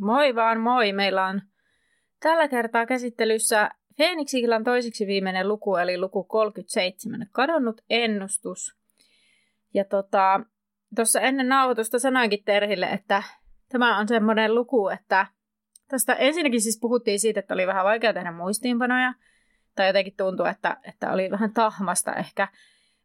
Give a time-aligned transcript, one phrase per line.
[0.00, 0.92] Moi vaan moi!
[0.92, 1.42] Meillä on
[2.20, 8.76] tällä kertaa käsittelyssä Feeniksikillan toisiksi viimeinen luku, eli luku 37, kadonnut ennustus.
[9.74, 10.40] Ja tota,
[11.20, 13.22] ennen nauhoitusta sanoinkin Terhille, että
[13.68, 15.26] tämä on semmoinen luku, että
[15.88, 19.14] tästä ensinnäkin siis puhuttiin siitä, että oli vähän vaikea tehdä muistiinpanoja,
[19.74, 22.48] tai jotenkin tuntuu, että, että oli vähän tahmasta ehkä.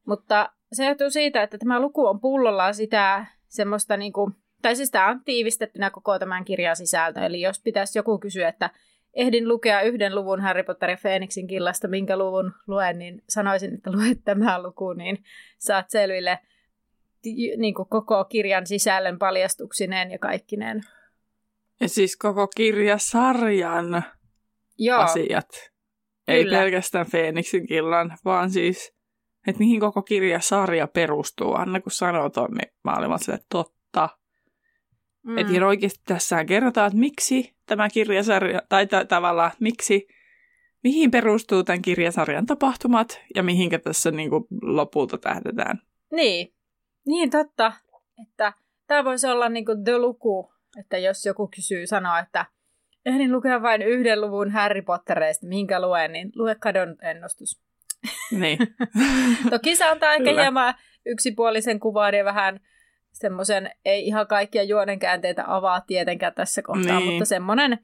[0.06, 4.92] Mutta se johtuu siitä, että tämä luku on pullollaan sitä semmoista niin kuin, tai siis
[4.92, 7.20] tämä on tiivistettynä koko tämän kirjan sisältö.
[7.20, 8.70] Eli jos pitäisi joku kysyä, että
[9.14, 13.92] ehdin lukea yhden luvun Harry Potter ja Phoenixin killasta, minkä luvun luen, niin sanoisin, että
[13.92, 15.24] luet tämä luku, niin
[15.58, 16.40] saat selville
[17.58, 20.82] niin kuin koko kirjan sisällön paljastuksineen ja kaikkineen.
[21.80, 24.04] Ja siis koko kirjasarjan
[24.78, 25.00] Joo.
[25.00, 25.72] asiat.
[26.28, 26.58] Ei Kyllä.
[26.58, 28.94] pelkästään Phoenixin killan, vaan siis,
[29.48, 31.54] että mihin koko kirjasarja perustuu.
[31.54, 33.81] Anna kun sanoo ton, niin mä olin että totta.
[35.24, 35.38] Mm.
[35.38, 40.08] Että ihan oikeasti tässä kerrotaan, että miksi tämä kirjasarja, tai t- tavallaan miksi,
[40.84, 45.82] mihin perustuu tämän kirjasarjan tapahtumat ja mihinkä tässä niin kuin lopulta tähdetään.
[46.12, 46.54] Niin,
[47.06, 47.74] niin totta,
[48.22, 48.54] että
[48.88, 52.46] tämä voisi olla niin kuin the luku, että jos joku kysyy sanoa, että
[53.06, 57.62] ehdin lukea vain yhden luvun Harry Pottereista, minkä luen, niin lue kadonnut ennustus.
[58.32, 58.58] Niin.
[59.50, 60.74] Toki se antaa ehkä hieman
[61.06, 62.60] yksipuolisen kuvan ja vähän
[63.14, 67.10] semmoisen, ei ihan kaikkia juonenkäänteitä avaa tietenkään tässä kohtaa, niin.
[67.10, 67.80] mutta semmoinen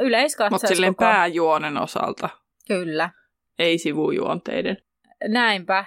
[0.00, 0.62] yleiskatsaus.
[0.62, 1.04] Mutta silleen koko...
[1.04, 2.28] pääjuonen osalta.
[2.68, 3.10] Kyllä.
[3.58, 4.76] Ei sivujuonteiden.
[5.28, 5.84] Näinpä.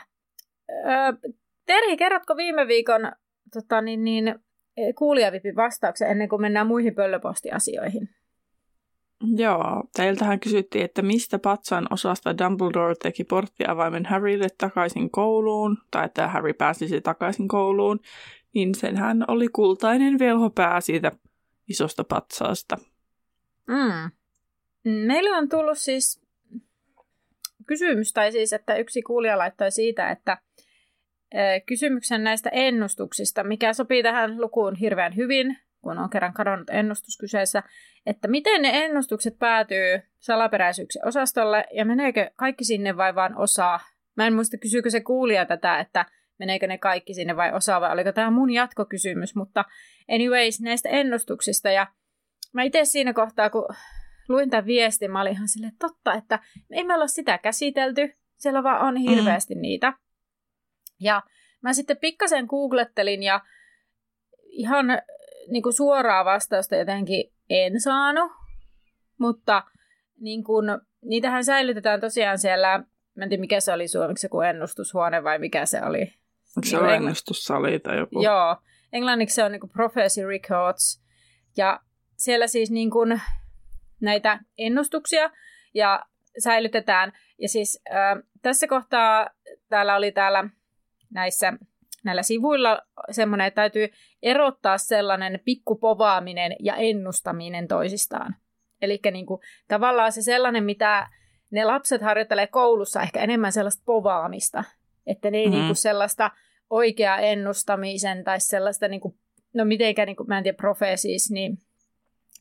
[0.69, 1.31] Öö,
[1.65, 3.11] Terhi, kerrotko viime viikon
[3.53, 4.35] tota, niin, niin,
[4.97, 8.09] kuulijavipin vastauksen ennen kuin mennään muihin pöllöpostiasioihin?
[9.35, 16.27] Joo, teiltähän kysyttiin, että mistä patsan osasta Dumbledore teki porttiavaimen Harrylle takaisin kouluun, tai että
[16.27, 17.99] Harry pääsisi takaisin kouluun,
[18.53, 21.11] niin senhän oli kultainen velhopää siitä
[21.69, 22.77] isosta patsaasta.
[23.67, 24.11] Mm.
[24.83, 26.21] Meillä on tullut siis
[27.67, 30.37] kysymys, tai siis, että yksi kuulija laittoi siitä, että
[31.65, 37.63] kysymyksen näistä ennustuksista, mikä sopii tähän lukuun hirveän hyvin, kun on kerran kadonnut ennustus kyseessä,
[38.05, 43.79] että miten ne ennustukset päätyy salaperäisyyksien osastolle ja meneekö kaikki sinne vai vain osa?
[44.17, 46.05] Mä en muista, kysyykö se kuulija tätä, että
[46.41, 49.65] meneekö ne kaikki sinne vai osa vai oliko tämä mun jatkokysymys, mutta
[50.11, 51.87] anyways näistä ennustuksista ja
[52.53, 53.65] mä itse siinä kohtaa, kun
[54.29, 56.39] luin tämän viestin, mä olin ihan silleen, totta, että
[56.71, 59.61] ei me olla sitä käsitelty, siellä vaan on hirveästi mm.
[59.61, 59.93] niitä.
[60.99, 61.21] Ja
[61.61, 63.41] mä sitten pikkasen googlettelin ja
[64.49, 64.85] ihan
[65.51, 68.31] niin kuin suoraa vastausta jotenkin en saanut,
[69.19, 69.63] mutta
[70.19, 70.65] niin kuin,
[71.01, 72.83] niitähän säilytetään tosiaan siellä,
[73.15, 76.20] mä en tiedä mikä se oli suomeksi, joku ennustushuone vai mikä se oli.
[76.57, 78.21] Onko se niin ennustussali tai joku?
[78.21, 78.57] Joo,
[78.93, 81.01] englanniksi se on niin Prophecy Records,
[81.57, 81.79] ja
[82.17, 83.21] siellä siis niin kuin
[84.01, 85.31] näitä ennustuksia
[85.73, 86.05] ja
[86.43, 87.13] säilytetään.
[87.39, 89.29] Ja siis äh, tässä kohtaa
[89.69, 90.49] täällä oli täällä
[91.09, 91.53] näissä
[92.03, 93.89] näillä sivuilla semmoinen, että täytyy
[94.23, 98.35] erottaa sellainen pikkupovaaminen ja ennustaminen toisistaan.
[98.81, 101.09] Eli niin kuin, tavallaan se sellainen, mitä
[101.51, 104.63] ne lapset harjoittelee koulussa, ehkä enemmän sellaista povaamista.
[105.07, 105.57] Että ne ei mm-hmm.
[105.57, 106.31] niin kuin sellaista
[106.71, 109.19] oikeaa ennustamisen tai sellaista, niin kuin,
[109.53, 111.57] no mitenkään, niin kuin, mä en tiedä, profeesis, niin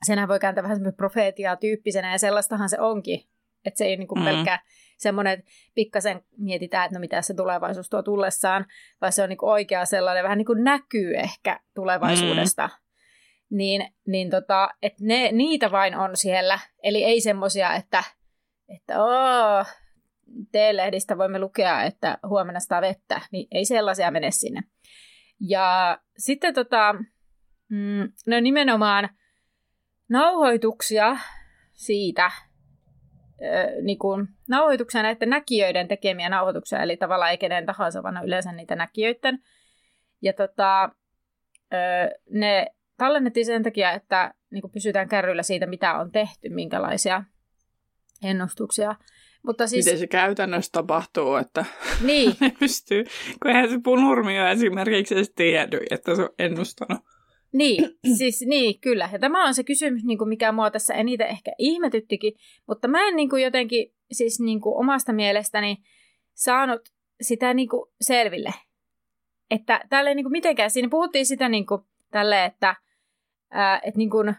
[0.06, 3.20] senhän voi kääntää vähän semmoinen profeetiaa tyyppisenä, ja sellaistahan se onkin.
[3.64, 4.34] Että se ei niin kuin mm-hmm.
[4.34, 4.58] pelkkää
[4.98, 8.66] semmoinen, että pikkasen mietitään, että no mitä se tulevaisuus tuo tullessaan,
[9.00, 12.66] vai se on niin oikea sellainen, vähän niin kuin näkyy ehkä tulevaisuudesta.
[12.66, 13.56] Mm.
[13.56, 16.58] Niin, niin tota, että ne, niitä vain on siellä.
[16.82, 18.04] Eli ei semmoisia, että,
[18.68, 19.66] että oh,
[20.52, 24.60] T-lehdistä voimme lukea, että huomenna sitä vettä, niin ei sellaisia mene sinne.
[25.40, 26.94] Ja sitten tota,
[27.68, 29.08] mm, no nimenomaan
[30.08, 31.16] nauhoituksia
[31.72, 32.30] siitä,
[33.82, 38.76] niin kuin, nauhoituksia näiden näkijöiden tekemiä nauhoituksia, eli tavallaan ei kenen tahansa, vaan yleensä niitä
[38.76, 39.38] näkijöiden.
[40.22, 40.90] Ja tota,
[42.30, 42.66] ne
[42.96, 47.24] tallennettiin sen takia, että niin kuin pysytään kärryillä siitä, mitä on tehty, minkälaisia
[48.24, 48.94] ennustuksia.
[49.42, 49.84] Mutta siis...
[49.84, 51.64] Miten se käytännössä tapahtuu, että
[52.04, 52.32] niin.
[52.40, 53.04] ne pystyy,
[53.42, 57.00] kun eihän se punurmio esimerkiksi edes tiedä, että se on ennustanut
[57.52, 59.08] Niin, siis niin, kyllä.
[59.12, 62.32] Ja tämä on se kysymys, niin kuin mikä mua tässä eniten ehkä ihmetyttikin,
[62.66, 65.76] mutta mä en niin kuin jotenkin siis niin kuin omasta mielestäni
[66.34, 66.80] saanut
[67.20, 68.54] sitä niin kuin selville.
[69.50, 72.76] Että tälle niin kuin mitenkään, siinä puhuttiin sitä niin kuin tälle, että,
[73.50, 74.34] ää, että niin kuin,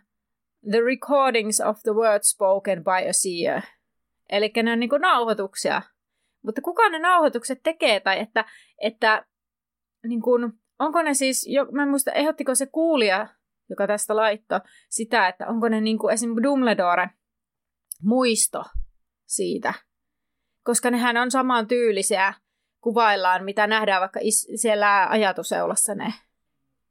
[0.72, 3.62] the recordings of the words spoken by a seer.
[4.32, 5.82] Eli ne on niin kuin nauhoituksia.
[6.46, 8.00] Mutta kuka ne nauhoitukset tekee?
[8.00, 8.46] Tai että,
[8.82, 9.26] että
[10.08, 13.28] niin kuin, onko ne siis, jo, mä en muista, ehdottiko se kuulija,
[13.70, 17.10] joka tästä laittoi, sitä, että onko ne niin kuin esimerkiksi Dumbledore
[18.04, 18.64] muisto
[19.26, 19.74] siitä.
[20.64, 22.34] Koska nehän on saman tyylisiä
[22.82, 26.14] kuvaillaan, mitä nähdään vaikka is- siellä ajatuseulassa ne.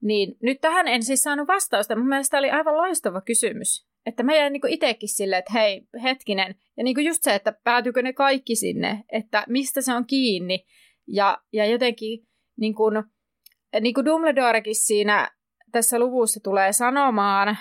[0.02, 1.96] Niin nyt tähän en siis saanut vastausta.
[1.96, 3.89] Mun mielestä oli aivan loistava kysymys.
[4.06, 6.55] Että mä jäin niinku itsekin silleen, että hei, hetkinen.
[6.76, 10.67] Ja niinku just se, että päätyykö ne kaikki sinne, että mistä se on kiinni.
[11.06, 13.05] Ja, ja jotenkin niin kuin,
[13.81, 15.31] niin kuin Dumbledorekin siinä
[15.73, 17.58] tässä luvussa tulee sanomaan,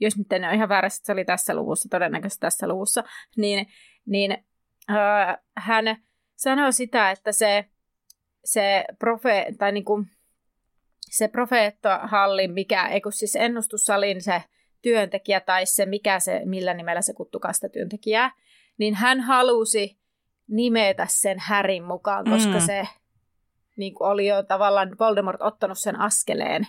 [0.00, 3.04] jos nyt en ole ihan väärässä, se oli tässä luvussa, todennäköisesti tässä luvussa,
[3.36, 3.66] niin,
[4.06, 4.38] niin
[4.90, 5.84] äh, hän
[6.36, 7.64] sanoo sitä, että se,
[8.44, 10.10] se profe, tai niin kuin,
[11.10, 14.42] se profeettohalli, mikä, ei kun siis ennustussalin se
[14.82, 18.32] työntekijä tai se, mikä se, millä nimellä se kuttukaa sitä työntekijää,
[18.78, 19.98] niin hän halusi
[20.48, 22.66] nimetä sen Härin mukaan, koska mm.
[22.66, 22.88] se
[23.76, 26.66] niin kuin oli jo tavallaan Voldemort ottanut sen askeleen.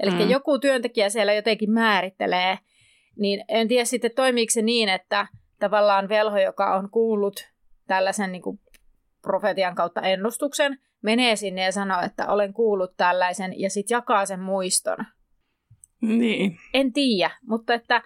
[0.00, 0.30] Eli mm.
[0.30, 2.58] joku työntekijä siellä jotenkin määrittelee,
[3.16, 5.26] niin en tiedä sitten toimiiko se niin, että
[5.58, 7.48] tavallaan velho, joka on kuullut
[7.86, 8.60] tällaisen niin kuin
[9.22, 14.40] profetian kautta ennustuksen, menee sinne ja sanoo, että olen kuullut tällaisen, ja sitten jakaa sen
[14.40, 14.96] muiston.
[16.00, 16.58] Niin.
[16.74, 18.02] En tiedä, mutta että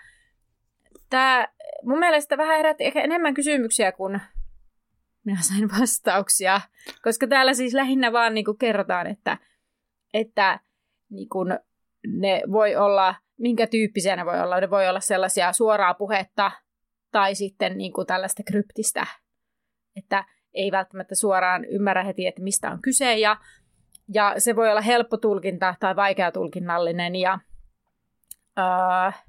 [1.10, 1.48] tämä
[1.82, 4.20] mun mielestä vähän herätti ehkä enemmän kysymyksiä kuin
[5.24, 6.60] minä sain vastauksia,
[7.02, 9.38] koska täällä siis lähinnä vaan niin kuin kerrotaan, että,
[10.14, 10.60] että
[11.10, 11.58] niin kuin
[12.06, 14.60] ne voi olla, minkä tyyppisiä ne voi olla.
[14.60, 16.50] Ne voi olla sellaisia suoraa puhetta
[17.10, 19.06] tai sitten niin kuin tällaista kryptistä,
[19.96, 20.24] että
[20.54, 23.36] ei välttämättä suoraan ymmärrä heti, että mistä on kyse ja,
[24.14, 27.38] ja se voi olla helppo tulkinta tai vaikea tulkinnallinen ja
[28.58, 29.24] uh,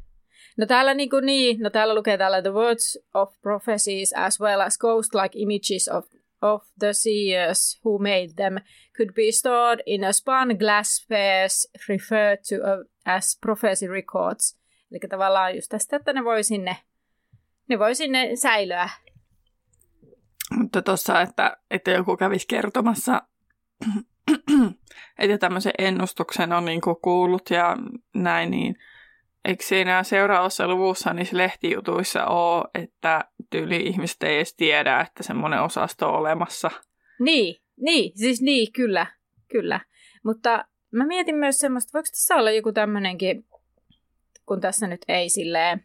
[0.57, 4.61] No täällä niin, kuin niin, no täällä lukee täällä the words of prophecies as well
[4.61, 6.05] as ghost-like images of,
[6.41, 8.55] of the seers who made them
[8.97, 12.55] could be stored in a spun glass spheres referred to
[13.05, 14.59] as prophecy records.
[14.91, 16.77] Eli tavallaan just tästä, että ne voi sinne,
[17.69, 18.89] ne voi sinne säilyä.
[20.57, 23.21] Mutta tuossa, että, että joku kävisi kertomassa,
[25.19, 27.77] että tämmöisen ennustuksen on niin kuullut ja
[28.13, 28.75] näin, niin–
[29.45, 35.61] Eikö siinä seuraavassa luvussa niissä lehtijutuissa ole, että tyyli ihmiset ei edes tiedä, että semmoinen
[35.61, 36.71] osasto on olemassa?
[37.19, 39.07] Niin, niin, siis niin, kyllä,
[39.51, 39.79] kyllä.
[40.23, 43.45] Mutta mä mietin myös semmoista, voiko tässä olla joku tämmöinenkin,
[44.45, 45.83] kun tässä nyt ei silleen,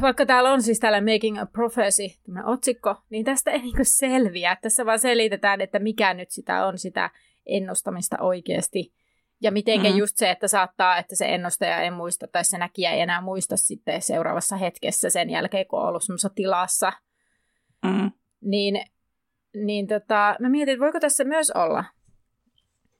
[0.00, 4.56] vaikka täällä on siis täällä Making a Prophecy, tämmöinen otsikko, niin tästä ei niinku selviä.
[4.62, 7.10] Tässä vaan selitetään, että mikä nyt sitä on sitä
[7.46, 8.92] ennustamista oikeasti.
[9.40, 9.98] Ja mitenkä mm-hmm.
[9.98, 13.56] just se, että saattaa, että se ennustaja ei muista tai se näkijä ei enää muista
[13.56, 16.92] sitten seuraavassa hetkessä sen jälkeen, kun on ollut semmoisessa tilassa.
[17.84, 18.12] Mm-hmm.
[18.40, 18.84] Niin,
[19.54, 21.84] niin tota, mä mietin, että voiko tässä myös olla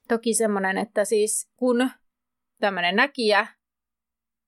[0.09, 1.90] toki semmoinen, että siis kun
[2.61, 3.47] tämmöinen näkijä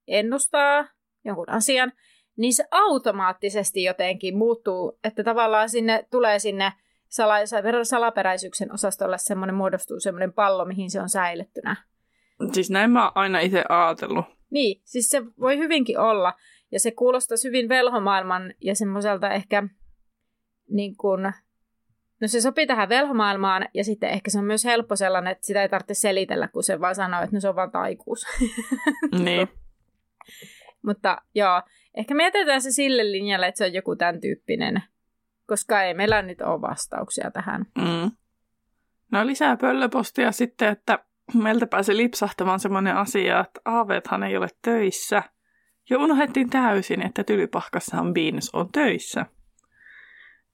[0.08, 0.88] ennustaa
[1.24, 1.92] jonkun asian,
[2.36, 6.72] niin se automaattisesti jotenkin muuttuu, että tavallaan sinne tulee sinne
[7.10, 11.76] sala- salaperäisyyksen osastolle semmoinen muodostuu semmoinen pallo, mihin se on säilyttynä.
[12.52, 14.24] Siis näin mä oon aina itse ajatellut.
[14.50, 16.34] Niin, siis se voi hyvinkin olla.
[16.72, 19.62] Ja se kuulostaa hyvin velhomaailman ja semmoiselta ehkä
[20.70, 21.22] niin kuin,
[22.20, 25.62] no se sopii tähän velhomaailmaan ja sitten ehkä se on myös helppo sellainen, että sitä
[25.62, 28.26] ei tarvitse selitellä, kun se vaan sanoo, että no se on vaan taikuus.
[29.24, 29.48] Niin.
[30.82, 31.62] Mutta joo,
[31.94, 34.82] ehkä mietitään se sille linjalle, että se on joku tämän tyyppinen
[35.50, 37.66] koska ei meillä nyt ole vastauksia tähän.
[37.78, 38.10] Mm.
[39.12, 40.98] No lisää pöllöpostia sitten, että
[41.34, 45.22] meiltä pääsi lipsahtamaan semmoinen asia, että aaveethan ei ole töissä.
[45.90, 49.26] Jo unohdettiin täysin, että tylypahkassahan Beans on töissä.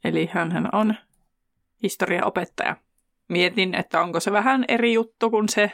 [0.04, 0.94] Eli hän on
[1.82, 2.76] historiaopettaja.
[3.28, 5.72] Mietin, että onko se vähän eri juttu kuin se,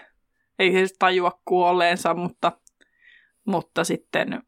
[0.59, 2.53] ei se tajua kuolleensa, mutta,
[3.45, 4.43] mutta sitten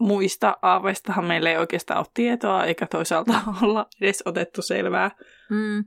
[0.00, 5.10] muista aaveistahan meillä ei oikeastaan ole tietoa, eikä toisaalta olla edes otettu selvää.
[5.50, 5.84] Mm.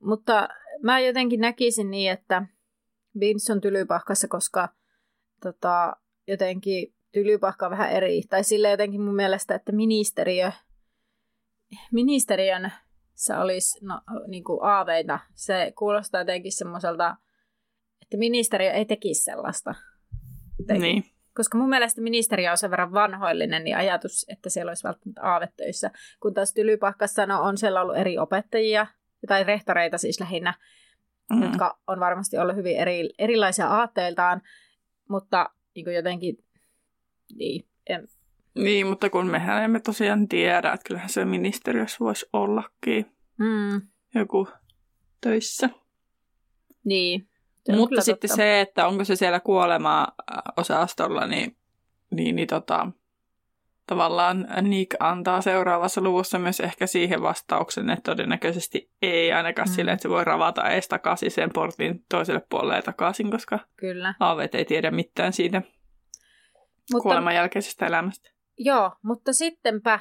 [0.00, 0.48] Mutta
[0.82, 2.42] mä jotenkin näkisin niin, että
[3.20, 4.68] Vince on tylypahkassa, koska
[5.42, 5.96] tota,
[6.28, 8.22] jotenkin tylypahka on vähän eri.
[8.28, 10.52] Tai sille jotenkin mun mielestä, että ministeriö,
[11.92, 12.72] ministeriön
[13.14, 15.18] se olisi no, niin kuin aaveita.
[15.34, 17.16] Se kuulostaa jotenkin semmoiselta,
[18.02, 19.74] että ministeriö ei tekisi sellaista.
[20.66, 20.80] teki.
[20.80, 21.04] Niin.
[21.36, 25.90] Koska mun mielestä ministeriö on sen verran vanhoillinen, niin ajatus, että siellä olisi välttämättä aavetöissä.
[26.20, 28.86] Kun taas Tylypahkas sanoi, on siellä ollut eri opettajia,
[29.26, 30.54] tai rehtoreita siis lähinnä,
[31.32, 31.42] mm.
[31.42, 34.42] jotka on varmasti ollut hyvin eri, erilaisia aatteiltaan,
[35.08, 36.44] mutta niin jotenkin,
[37.34, 38.08] niin, en...
[38.54, 43.06] Niin, mutta kun mehän emme tosiaan tiedä, että kyllähän se ministeriössä voisi ollakin
[43.38, 43.82] mm.
[44.14, 44.48] joku
[45.20, 45.70] töissä.
[46.84, 47.28] Niin.
[47.72, 48.36] Mutta sitten totta.
[48.36, 51.56] se, että onko se siellä kuolema-osastolla, niin,
[52.10, 52.88] niin, niin tota,
[53.86, 59.72] tavallaan Nick antaa seuraavassa luvussa myös ehkä siihen vastauksen, että todennäköisesti ei ainakaan mm.
[59.72, 64.14] sille, että se voi ravata ees takaisin sen portin toiselle puolelle takaisin, koska Kyllä.
[64.20, 65.62] Aavet ei tiedä mitään siitä
[66.92, 68.30] mutta, kuoleman jälkeisestä elämästä.
[68.58, 70.00] Joo, mutta sittenpä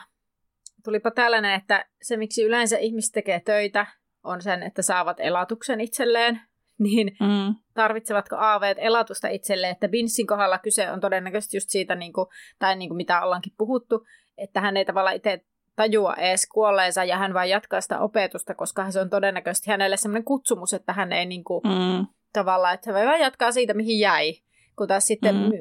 [0.84, 3.86] tulipa tällainen, että se miksi yleensä ihmiset tekee töitä
[4.24, 6.42] on sen, että saavat elatuksen itselleen,
[6.84, 7.56] niin mm.
[7.74, 12.28] tarvitsevatko aaveet elatusta itselleen, että Vinssin kohdalla kyse on todennäköisesti just siitä, niin kuin,
[12.60, 14.06] tai niin kuin mitä ollaankin puhuttu,
[14.38, 15.42] että hän ei tavallaan itse
[15.76, 20.24] tajua edes kuolleensa ja hän vain jatkaa sitä opetusta, koska se on todennäköisesti hänelle sellainen
[20.24, 22.08] kutsumus, että hän ei niin kuin, mm.
[22.34, 24.34] tavallaan, että hän vain jatkaa siitä, mihin jäi.
[24.76, 25.52] Kun taas sitten, mm.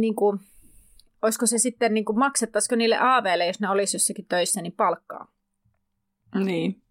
[0.00, 0.38] niin kuin,
[1.22, 5.28] olisiko se sitten, niin kuin, maksettaisiko niille aaveille, jos ne olisi jossakin töissä, niin palkkaa.
[6.34, 6.82] Niin.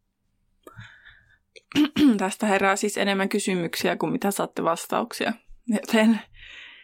[2.18, 5.34] Tästä herää siis enemmän kysymyksiä kuin mitä saatte vastauksia.
[5.68, 6.20] Joten,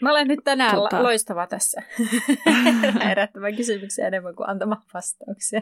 [0.04, 1.04] Mä olen nyt tänään tota...
[1.04, 1.82] loistava tässä.
[3.10, 5.62] Herättämään kysymyksiä enemmän kuin antamaan vastauksia.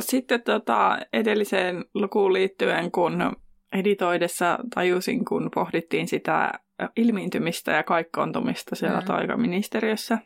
[0.00, 3.36] Sitten tota, edelliseen lukuun liittyen, kun
[3.72, 6.52] editoidessa tajusin, kun pohdittiin sitä
[6.96, 9.06] ilmiintymistä ja kaikkoontumista siellä mm.
[9.06, 10.18] taikaministeriössä.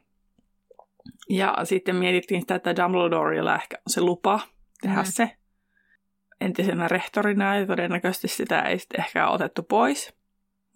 [1.28, 4.40] Ja sitten mietittiin sitä, että Dumbledorella ehkä on se lupa
[4.83, 5.09] tehdä mm.
[5.09, 5.31] se
[6.40, 10.14] entisenä rehtorina ja todennäköisesti sitä ei sitten ehkä otettu pois.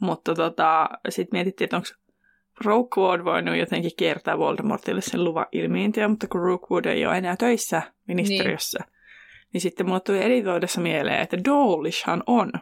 [0.00, 1.88] Mutta tota, sitten mietittiin, että onko
[2.64, 7.82] Rookwood voinut jotenkin kiertää Voldemortille sen luvan ilmiintyä, mutta kun Rookwood ei ole enää töissä
[8.08, 8.92] ministeriössä, niin,
[9.52, 12.52] niin sitten mulle tuli editoidessa mieleen, että Dawlishhan on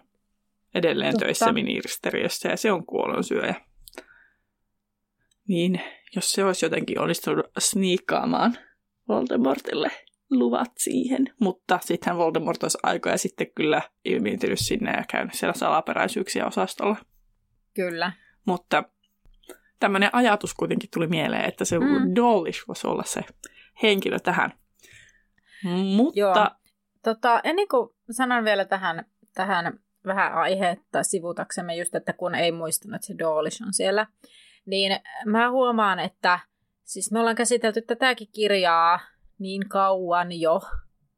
[0.75, 1.25] edelleen Totta.
[1.25, 3.55] töissä ministeriössä ja se on kuolonsyöjä.
[5.49, 5.81] Niin,
[6.17, 8.59] jos se olisi jotenkin onnistunut sniikkaamaan
[9.09, 9.91] Voldemortille
[10.31, 11.25] luvat siihen.
[11.41, 16.97] Mutta sittenhän Voldemort olisi aikoja sitten kyllä ilmiintynyt sinne ja käynyt siellä salaperäisyyksiä osastolla.
[17.75, 18.13] Kyllä.
[18.47, 18.85] Mutta
[19.81, 22.15] tämmöinen ajatus kuitenkin tuli mieleen, että se mm.
[22.17, 23.21] Dawlish voisi olla se
[23.83, 24.53] henkilö tähän.
[25.97, 26.21] Mutta...
[26.21, 26.35] Joo.
[27.03, 32.95] Tota, ennen kuin sanon vielä tähän, tähän vähän aihetta sivutaksemme just, että kun ei muistanut,
[32.95, 34.07] että se Dawlish on siellä,
[34.67, 36.39] niin mä huomaan, että
[36.85, 39.01] siis me ollaan käsitelty tätäkin kirjaa
[39.41, 40.61] niin kauan jo,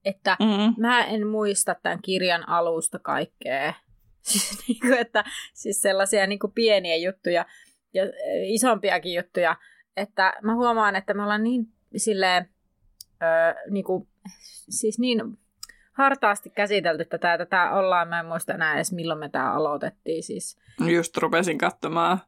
[0.04, 0.74] että mm-hmm.
[0.78, 3.74] mä en muista tämän kirjan alusta kaikkea.
[4.22, 5.24] Siis, niin kuin, että,
[5.54, 7.46] siis sellaisia niin kuin pieniä juttuja
[7.94, 8.02] ja
[8.46, 9.56] isompiakin juttuja,
[9.96, 12.48] että mä huomaan, että me ollaan niin silleen,
[13.22, 14.08] öö, niin kuin,
[14.68, 15.20] siis niin
[15.92, 20.58] hartaasti käsitelty tätä, tätä ollaan, mä en muista enää edes milloin me tämä aloitettiin siis.
[20.86, 22.18] Just rupesin katsomaan.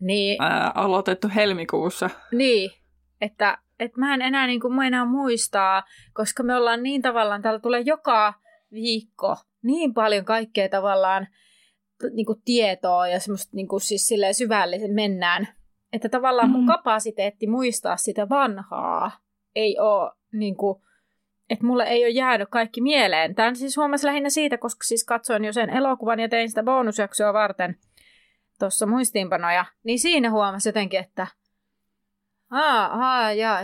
[0.00, 0.42] Niin.
[0.42, 2.10] Ää, aloitettu helmikuussa.
[2.32, 2.70] Niin,
[3.20, 7.42] että että mä en enää, niin kuin, mä enää muistaa, koska me ollaan niin tavallaan,
[7.42, 8.34] täällä tulee joka
[8.72, 11.28] viikko niin paljon kaikkea tavallaan
[12.12, 15.48] niin kuin tietoa ja semmoista niin kuin, siis syvällisen mennään,
[15.92, 16.64] että tavallaan mm-hmm.
[16.64, 19.10] mun kapasiteetti muistaa sitä vanhaa
[19.54, 20.82] ei ole niin kuin,
[21.50, 23.34] että mulle ei ole jäänyt kaikki mieleen.
[23.34, 27.32] Tämä siis huomasi lähinnä siitä, koska siis katsoin jo sen elokuvan ja tein sitä bonusjaksoa
[27.32, 27.76] varten
[28.58, 31.26] tuossa muistiinpanoja, niin siinä huomasi jotenkin, että
[32.50, 33.58] Aa, aa ja,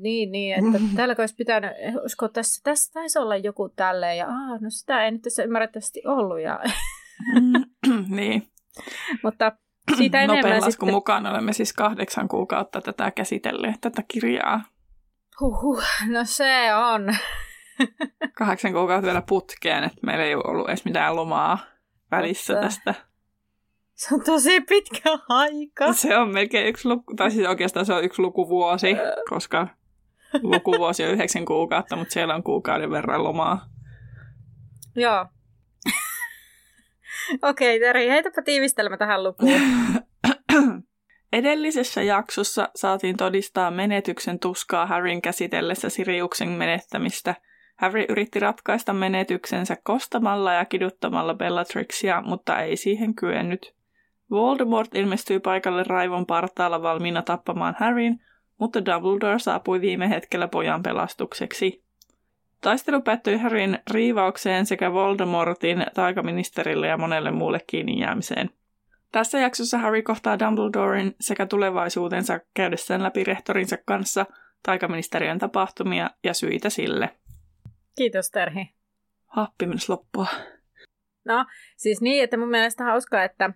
[0.00, 1.70] niin, niin, että täällä olisi pitänyt,
[2.04, 6.02] usko, tässä, tässä taisi olla joku tälleen, ja aa, no sitä ei nyt tässä ymmärrettävästi
[6.06, 6.40] ollut.
[6.40, 6.60] Ja...
[8.08, 8.48] niin.
[9.22, 9.52] Mutta
[9.96, 10.90] siitä enemmän Nopein sitten...
[10.90, 14.60] mukaan olemme siis kahdeksan kuukautta tätä käsitelleet, tätä kirjaa.
[15.40, 17.14] Huhhuh, no se on.
[18.38, 21.58] kahdeksan kuukautta vielä putkeen, että meillä ei ollut edes mitään lomaa
[22.10, 22.66] välissä Mutta...
[22.66, 22.94] tästä
[23.96, 25.92] se on tosi pitkä aika.
[25.92, 28.96] Se on melkein yksi luku, tai siis oikeastaan se on yksi lukuvuosi,
[29.28, 29.68] koska
[30.42, 33.66] lukuvuosi on yhdeksän kuukautta, mutta siellä on kuukauden verran lomaa.
[34.96, 35.26] Joo.
[37.42, 39.52] Okei, okay, Teri, heitäpä tiivistelmä tähän lukuun.
[41.32, 47.34] Edellisessä jaksossa saatiin todistaa menetyksen tuskaa Harryn käsitellessä Siriuksen menettämistä.
[47.76, 53.75] Harry yritti ratkaista menetyksensä kostamalla ja kiduttamalla Bellatrixia, mutta ei siihen kyennyt.
[54.30, 58.20] Voldemort ilmestyi paikalle raivon partaalla valmiina tappamaan Harryn,
[58.58, 61.82] mutta Dumbledore saapui viime hetkellä pojan pelastukseksi.
[62.60, 68.50] Taistelu päättyi Harryn riivaukseen sekä Voldemortin taikaministerille ja monelle muulle kiinni jäämiseen.
[69.12, 74.26] Tässä jaksossa Harry kohtaa Dumbledoren sekä tulevaisuutensa käydessään läpi rehtorinsa kanssa
[74.62, 77.10] taikaministeriön tapahtumia ja syitä sille.
[77.96, 78.70] Kiitos Terhi.
[79.26, 80.26] Happi mennessä loppua.
[81.24, 83.50] No, siis niin, että mun mielestä hauskaa, että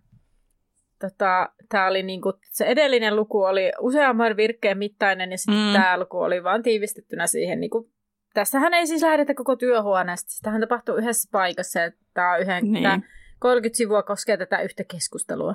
[1.00, 5.72] tota, tää oli niinku, se edellinen luku oli useamman virkkeen mittainen ja sitten mm.
[5.72, 7.60] tämä luku oli vaan tiivistettynä siihen.
[7.60, 7.90] Niinku,
[8.34, 10.30] tässähän ei siis lähdetä koko työhuoneesta.
[10.42, 11.80] Tähän tapahtuu yhdessä paikassa.
[12.14, 13.04] Tämä on yhden, niin.
[13.38, 15.54] 30 sivua koskee tätä yhtä keskustelua.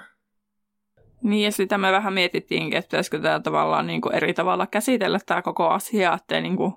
[1.21, 5.19] Niin, ja sitä me vähän mietittiinkin, että pitäisikö tämä tavallaan niin kuin eri tavalla käsitellä
[5.25, 6.73] tämä koko asia, että niin kuin,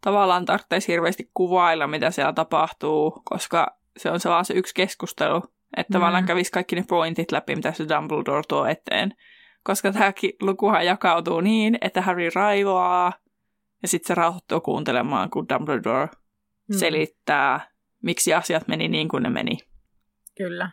[0.00, 5.42] tavallaan tarvitsisi hirveästi kuvailla, mitä siellä tapahtuu, koska se on se vaan se yksi keskustelu,
[5.76, 5.92] että mm.
[5.92, 9.14] tavallaan kävisi kaikki ne pointit läpi, mitä se Dumbledore tuo eteen.
[9.62, 10.12] Koska tämä
[10.42, 13.12] lukuhan jakautuu niin, että Harry raivoaa,
[13.82, 16.08] ja sitten se rauhoittuu kuuntelemaan, kun Dumbledore
[16.68, 16.76] mm.
[16.76, 17.70] selittää,
[18.02, 19.58] miksi asiat meni niin kuin ne meni.
[20.36, 20.70] Kyllä.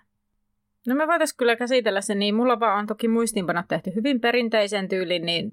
[0.87, 2.35] No me voitaisiin kyllä käsitellä sen niin.
[2.35, 5.51] Mulla vaan on toki muistiinpanot tehty hyvin perinteisen tyylin, niin...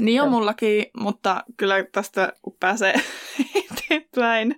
[0.00, 2.94] Niin on mullakin, mutta kyllä tästä kun pääsee
[3.90, 4.56] eteenpäin.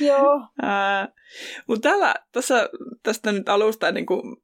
[0.00, 0.34] Joo.
[0.36, 1.14] Uh,
[1.68, 2.68] mutta täällä, tässä,
[3.02, 4.36] tästä nyt alusta niin kuin,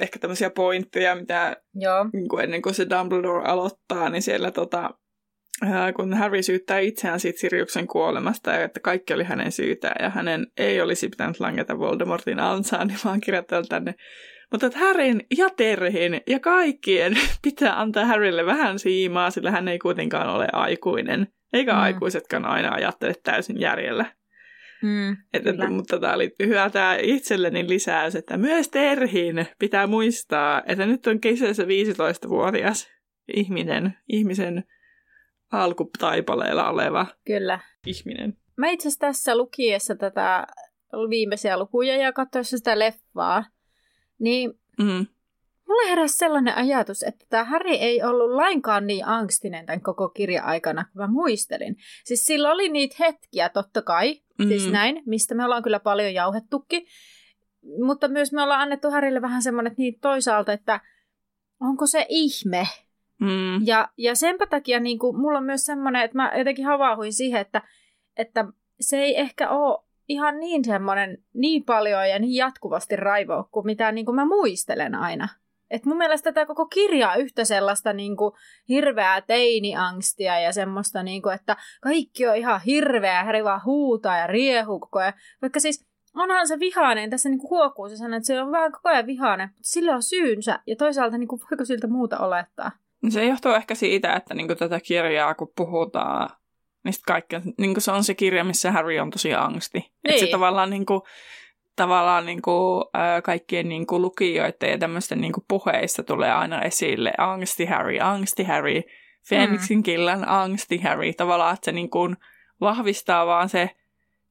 [0.00, 2.08] ehkä tämmöisiä pointteja, mitä Joo.
[2.12, 4.90] Niin kuin ennen kuin se Dumbledore aloittaa, niin siellä tota,
[5.96, 10.46] kun Harry syyttää itseään siitä Siriuksen kuolemasta ja että kaikki oli hänen syytään ja hänen
[10.56, 13.94] ei olisi pitänyt langeta Voldemortin ansaan, niin vaan kirjoittanut tänne.
[14.52, 19.78] Mutta että Harryn ja Terhin ja kaikkien pitää antaa Harrylle vähän siimaa, sillä hän ei
[19.78, 21.26] kuitenkaan ole aikuinen.
[21.52, 21.78] Eikä mm.
[21.78, 24.04] aikuisetkaan aina ajattele täysin järjellä.
[24.82, 30.62] Mm, että, että, mutta tämä oli hyvä tämä itselleni lisäys, että myös Terhin pitää muistaa,
[30.66, 32.88] että nyt on kesässä 15-vuotias
[33.36, 34.64] ihminen, ihmisen
[35.52, 37.60] alkutaipaleella oleva Kyllä.
[37.86, 38.36] ihminen.
[38.56, 40.46] Mä itse asiassa tässä lukiessa tätä
[41.10, 43.44] viimeisiä lukuja ja katsoessa sitä leffaa,
[44.18, 45.06] niin mm.
[45.68, 50.42] Mulle heräsi sellainen ajatus, että tämä Harry ei ollut lainkaan niin angstinen tämän koko kirja
[50.44, 51.76] aikana, kun mä muistelin.
[52.04, 54.48] Siis sillä oli niitä hetkiä, totta kai, siis mm.
[54.48, 56.86] siis näin, mistä me ollaan kyllä paljon jauhettukin,
[57.84, 60.80] mutta myös me ollaan annettu Harrylle vähän semmoinen, että niin toisaalta, että
[61.60, 62.66] onko se ihme,
[63.20, 63.66] Mm.
[63.66, 67.40] Ja, ja senpä takia niin kuin, mulla on myös semmoinen, että mä jotenkin havaahuin siihen,
[67.40, 67.62] että,
[68.16, 68.44] että
[68.80, 73.92] se ei ehkä ole ihan niin semmoinen niin paljon ja niin jatkuvasti raivoa kuin mitä
[73.92, 75.28] niin kuin mä muistelen aina.
[75.70, 78.32] Et mun mielestä tämä koko kirja on yhtä sellaista niin kuin,
[78.68, 84.26] hirveää teiniangstia ja semmoista, niin kuin, että kaikki on ihan hirveä, Häri vaan huutaa ja
[84.26, 85.12] riehuu koko ajan.
[85.42, 88.72] Vaikka siis onhan se vihainen, tässä niin kuin huokuu se sanoo, että se on vähän
[88.72, 92.70] koko ajan vihainen, mutta sillä on syynsä ja toisaalta niin kuin, voiko siltä muuta olettaa.
[93.08, 96.30] Se johtuu ehkä siitä, että niin kuin tätä kirjaa kun puhutaan,
[96.84, 99.78] niin kaikki, niin kuin se on se kirja, missä Harry on tosi angsti.
[99.78, 99.92] Niin.
[100.04, 100.32] Että se niin.
[100.32, 101.00] tavallaan, niin kuin,
[101.76, 106.62] tavallaan niin kuin, äh, kaikkien niin kuin lukijoiden ja tämmöisten niin kuin puheissa tulee aina
[106.62, 108.82] esille angsti Harry, angsti Harry,
[109.28, 109.82] Phoenixin mm.
[109.82, 111.12] killan angsti Harry.
[111.12, 112.16] Tavallaan, että se niin kuin
[112.60, 113.70] vahvistaa vaan se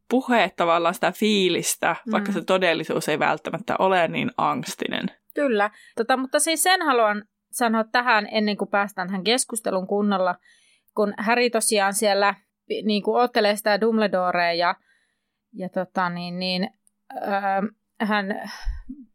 [0.09, 2.11] puhe tavallaan sitä fiilistä, mm.
[2.11, 5.05] vaikka se todellisuus ei välttämättä ole niin angstinen.
[5.33, 10.35] Kyllä, tota, mutta siis sen haluan sanoa tähän ennen kuin päästään tähän keskustelun kunnolla,
[10.95, 12.35] kun Harry tosiaan siellä
[12.83, 14.75] niin kuin ottelee sitä Dumbledorea ja,
[15.53, 16.69] ja tota, niin, niin,
[17.13, 18.51] öö, hän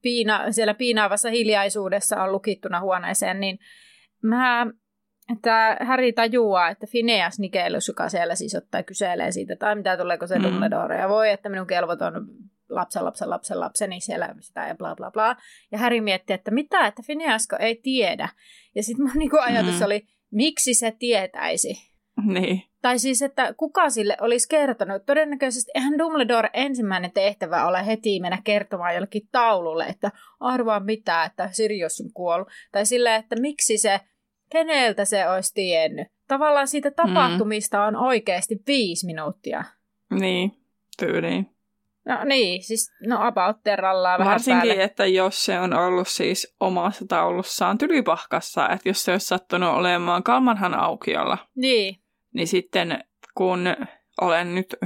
[0.03, 3.59] piina, siellä piinaavassa hiljaisuudessa on lukittuna huoneeseen, niin
[4.23, 4.67] mä
[5.33, 10.27] että Harry tajuaa, että Phineas Nikelus, joka siellä siis ottaa kyselee siitä, tai mitä tuleeko
[10.27, 10.45] se mm.
[10.45, 12.27] Dumbledore, ja voi, että minun kelvot on
[12.69, 15.37] lapsen, lapsen, lapsen, lapseni siellä sitä ja bla bla bla.
[15.73, 18.29] Ja Häri mietti, että mitä, että Fineasko ei tiedä.
[18.75, 19.87] Ja sitten mun niinku ajatus mm.
[19.87, 21.90] oli, miksi se tietäisi?
[22.41, 22.63] Niin.
[22.83, 25.07] Tai siis, että kuka sille olisi kertonut.
[25.07, 31.49] Todennäköisesti eihän Dumbledore ensimmäinen tehtävä ole heti mennä kertomaan jollekin taululle, että arvaa mitä, että
[31.53, 32.49] Sirius on kuollut.
[32.73, 34.01] Tai sille, että miksi se,
[34.51, 36.09] keneltä se olisi tiennyt.
[36.29, 37.87] Tavallaan siitä tapahtumista mm.
[37.87, 39.65] on oikeasti viisi minuuttia.
[40.11, 40.53] Niin,
[40.99, 41.47] tyyliin.
[42.05, 44.85] No niin, siis no about terrallaan vähän Varsinkin, päälle.
[44.85, 50.23] että jos se on ollut siis omassa taulussaan tylypahkassa, että jos se olisi sattunut olemaan
[50.23, 51.39] Kalmanhan aukiolla.
[51.57, 52.00] Niin.
[52.35, 53.61] Niin sitten kun
[54.21, 54.77] olen nyt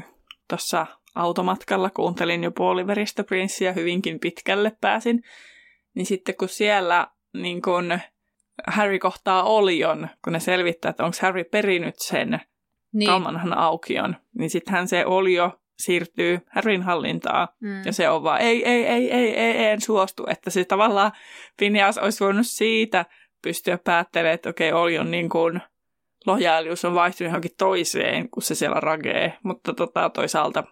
[0.49, 5.23] tuossa automatkalla, kuuntelin jo puoliveristä prinssiä hyvinkin pitkälle pääsin,
[5.95, 7.99] niin sitten kun siellä niin kun
[8.67, 12.41] Harry kohtaa Olion, kun ne selvittää, että onko Harry perinyt sen
[12.93, 13.07] niin.
[13.07, 17.49] Kalmanhan aukion, niin sittenhän se Olio siirtyy Harryn hallintaa.
[17.61, 17.83] Mm.
[17.85, 20.25] Ja se on vaan, ei, ei, ei, ei, ei, en suostu.
[20.29, 21.13] Että se tavallaan
[21.57, 23.05] Phineas olisi voinut siitä
[23.43, 25.61] pystyä päättelemään, että okei, okay, on niin kuin
[26.27, 29.39] lojaalius on vaihtunut johonkin toiseen, kun se siellä ragee.
[29.43, 30.65] Mutta tota, toisaalta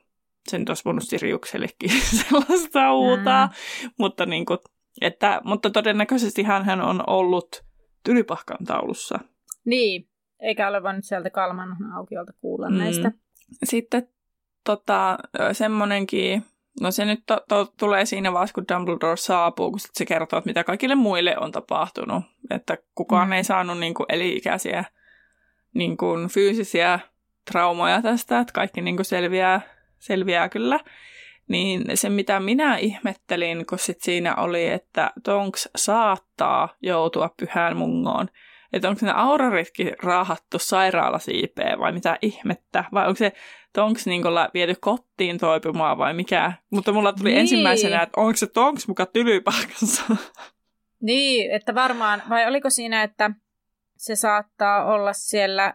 [0.49, 1.91] sen olisi voinut Siriuksellekin
[2.23, 3.47] sellaista uutaa.
[3.47, 3.91] Mm.
[3.99, 4.59] Mutta niin kuin,
[5.01, 7.65] Että, mutta todennäköisesti hän on ollut
[8.05, 9.19] Tylypahkan taulussa.
[9.65, 10.09] Niin,
[10.41, 12.79] eikä ole vain nyt sieltä Kalman aukiolta kuulla mm.
[12.79, 13.13] näistä.
[13.65, 14.09] Sitten
[14.65, 15.19] tota,
[15.53, 16.43] semmonenkin,
[16.81, 20.51] no se nyt to, to, tulee siinä vaiheessa, kun Dumbledore saapuu, kun se kertoo, että
[20.51, 22.25] mitä kaikille muille on tapahtunut.
[22.51, 23.33] Että kukaan mm.
[23.33, 24.85] ei saanut niin kuin, eli-ikäisiä
[25.75, 27.01] niin kuin, fyysisiä
[27.51, 29.61] traumoja tästä, että kaikki niin kuin, selviää,
[29.99, 30.81] selviää kyllä.
[31.49, 38.29] Niin se, mitä minä ihmettelin, kun sit siinä oli, että Tonks saattaa joutua pyhään mungoon,
[38.73, 43.33] että onko ne auroritkin raahattu sairaalasiipeen vai mitä ihmettä, vai onko se
[43.73, 44.23] Tonks niin
[44.55, 46.53] viety kotiin toipumaan vai mikä.
[46.71, 47.41] Mutta mulla tuli niin.
[47.41, 50.17] ensimmäisenä, että onko se Tonks muka tylypahkassa.
[51.01, 53.31] Niin, että varmaan, vai oliko siinä, että
[54.03, 55.75] se saattaa olla siellä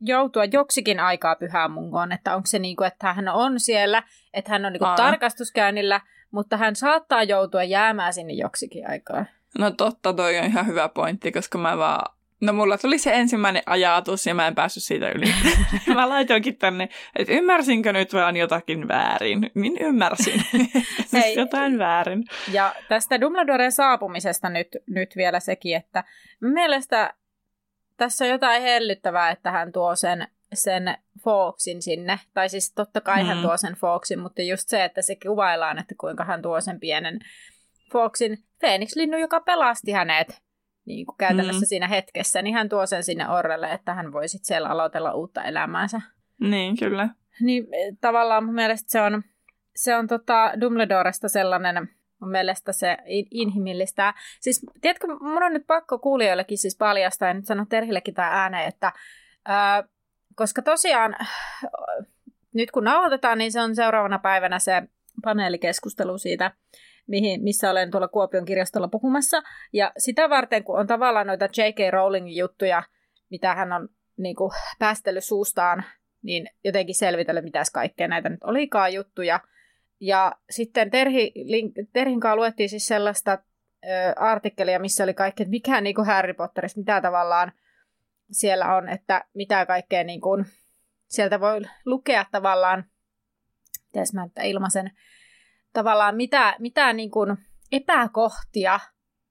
[0.00, 4.02] joutua joksikin aikaa pyhään mungoon, että onko se niin kuin, että hän on siellä,
[4.34, 9.24] että hän on niin kuin tarkastuskäynnillä, mutta hän saattaa joutua jäämään sinne joksikin aikaa.
[9.58, 13.62] No totta, toi on ihan hyvä pointti, koska mä vaan No mulla tuli se ensimmäinen
[13.66, 15.26] ajatus ja mä en päässyt siitä yli.
[15.94, 19.50] mä laitoinkin tänne, että ymmärsinkö nyt vaan jotakin väärin.
[19.54, 20.42] Min ymmärsin.
[21.10, 22.24] siis jotain väärin.
[22.52, 26.04] Ja tästä Dumbledoren saapumisesta nyt, nyt vielä sekin, että
[26.40, 27.14] mielestä
[27.96, 32.20] tässä on jotain hellyttävää, että hän tuo sen, sen Foxin sinne.
[32.34, 33.26] Tai siis totta kai mm.
[33.26, 36.80] hän tuo sen Foxin, mutta just se, että se kuvaillaan, että kuinka hän tuo sen
[36.80, 37.18] pienen
[37.92, 40.42] Foxin Phoenix-linnu, joka pelasti hänet
[40.84, 41.68] niin kuin käytännössä mm.
[41.68, 45.42] siinä hetkessä, niin hän tuo sen sinne Orrelle, että hän voi sitten siellä aloitella uutta
[45.42, 46.00] elämäänsä.
[46.40, 47.08] Niin, kyllä.
[47.40, 47.66] Niin
[48.00, 49.22] tavallaan mun mielestä se on,
[49.76, 51.88] se on tota Dumbledoresta sellainen,
[52.20, 52.96] mun mielestä se
[53.30, 54.14] inhimillistä.
[54.40, 58.68] Siis, tiedätkö, mun on nyt pakko kuulijoillekin siis paljastaa, ja nyt sanon Terhillekin tämä ääneen,
[58.68, 58.92] että
[59.44, 59.84] ää,
[60.34, 61.16] koska tosiaan
[62.54, 64.82] nyt kun nauhoitetaan, niin se on seuraavana päivänä se
[65.22, 66.50] paneelikeskustelu siitä
[67.10, 69.42] mihin, missä olen tuolla Kuopion kirjastolla puhumassa.
[69.72, 71.92] Ja sitä varten, kun on tavallaan noita J.K.
[71.92, 72.82] Rowlingin juttuja,
[73.30, 75.84] mitä hän on niin kuin, päästellyt suustaan,
[76.22, 79.40] niin jotenkin selvitellyt, mitäs kaikkea näitä nyt olikaan juttuja.
[80.00, 81.32] Ja sitten Terhi,
[81.92, 83.32] Terhin kanssa luettiin siis sellaista
[83.84, 87.52] ö, artikkelia, missä oli kaikki, että mikä niin kuin Harry Potterissa, mitä tavallaan
[88.30, 90.44] siellä on, että mitä kaikkea niin kuin,
[91.08, 92.84] sieltä voi lukea tavallaan,
[93.86, 94.90] mitäs mä ilmaisen,
[95.72, 97.36] tavallaan mitä, mitä niin kuin
[97.72, 98.80] epäkohtia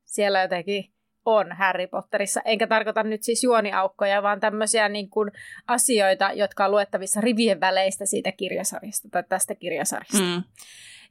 [0.06, 0.94] siellä jotenkin
[1.26, 2.42] on Harry Potterissa.
[2.46, 5.32] Enkä tarkoita nyt siis juoniaukkoja, vaan tämmöisiä niin kuin
[5.68, 10.24] asioita, jotka on luettavissa rivien väleistä siitä kirjasarjasta tai tästä kirjasarjasta.
[10.24, 10.44] Mm.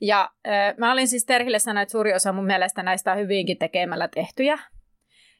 [0.00, 3.58] Ja äh, mä olin siis Terhille sanonut, että suuri osa mun mielestä näistä on hyvinkin
[3.58, 4.58] tekemällä tehtyjä.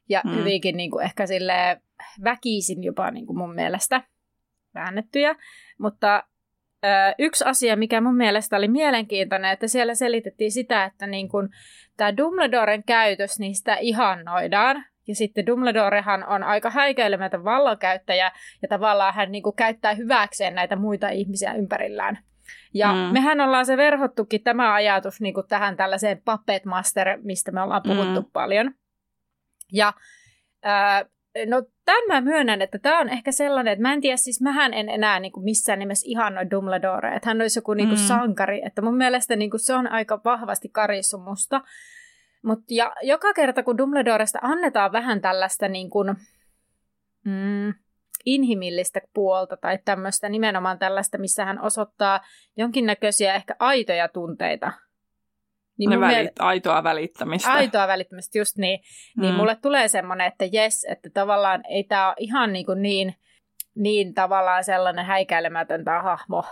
[0.09, 0.35] Ja mm.
[0.35, 1.81] hyvinkin niin kuin ehkä sille
[2.25, 4.03] väkisin jopa niin kuin mun mielestä
[4.75, 5.35] väännettyjä.
[5.79, 6.23] Mutta
[7.19, 11.49] yksi asia, mikä mun mielestä oli mielenkiintoinen, että siellä selitettiin sitä, että niin kun
[11.97, 14.85] tämä Dumbledoren käytös, niin sitä ihannoidaan.
[15.09, 21.09] Ja sitten Dumbledorehan on aika häikäilemätön vallankäyttäjä, ja tavallaan hän niin käyttää hyväkseen näitä muita
[21.09, 22.19] ihmisiä ympärillään.
[22.75, 22.99] Ja mm.
[22.99, 28.21] mehän ollaan se verhottukin tämä ajatus niin tähän tällaiseen Puppet Master, mistä me ollaan puhuttu
[28.21, 28.31] mm.
[28.33, 28.75] paljon.
[29.73, 29.93] Ja
[30.67, 31.05] äh,
[31.47, 34.75] No tämän mä myönnän, että tämä on ehkä sellainen, että mä en tiedä, siis mähän
[34.75, 38.07] en enää niin kuin missään nimessä ihannoi Dumbledore, että hän olisi joku niin kuin mm.
[38.07, 41.61] sankari, että mun mielestä niin kuin se on aika vahvasti karissu musta.
[42.43, 46.17] Mut ja joka kerta, kun Dumbledoresta annetaan vähän tällaista niin kuin,
[47.25, 47.75] mm,
[48.25, 52.21] inhimillistä puolta tai tämmöistä nimenomaan tällaista, missä hän osoittaa
[52.57, 54.73] jonkinnäköisiä ehkä aitoja tunteita
[55.79, 56.31] niin ne välit, miel...
[56.39, 57.53] aitoa välittämistä.
[57.53, 58.81] Aitoa välittämistä, just niin.
[59.17, 59.37] Niin mm.
[59.37, 63.15] mulle tulee semmoinen, että jes, että tavallaan ei tämä ole ihan niin, kuin niin,
[63.75, 66.45] niin tavallaan sellainen häikäilemätön tämä hahmo.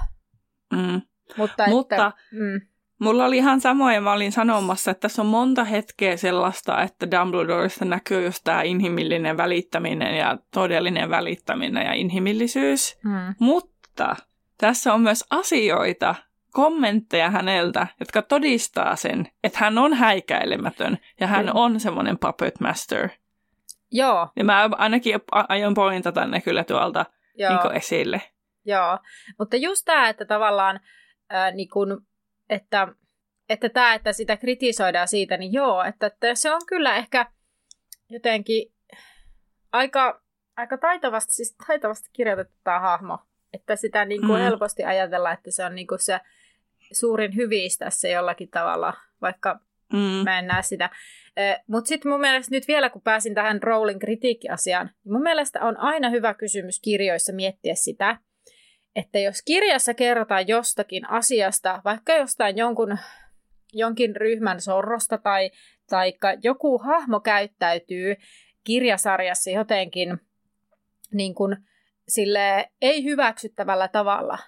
[0.72, 1.02] Mm.
[1.36, 2.60] Mutta, Mutta että, mm.
[2.98, 7.84] mulla oli ihan samoja, mä olin sanomassa, että tässä on monta hetkeä sellaista, että Dumbledoresta
[7.84, 12.98] näkyy just tämä inhimillinen välittäminen ja todellinen välittäminen ja inhimillisyys.
[13.04, 13.34] Mm.
[13.38, 14.16] Mutta
[14.58, 16.14] tässä on myös asioita,
[16.56, 23.08] kommentteja häneltä, jotka todistaa sen, että hän on häikäilemätön ja hän on semmoinen puppet master.
[23.90, 24.28] Joo.
[24.36, 28.22] Ja mä ainakin aion pointata ne kyllä tuolta Niin esille.
[28.64, 28.98] Joo,
[29.38, 30.80] mutta just tämä, että tavallaan
[31.30, 32.06] ää, niin kun,
[32.50, 32.88] että,
[33.48, 37.26] että tämä, että sitä kritisoidaan siitä, niin joo, että, että se on kyllä ehkä
[38.10, 38.72] jotenkin
[39.72, 40.22] aika,
[40.56, 43.18] aika taitavasti, siis taitavasti kirjoitettu tämä hahmo.
[43.52, 44.44] Että sitä niin kuin mm.
[44.44, 46.20] helposti ajatella, että se on niin kuin se
[46.92, 49.60] suurin hyvissä tässä jollakin tavalla, vaikka
[49.92, 49.98] mm.
[49.98, 50.90] mä en näe sitä.
[51.66, 55.76] Mutta sitten mun mielestä nyt vielä, kun pääsin tähän Rowling kritiikkiasiaan, niin mun mielestä on
[55.76, 58.18] aina hyvä kysymys kirjoissa miettiä sitä,
[58.96, 62.98] että jos kirjassa kerrotaan jostakin asiasta, vaikka jostain jonkun
[63.72, 65.50] jonkin ryhmän sorrosta tai
[65.90, 68.16] taikka joku hahmo käyttäytyy
[68.64, 70.18] kirjasarjassa jotenkin
[71.12, 71.56] niin kuin,
[72.08, 74.38] sille ei hyväksyttävällä tavalla.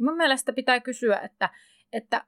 [0.00, 1.50] Mun mielestä pitää kysyä, että,
[1.96, 2.24] että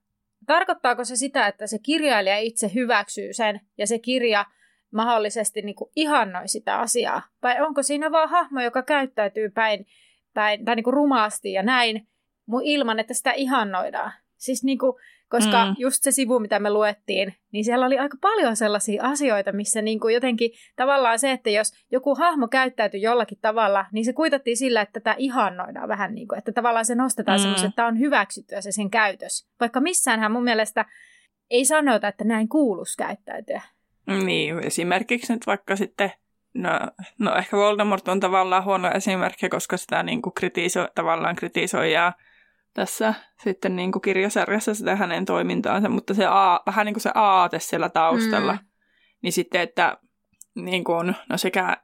[0.46, 4.44] tarkoittaako se sitä, että se kirjailija itse hyväksyy sen ja se kirja
[4.90, 7.22] mahdollisesti niin kuin ihannoi sitä asiaa?
[7.42, 9.86] Vai onko siinä vaan hahmo, joka käyttäytyy päin,
[10.34, 12.08] päin tai niin kuin rumaasti ja näin,
[12.64, 14.12] ilman, että sitä ihannoidaan?
[14.36, 14.92] Siis niin kuin,
[15.28, 15.74] koska mm.
[15.78, 20.00] just se sivu, mitä me luettiin, niin siellä oli aika paljon sellaisia asioita, missä niin
[20.00, 24.80] kuin jotenkin tavallaan se, että jos joku hahmo käyttäytyy jollakin tavalla, niin se kuitattiin sillä,
[24.80, 27.42] että tätä ihannoidaan vähän niin kuin, että tavallaan se nostetaan mm.
[27.42, 29.48] semmoisen, että on hyväksyttyä se sen käytös.
[29.60, 30.84] Vaikka missäänhän mun mielestä
[31.50, 33.62] ei sanota, että näin kuuluisi käyttäytyä.
[34.06, 36.12] Niin, esimerkiksi nyt vaikka sitten
[36.54, 36.70] No,
[37.18, 42.12] no ehkä Voldemort on tavallaan huono esimerkki, koska sitä niin kuin kritisoi, tavallaan kritisoi ja
[42.78, 47.10] tässä sitten niin kuin kirjasarjassa sitä hänen toimintaansa, mutta se a, vähän niin kuin se
[47.14, 48.52] aate siellä taustalla.
[48.52, 48.58] Mm.
[49.22, 49.98] Niin sitten, että
[50.54, 51.76] niin kuin, no sekä,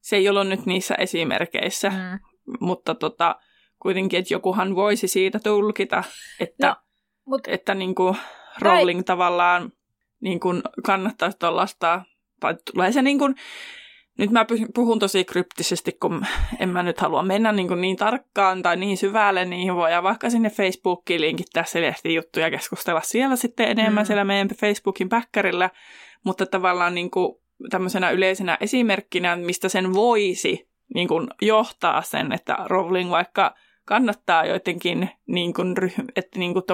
[0.00, 2.18] se ei ollut nyt niissä esimerkkeissä, mm.
[2.60, 3.36] mutta tota,
[3.82, 6.04] kuitenkin, että jokuhan voisi siitä tulkita,
[6.40, 6.76] että, no,
[7.24, 8.16] mut, että niin kuin
[8.58, 9.04] Rowling tai...
[9.04, 9.72] tavallaan
[10.20, 12.02] niin kuin kannattaisi tuollaista,
[12.40, 13.34] tai tulee se niin kuin,
[14.18, 16.26] nyt mä puhun tosi kryptisesti, kun
[16.58, 19.74] en mä nyt halua mennä niin, kuin niin tarkkaan tai niin syvälle niihin.
[19.74, 24.06] Voidaan vaikka sinne Facebookiin linkittää se lehtijuttuja ja keskustella siellä sitten enemmän mm.
[24.06, 25.70] siellä meidän Facebookin päkkärillä.
[26.24, 32.56] Mutta tavallaan niin kuin tämmöisenä yleisenä esimerkkinä, mistä sen voisi niin kuin johtaa sen, että
[32.64, 35.74] Rowling vaikka kannattaa jotenkin niin kuin,
[36.16, 36.64] että niin kuin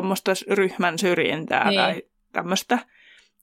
[0.50, 1.81] ryhmän syrjintää niin.
[1.81, 2.79] tai tämmöistä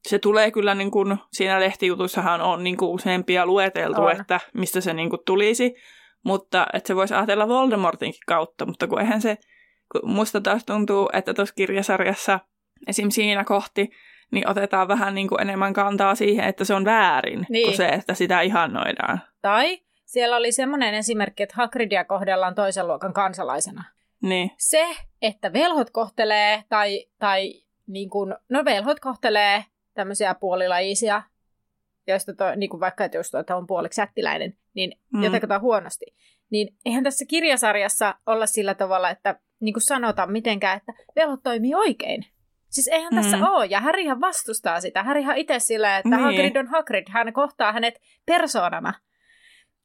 [0.07, 4.11] se tulee kyllä, niin kuin, siinä lehtijutussahan on niin kuin useampia lueteltu, on.
[4.11, 5.75] että mistä se niin kuin tulisi,
[6.23, 9.37] mutta että se voisi ajatella Voldemortinkin kautta, mutta kun eihän se,
[9.91, 12.39] kun musta taas tuntuu, että tuossa kirjasarjassa
[12.87, 13.09] esim.
[13.09, 13.89] siinä kohti,
[14.31, 17.67] niin otetaan vähän niin kuin enemmän kantaa siihen, että se on väärin, niin.
[17.67, 19.21] kuin se, että sitä ihannoidaan.
[19.41, 23.83] Tai siellä oli semmoinen esimerkki, että Hagridia kohdellaan toisen luokan kansalaisena.
[24.21, 24.51] Niin.
[24.57, 24.85] Se,
[25.21, 27.53] että velhot kohtelee, tai, tai
[27.87, 29.65] niin kuin, no velhot kohtelee
[29.97, 31.21] tämmöisiä puolilajisia,
[32.07, 35.23] joista to, niin kuin vaikka, että jos tuota on puoliksi jättiläinen, niin mm.
[35.23, 36.05] jotenkin huonosti.
[36.49, 41.75] Niin eihän tässä kirjasarjassa olla sillä tavalla, että niin kuin sanotaan mitenkään, että velhot toimii
[41.75, 42.25] oikein.
[42.69, 43.21] Siis eihän mm.
[43.21, 45.03] tässä ole, ja Harryhan vastustaa sitä.
[45.03, 46.19] Harryhan itse sillä, että niin.
[46.19, 48.93] Hagrid on Hagrid, hän kohtaa hänet persoonana.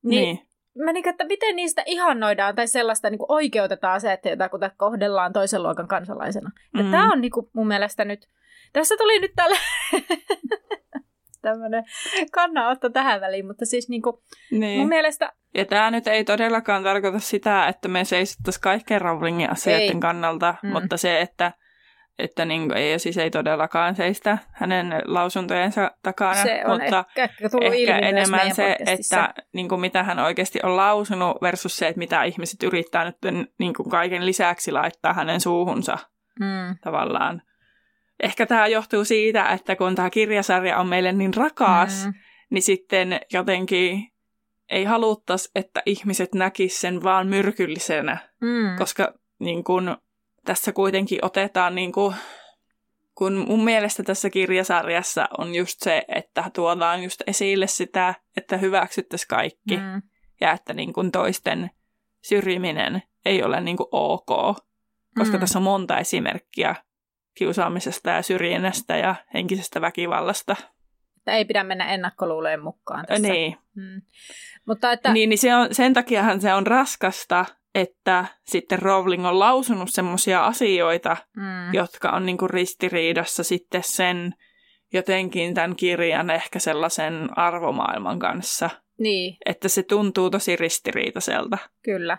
[0.03, 0.48] Niin, niin.
[0.85, 5.33] Mä niin, että miten niistä ihannoidaan tai sellaista niin kuin oikeutetaan se, että jotakuta kohdellaan
[5.33, 6.51] toisen luokan kansalaisena.
[6.75, 6.90] Mm.
[6.90, 8.29] Tämä on niin kuin, mun mielestä nyt
[8.73, 9.57] tässä tuli nyt tällä
[11.43, 11.85] tämmöinen
[12.33, 14.79] kannanotto tähän väliin, mutta siis niinku, niin.
[14.79, 15.33] mun mielestä...
[15.55, 20.01] Ja tämä nyt ei todellakaan tarkoita sitä, että me seisottaisiin kaikkeen Rowlingin asioiden ei.
[20.01, 20.69] kannalta, mm.
[20.69, 21.53] mutta se, että
[22.19, 27.29] että niin, ei, siis ei todellakaan seistä hänen lausuntojensa takana, se on mutta ehkä,
[27.61, 32.23] ehkä enemmän se, että niin kuin, mitä hän oikeasti on lausunut versus se, että mitä
[32.23, 33.17] ihmiset yrittää nyt
[33.59, 35.99] niin kuin, kaiken lisäksi laittaa hänen suuhunsa
[36.41, 36.77] mm.
[36.85, 37.43] tavallaan
[38.20, 42.14] ehkä tämä johtuu siitä, että kun tämä kirjasarja on meille niin rakas, mm.
[42.51, 44.12] niin sitten jotenkin
[44.68, 48.77] ei haluttaisi, että ihmiset näkisivät sen vaan myrkyllisenä, mm.
[48.79, 49.96] koska niin kun,
[50.44, 52.14] tässä kuitenkin otetaan, niin kun,
[53.14, 59.29] kun mun mielestä tässä kirjasarjassa on just se, että tuodaan just esille sitä, että hyväksyttäisiin
[59.29, 60.03] kaikki mm.
[60.40, 61.70] ja että niin kun toisten
[62.22, 64.57] syrjiminen ei ole niin ok,
[65.18, 65.40] koska mm.
[65.40, 66.75] tässä on monta esimerkkiä
[67.35, 70.57] kiusaamisesta ja syrjinnästä ja henkisestä väkivallasta.
[71.16, 73.29] Että ei pidä mennä ennakkoluulojen mukaan tässä.
[73.29, 73.57] Niin.
[73.75, 74.03] Hmm.
[74.66, 75.12] Mutta että...
[75.12, 80.47] Niin, niin se on, sen takiahan se on raskasta, että sitten Rowling on lausunut semmoisia
[80.47, 81.75] asioita, hmm.
[81.75, 84.35] jotka on niinku ristiriidassa sitten sen
[84.92, 88.71] jotenkin tämän kirjan ehkä sellaisen arvomaailman kanssa.
[88.99, 89.37] Niin.
[89.47, 91.59] Että se tuntuu tosi ristiriitaiselta.
[91.83, 92.18] Kyllä.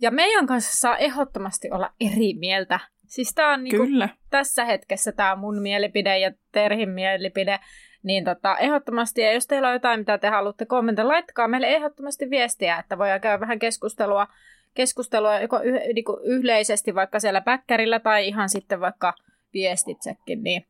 [0.00, 4.08] Ja meidän kanssa saa ehdottomasti olla eri mieltä Siis tämä on niinku, Kyllä.
[4.30, 7.58] tässä hetkessä tämä on mun mielipide ja Terhin mielipide.
[8.02, 12.30] Niin tota, ehdottomasti, ja jos teillä on jotain, mitä te haluatte kommentoida, laittakaa meille ehdottomasti
[12.30, 14.26] viestiä, että voidaan käydä vähän keskustelua,
[14.74, 19.14] keskustelua joko yh, niinku yleisesti vaikka siellä päkkärillä tai ihan sitten vaikka
[19.54, 20.66] viestitsekin, niin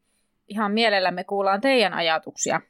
[0.49, 2.61] ihan mielellämme kuullaan teidän ajatuksia.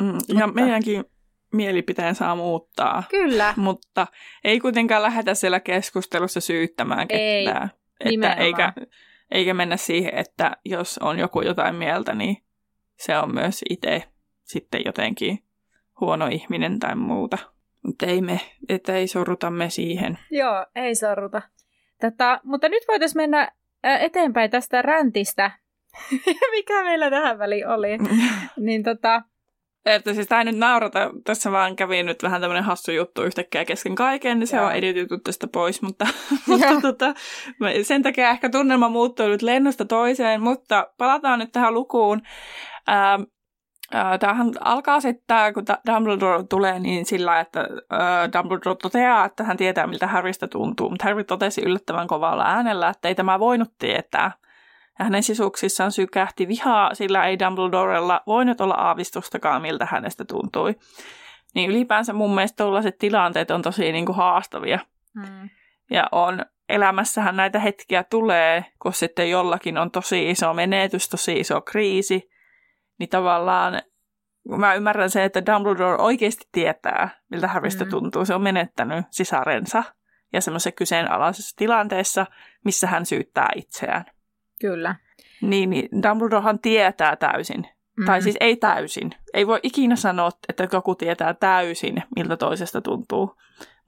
[0.00, 0.60] Mm, ja Mutta...
[0.60, 1.04] meidänkin
[1.52, 3.02] mielipiteen saa muuttaa.
[3.10, 3.54] Kyllä.
[3.56, 4.06] Mutta
[4.44, 7.62] ei kuitenkaan lähdetä siellä keskustelussa syyttämään ketään.
[7.62, 7.81] Ei.
[8.04, 8.72] Että eikä,
[9.30, 12.36] eikä mennä siihen, että jos on joku jotain mieltä, niin
[12.96, 14.02] se on myös itse
[14.42, 15.44] sitten jotenkin
[16.00, 17.38] huono ihminen tai muuta.
[17.86, 20.18] Mutta ei me, että ei sorruta me siihen.
[20.30, 21.42] Joo, ei sorruta.
[22.00, 23.52] Tätä, mutta nyt voitaisiin mennä
[23.84, 25.50] eteenpäin tästä räntistä
[26.56, 27.98] mikä meillä tähän väliin oli.
[28.66, 29.22] niin tota,
[29.86, 33.94] että siis tämä nyt naurata, tässä vaan kävi nyt vähän tämmöinen hassu juttu yhtäkkiä kesken
[33.94, 34.66] kaiken, niin se Joo.
[34.66, 36.06] on editytty tästä pois, mutta,
[36.46, 37.14] mutta tota,
[37.82, 42.22] sen takia ehkä tunnelma muuttuu nyt lennosta toiseen, mutta palataan nyt tähän lukuun.
[42.86, 43.18] Ää,
[44.20, 47.68] Tämähän alkaa sitten, kun Dumbledore tulee, niin sillä, että
[48.38, 50.90] Dumbledore toteaa, että hän tietää, miltä Harrystä tuntuu.
[50.90, 54.32] Mutta Harry totesi yllättävän kovalla äänellä, että ei tämä voinut tietää.
[54.98, 60.74] Ja hänen sisuksissaan sykähti vihaa, sillä ei Dumbledorella voinut olla aavistustakaan, miltä hänestä tuntui.
[61.54, 64.78] Niin ylipäänsä mun mielestä tällaiset tilanteet on tosi niin kuin haastavia.
[65.14, 65.50] Mm.
[65.90, 71.60] Ja on, elämässähän näitä hetkiä tulee, kun sitten jollakin on tosi iso menetys, tosi iso
[71.60, 72.30] kriisi,
[72.98, 73.82] niin tavallaan
[74.48, 77.90] mä ymmärrän sen, että Dumbledore oikeasti tietää, miltä Harrystä mm.
[77.90, 78.24] tuntuu.
[78.24, 79.82] Se on menettänyt sisarensa
[80.32, 82.26] ja semmoisessa kyseenalaisessa tilanteessa,
[82.64, 84.04] missä hän syyttää itseään.
[84.62, 84.94] Kyllä.
[85.40, 87.60] Niin, niin Dumbledorehan tietää täysin.
[87.60, 88.06] Mm-hmm.
[88.06, 89.10] Tai siis ei täysin.
[89.34, 93.36] Ei voi ikinä sanoa, että joku tietää täysin, miltä toisesta tuntuu.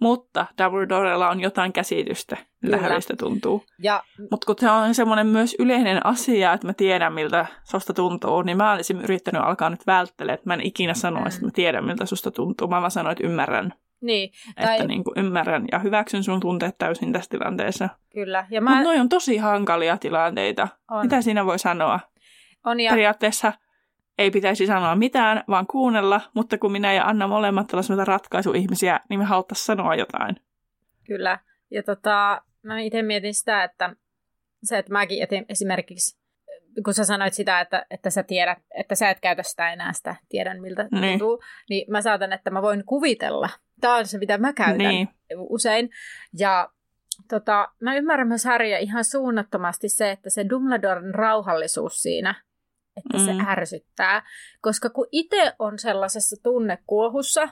[0.01, 3.65] Mutta Dumbledorella on jotain käsitystä, miltä Harrystä tuntuu.
[3.79, 4.03] Ja...
[4.31, 8.57] Mutta kun se on semmoinen myös yleinen asia, että mä tiedän, miltä susta tuntuu, niin
[8.57, 12.07] mä olisin yrittänyt alkaa nyt välttelemään, että mä en ikinä sanoisi, että mä tiedän, miltä
[12.07, 12.69] susta tuntuu.
[12.69, 13.75] Mä vaan sanoin, että ymmärrän.
[14.05, 14.31] Niin.
[14.55, 14.75] Tai...
[14.75, 17.89] Että niin kuin ymmärrän ja hyväksyn sun tunteet täysin tässä tilanteessa.
[18.13, 18.47] Kyllä.
[18.51, 18.71] Ja mä...
[18.71, 20.69] Mutta noi on tosi hankalia tilanteita.
[20.91, 21.03] On.
[21.03, 22.01] Mitä siinä voi sanoa?
[22.65, 22.91] On ja...
[22.91, 23.53] Periaatteessa
[24.19, 29.21] ei pitäisi sanoa mitään, vaan kuunnella, mutta kun minä ja Anna molemmat olisimme ratkaisuihmisiä, niin
[29.21, 30.37] me haluttaisiin sanoa jotain.
[31.07, 31.39] Kyllä.
[31.71, 33.97] Ja tota, mä itse mietin sitä, että
[34.63, 36.19] se, että mäkin etin esimerkiksi,
[36.85, 40.17] kun sä sanoit sitä, että, että sä tiedät, että sä et käytä sitä enää sitä,
[40.29, 41.19] tiedän miltä niin.
[41.19, 43.49] tuntuu, niin mä saatan, että mä voin kuvitella.
[43.81, 45.09] Tämä on se, mitä mä käytän niin.
[45.39, 45.91] usein.
[46.39, 46.69] Ja
[47.29, 52.43] tota, mä ymmärrän myös Harrya ihan suunnattomasti se, että se Dumbledoren rauhallisuus siinä,
[52.97, 53.25] että mm.
[53.25, 54.23] se ärsyttää.
[54.61, 57.49] Koska kun itse on sellaisessa tunnekuohussa,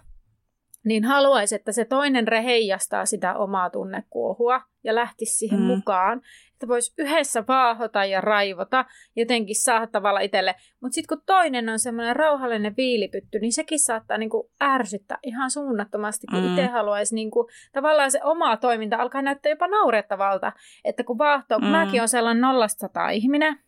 [0.85, 5.67] niin haluaisi, että se toinen reheijastaa sitä omaa tunnekuohua ja lähtisi siihen mm.
[5.67, 6.21] mukaan.
[6.53, 8.85] Että voisi yhdessä vaahota ja raivota,
[9.17, 10.55] jotenkin saada tavalla itselle.
[10.81, 16.27] Mutta sitten kun toinen on semmoinen rauhallinen viilipytty, niin sekin saattaa niinku ärsyttää ihan suunnattomasti,
[16.27, 16.49] kun mm.
[16.49, 20.53] itse haluaisi niinku, tavallaan se oma toiminta alkaa näyttää jopa naurettavalta.
[20.85, 21.73] Että kun vaahtoo, kun mm.
[21.73, 23.59] mäkin on sellainen nollasta ihminen,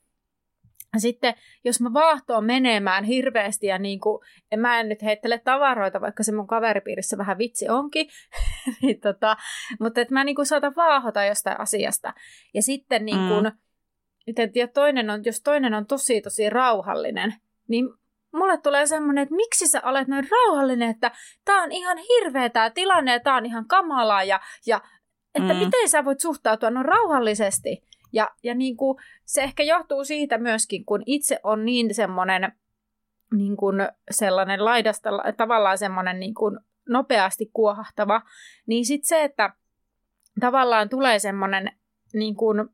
[1.01, 6.01] sitten jos mä vaahtoon menemään hirveästi ja niin kuin, en mä en nyt heittele tavaroita,
[6.01, 8.09] vaikka se mun kaveripiirissä vähän vitsi onkin,
[8.83, 9.37] niin tota,
[9.81, 12.15] mutta että mä niin kuin saatan vaahota jostain asiasta.
[12.55, 14.51] Ja sitten niin kuin, mm.
[14.55, 17.35] ja toinen on, jos toinen on tosi tosi rauhallinen,
[17.69, 17.89] niin
[18.33, 21.11] mulle tulee semmoinen, että miksi sä olet noin rauhallinen, että
[21.45, 24.81] tää on ihan hirveä tää tilanne ja tää on ihan kamalaa ja, ja
[25.35, 25.59] että mm.
[25.59, 27.83] miten sä voit suhtautua noin rauhallisesti.
[28.15, 32.53] Ja, ja niin kuin, se ehkä johtuu siitä myöskin, kun itse on niin semmoinen
[33.37, 33.77] niin kuin
[34.11, 38.23] sellainen laidasta, tavallaan semmoinen niin kuin nopeasti kuohahtava,
[38.67, 39.51] niin sitten se, että
[40.41, 41.73] tavallaan tulee semmoinen,
[42.13, 42.69] niin kuin,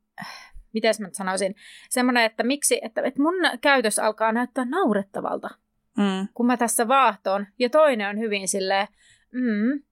[0.72, 1.54] miten mä sanoisin,
[1.90, 5.48] semmoinen, että miksi, että, että mun käytös alkaa näyttää naurettavalta,
[5.96, 6.28] mm.
[6.34, 8.88] kun mä tässä vaahtoon, ja toinen on hyvin silleen,
[9.32, 9.82] mm,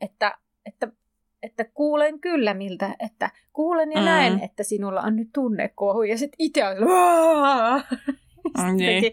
[0.00, 0.88] että, että
[1.44, 4.04] että kuulen kyllä miltä, että kuulen ja mm.
[4.04, 6.02] näen, että sinulla on nyt tunnekohu.
[6.02, 6.76] Ja sitten itse on
[8.58, 9.12] mm, niin.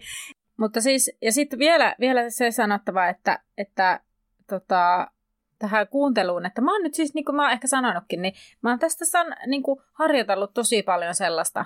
[0.56, 4.00] Mutta siis, ja sitten vielä, vielä se sanottava, että, että
[4.48, 5.10] tota,
[5.58, 8.70] tähän kuunteluun, että mä oon nyt siis, niin kuin mä oon ehkä sanonutkin, niin mä
[8.70, 11.64] oon tästä san, niin kuin harjoitellut tosi paljon sellaista,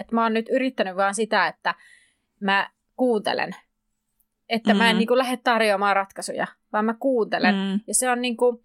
[0.00, 1.74] että mä oon nyt yrittänyt vaan sitä, että
[2.40, 3.50] mä kuuntelen.
[4.48, 4.78] Että mm.
[4.78, 4.98] mä en mm.
[4.98, 7.54] niin kuin lähde tarjoamaan ratkaisuja, vaan mä kuuntelen.
[7.54, 7.80] Mm.
[7.86, 8.64] Ja se on niin kuin,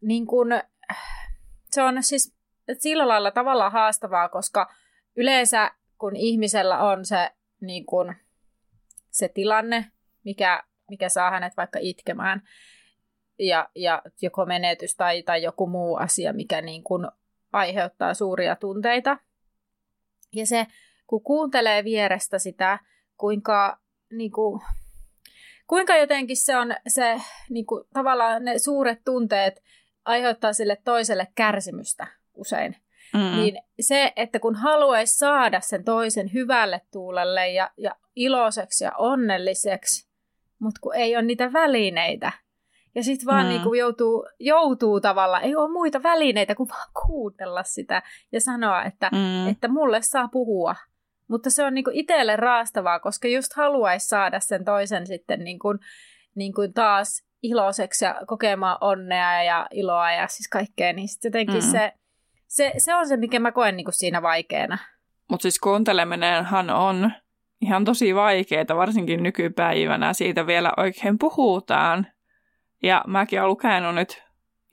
[0.00, 0.48] niin kuin,
[1.70, 2.36] se on siis
[2.78, 4.74] sillä lailla tavallaan haastavaa, koska
[5.16, 8.16] yleensä kun ihmisellä on se, niin kuin,
[9.10, 9.90] se tilanne,
[10.24, 12.42] mikä, mikä saa hänet vaikka itkemään,
[13.38, 17.08] ja, ja joko menetys tai, tai joku muu asia, mikä niin kuin
[17.52, 19.18] aiheuttaa suuria tunteita.
[20.32, 20.66] Ja se,
[21.06, 22.78] kun kuuntelee vierestä sitä,
[23.16, 23.78] kuinka,
[24.12, 24.60] niin kuin,
[25.66, 29.62] kuinka jotenkin se on se, niin kuin, tavallaan ne suuret tunteet
[30.06, 32.76] aiheuttaa sille toiselle kärsimystä usein.
[33.14, 33.36] Mm.
[33.36, 40.08] Niin se, että kun haluaisi saada sen toisen hyvälle tuulelle ja, ja iloiseksi ja onnelliseksi,
[40.58, 42.32] mutta kun ei ole niitä välineitä.
[42.94, 43.48] Ja sitten vaan mm.
[43.48, 48.02] niin kuin joutuu, joutuu tavallaan, ei ole muita välineitä kuin vaan kuunnella sitä
[48.32, 49.48] ja sanoa, että, mm.
[49.48, 50.76] että mulle saa puhua.
[51.28, 55.58] Mutta se on niin kuin itselle raastavaa, koska just haluaisi saada sen toisen sitten niin
[55.58, 55.78] kuin,
[56.34, 61.64] niin kuin taas iloiseksi ja kokemaan onnea ja iloa ja siis kaikkea, niin sitten jotenkin
[61.64, 61.70] mm.
[61.70, 61.92] se,
[62.46, 64.78] se, se on se, mikä mä koen niin kuin siinä vaikeana.
[65.30, 67.12] Mutta siis kuunteleminenhan on
[67.60, 70.12] ihan tosi vaikeaa, varsinkin nykypäivänä.
[70.12, 72.06] Siitä vielä oikein puhutaan.
[72.82, 74.22] Ja mäkin olen lukenut nyt,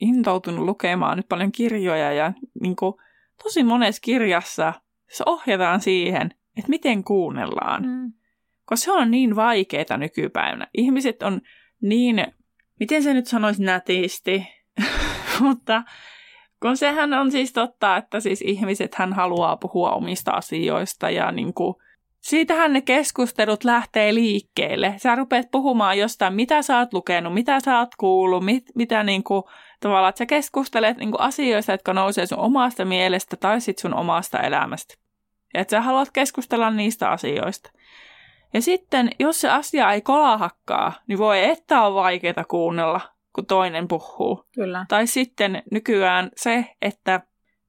[0.00, 2.94] intoutunut lukemaan nyt paljon kirjoja ja niin kuin,
[3.42, 4.72] tosi monessa kirjassa
[5.08, 7.82] se ohjataan siihen, että miten kuunnellaan.
[7.82, 8.12] Mm.
[8.64, 10.66] Koska se on niin vaikeaa nykypäivänä.
[10.74, 11.40] Ihmiset on
[11.82, 12.26] niin,
[12.80, 14.46] miten se nyt sanoisi nätisti,
[15.40, 15.82] mutta
[16.62, 21.54] kun sehän on siis totta, että siis ihmiset hän haluaa puhua omista asioista ja niin
[21.54, 21.74] kuin,
[22.20, 24.94] siitähän ne keskustelut lähtee liikkeelle.
[24.96, 29.24] Sä rupeat puhumaan jostain, mitä sä oot lukenut, mitä sä oot kuullut, mit, mitä niin
[29.24, 29.42] kuin,
[29.80, 33.94] tavallaan, että sä keskustelet niin kuin asioista, jotka nousee sun omasta mielestä tai sit sun
[33.94, 34.94] omasta elämästä.
[35.54, 37.70] Ja että sä haluat keskustella niistä asioista.
[38.54, 43.00] Ja sitten, jos se asia ei kolahakkaa, niin voi että on vaikeaa kuunnella,
[43.32, 44.44] kun toinen puhuu.
[44.54, 44.86] Kyllä.
[44.88, 47.20] Tai sitten nykyään se, että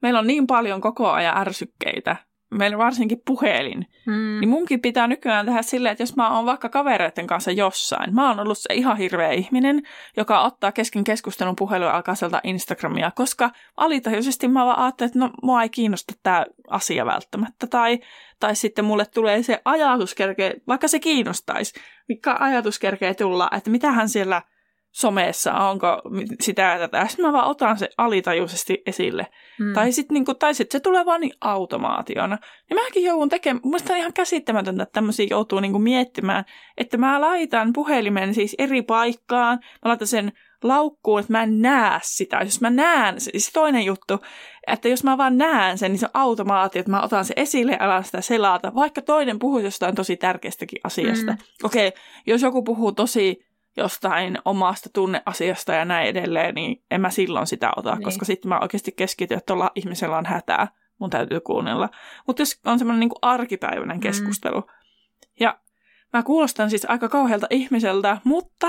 [0.01, 2.15] meillä on niin paljon koko ajan ärsykkeitä,
[2.51, 4.39] meillä varsinkin puhelin, mm.
[4.39, 8.29] niin munkin pitää nykyään tehdä silleen, että jos mä oon vaikka kavereiden kanssa jossain, mä
[8.29, 9.81] oon ollut se ihan hirveä ihminen,
[10.17, 15.31] joka ottaa kesken keskustelun puhelua alkaa sieltä Instagramia, koska alitajuisesti mä vaan ajattelin, että no
[15.43, 17.99] mua ei kiinnosta tämä asia välttämättä, tai,
[18.39, 23.69] tai sitten mulle tulee se ajatus kerkee, vaikka se kiinnostaisi, mikä ajatus kerkee tulla, että
[23.69, 24.41] mitähän siellä–
[24.95, 26.01] somessa, onko
[26.41, 27.07] sitä ja tätä.
[27.07, 29.27] Sitten mä vaan otan se alitajuisesti esille.
[29.59, 29.73] Mm.
[29.73, 32.37] Tai sitten niinku, tai sit se tulee vaan niin automaationa.
[32.69, 36.45] Ja mäkin joudun tekemään, musta on ihan käsittämätöntä, että tämmöisiä joutuu niinku miettimään,
[36.77, 40.31] että mä laitan puhelimen siis eri paikkaan, mä laitan sen
[40.63, 42.37] laukkuun, että mä en näe sitä.
[42.43, 44.19] Jos mä näen, siis toinen juttu,
[44.67, 47.71] että jos mä vaan näen sen, niin se on automaatio, että mä otan se esille
[47.71, 51.31] ja alan sitä selata, vaikka toinen puhuu jostain tosi tärkeästäkin asiasta.
[51.31, 51.37] Mm.
[51.63, 53.45] Okei, okay, jos joku puhuu tosi
[53.77, 58.03] jostain omasta tunneasiasta ja näin edelleen, niin en mä silloin sitä ota, niin.
[58.03, 60.67] koska sitten mä oikeasti keskityn, että tuolla ihmisellä on hätää,
[60.99, 61.89] mun täytyy kuunnella.
[62.27, 64.01] Mutta jos on semmoinen niin arkipäiväinen mm.
[64.01, 64.67] keskustelu, mm.
[65.39, 65.59] ja
[66.13, 68.67] mä kuulostan siis aika kauhealta ihmiseltä, mutta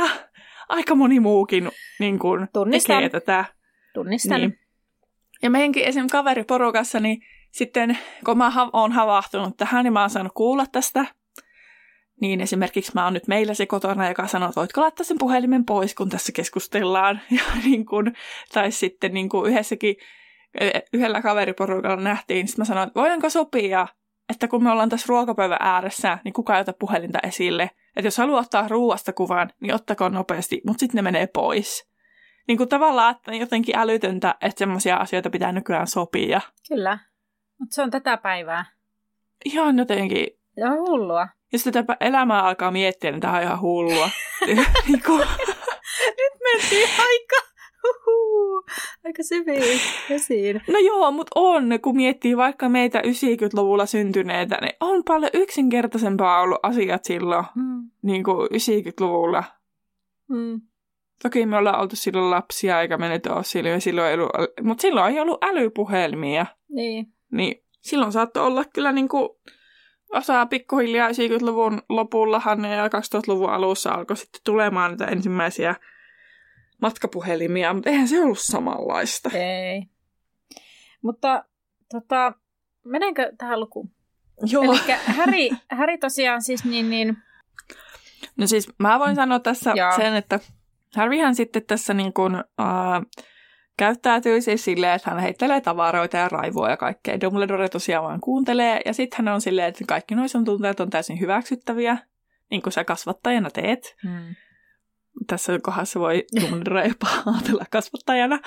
[0.68, 2.48] aika moni muukin niin kuin,
[2.86, 3.44] tekee tätä.
[3.94, 4.40] Tunnistan.
[4.40, 4.58] Niin.
[5.42, 10.32] Ja meidänkin esimerkiksi kaveriporukassa, niin sitten kun mä oon havahtunut tähän, niin mä oon saanut
[10.34, 11.06] kuulla tästä
[12.20, 15.64] niin esimerkiksi mä oon nyt meillä se kotona, joka sanoo, että voitko laittaa sen puhelimen
[15.64, 17.20] pois, kun tässä keskustellaan.
[17.30, 18.12] Ja niin kun,
[18.54, 19.96] tai sitten niin kuin yhdessäkin,
[20.60, 23.86] e, yhdellä kaveriporukalla nähtiin, sitten mä sanoin, että voidaanko sopia,
[24.28, 27.70] että kun me ollaan tässä ruokapöydän ääressä, niin kukaan ei ota puhelinta esille.
[27.96, 31.88] Että jos haluaa ottaa ruuasta kuvan, niin ottakoon nopeasti, mutta sitten ne menee pois.
[32.48, 36.40] Niin kuin tavallaan, että jotenkin älytöntä, että semmoisia asioita pitää nykyään sopia.
[36.68, 36.98] Kyllä,
[37.58, 38.64] mutta se on tätä päivää.
[39.44, 40.26] Ihan jotenkin...
[40.56, 41.28] Ja hullua.
[41.52, 44.10] Ja sitten tätä elämää alkaa miettiä, niin tämä on ihan hullua.
[44.88, 45.16] Niinku.
[45.98, 47.36] Nyt mentiin aika,
[49.04, 49.80] aika syviin
[50.10, 50.62] esiin.
[50.68, 56.58] No joo, mutta on, kun miettii vaikka meitä 90-luvulla syntyneitä, niin on paljon yksinkertaisempaa ollut
[56.62, 57.90] asiat silloin, mm.
[58.02, 59.44] niin kuin 90-luvulla.
[60.28, 60.60] Mm.
[61.22, 64.30] Toki me ollaan oltu silloin lapsia, eikä me nyt ole silloin, silloin ollut,
[64.62, 66.46] mutta silloin ei ollut älypuhelmia.
[66.68, 67.12] Niin.
[67.32, 69.28] Niin silloin saattoi olla kyllä niin kuin
[70.10, 75.74] osa pikkuhiljaa 90-luvun lopullahan ja 2000-luvun alussa alkoi sitten tulemaan niitä ensimmäisiä
[76.82, 79.30] matkapuhelimia, mutta eihän se ollut samanlaista.
[79.34, 79.86] Ei.
[81.02, 81.44] Mutta
[81.90, 82.32] tota,
[82.84, 83.90] menenkö tähän lukuun?
[84.50, 84.64] Joo.
[84.64, 87.16] Eli Häri, Häri tosiaan siis niin, niin...
[88.36, 89.96] No siis mä voin sanoa tässä Joo.
[89.96, 90.40] sen, että
[90.96, 93.22] Harryhän sitten tässä niin kuin, uh,
[93.76, 97.20] käyttäytyy siis silleen, että hän heittelee tavaroita ja raivoa ja kaikkea.
[97.20, 101.20] Dumbledore tosiaan vaan kuuntelee ja sitten hän on silleen, että kaikki noissa tunteet on täysin
[101.20, 101.98] hyväksyttäviä,
[102.50, 103.96] niin kuin sä kasvattajana teet.
[104.02, 104.34] Hmm.
[105.26, 108.38] Tässä kohdassa voi Dumbledore jopa ajatella kasvattajana.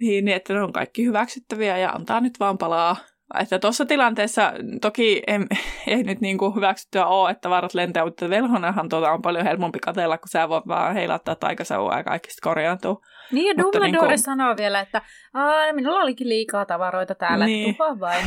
[0.00, 2.96] Niin, että ne on kaikki hyväksyttäviä ja antaa nyt vaan palaa
[3.40, 5.38] että tuossa tilanteessa toki ei,
[5.96, 9.78] ei nyt niin kuin hyväksyttyä ole, että varat lentää, mutta velhonahan tuota on paljon helpompi
[9.78, 13.02] katella, kun sä voit vaan heilattaa taikasauvaa ja kaikista korjaantuu.
[13.32, 14.18] Niin ja Dumbledore niin kuin...
[14.18, 15.02] sanoo vielä, että
[15.72, 17.74] minulla olikin liikaa tavaroita täällä, niin.
[17.74, 18.26] tupa vain.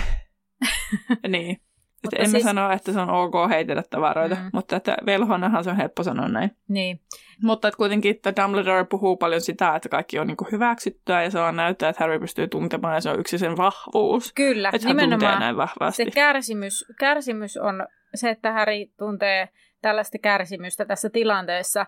[1.28, 1.58] niin.
[2.04, 2.44] Mutta en siis...
[2.44, 4.50] mä sano, että se on ok heitellä tavaroita, mm.
[4.54, 6.52] mutta että velhonahan se on helppo sanoa näin.
[6.68, 7.02] Niin.
[7.44, 11.40] Mutta että kuitenkin että Dumbledore puhuu paljon sitä, että kaikki on niinku hyväksyttyä ja se
[11.40, 14.34] on näyttää, että Harry pystyy tuntemaan ja se on yksi sen vahvuus.
[14.34, 16.06] Kyllä, että nimenomaan näin vahvasti.
[16.06, 19.50] se kärsimys, kärsimys on se, että Harry tuntee
[19.82, 21.86] tällaista kärsimystä tässä tilanteessa,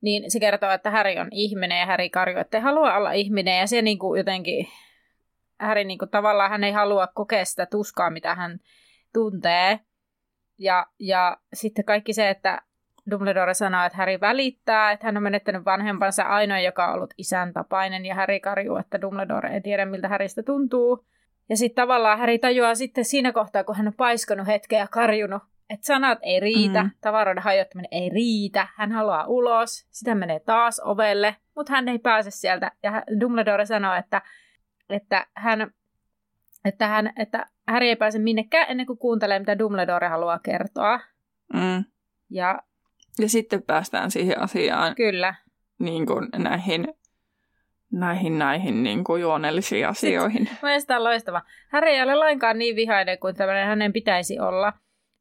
[0.00, 3.58] niin se kertoo, että Harry on ihminen ja Harry karjoo, että ei halua olla ihminen
[3.58, 4.66] ja se niinku jotenkin,
[5.60, 8.58] Harry niinku tavallaan hän ei halua kokea sitä tuskaa, mitä hän
[9.12, 9.80] tuntee.
[10.58, 12.62] Ja, ja sitten kaikki se, että
[13.10, 17.52] Dumbledore sanoo, että Harry välittää, että hän on menettänyt vanhempansa ainoa, joka on ollut isän
[17.52, 21.06] tapainen, ja Harry karjuu, että Dumbledore ei tiedä, miltä Harrystä tuntuu.
[21.48, 25.42] Ja sitten tavallaan Harry tajuaa sitten siinä kohtaa, kun hän on paiskonut hetkeä ja karjunut,
[25.70, 26.90] että sanat ei riitä, mm.
[27.00, 32.30] tavaroiden hajottaminen ei riitä, hän haluaa ulos, sitä menee taas ovelle, mutta hän ei pääse
[32.30, 32.72] sieltä.
[32.82, 34.22] Ja Dumbledore sanoo, että,
[34.90, 35.70] että, hän,
[36.64, 41.00] että, hän, että Harry ei pääse minnekään ennen kuin kuuntelee, mitä Dumbledore haluaa kertoa.
[41.52, 41.84] Mm.
[42.30, 42.58] Ja,
[43.18, 44.94] ja sitten päästään siihen asiaan.
[44.94, 45.34] Kyllä.
[45.78, 46.88] Niin kuin näihin
[47.92, 50.48] näihin, näihin niin kuin juonellisiin asioihin.
[50.62, 51.42] Mielestäni on loistava.
[51.72, 54.72] Harry ei ole lainkaan niin vihainen kuin tämmöinen hänen pitäisi olla.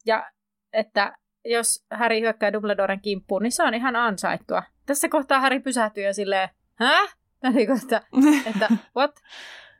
[0.05, 0.31] Ja
[0.73, 4.63] että jos Harry hyökkää Dumbledoren kimppuun, niin se on ihan ansaittua.
[4.85, 7.07] Tässä kohtaa Harry pysähtyy ja silleen, hä?
[7.53, 8.01] Niin että,
[8.45, 9.15] että what?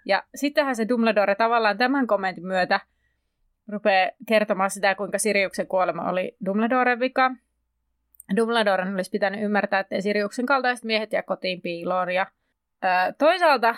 [0.08, 2.80] Ja sittenhän se Dumbledore tavallaan tämän kommentin myötä
[3.68, 7.32] rupeaa kertomaan sitä, kuinka Siriuksen kuolema oli Dumbledoren vika.
[8.36, 12.12] Dumbledoren olisi pitänyt ymmärtää, että Siriuksen kaltaiset miehet jää kotiin piiloon.
[12.12, 12.28] Ja
[12.82, 13.76] ää, toisaalta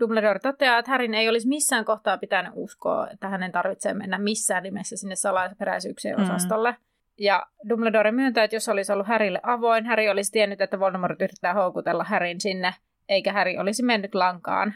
[0.00, 4.62] Dumbledore toteaa, että Härin ei olisi missään kohtaa pitänyt uskoa, että hänen tarvitsee mennä missään
[4.62, 6.22] nimessä sinne salaperäisyyksien mm.
[6.22, 6.76] osastolle.
[7.18, 11.54] Ja Dumbledore myöntää, että jos olisi ollut Härille avoin, Häri olisi tiennyt, että Voldemort yrittää
[11.54, 12.74] houkutella Härin sinne,
[13.08, 14.74] eikä Häri olisi mennyt lankaan.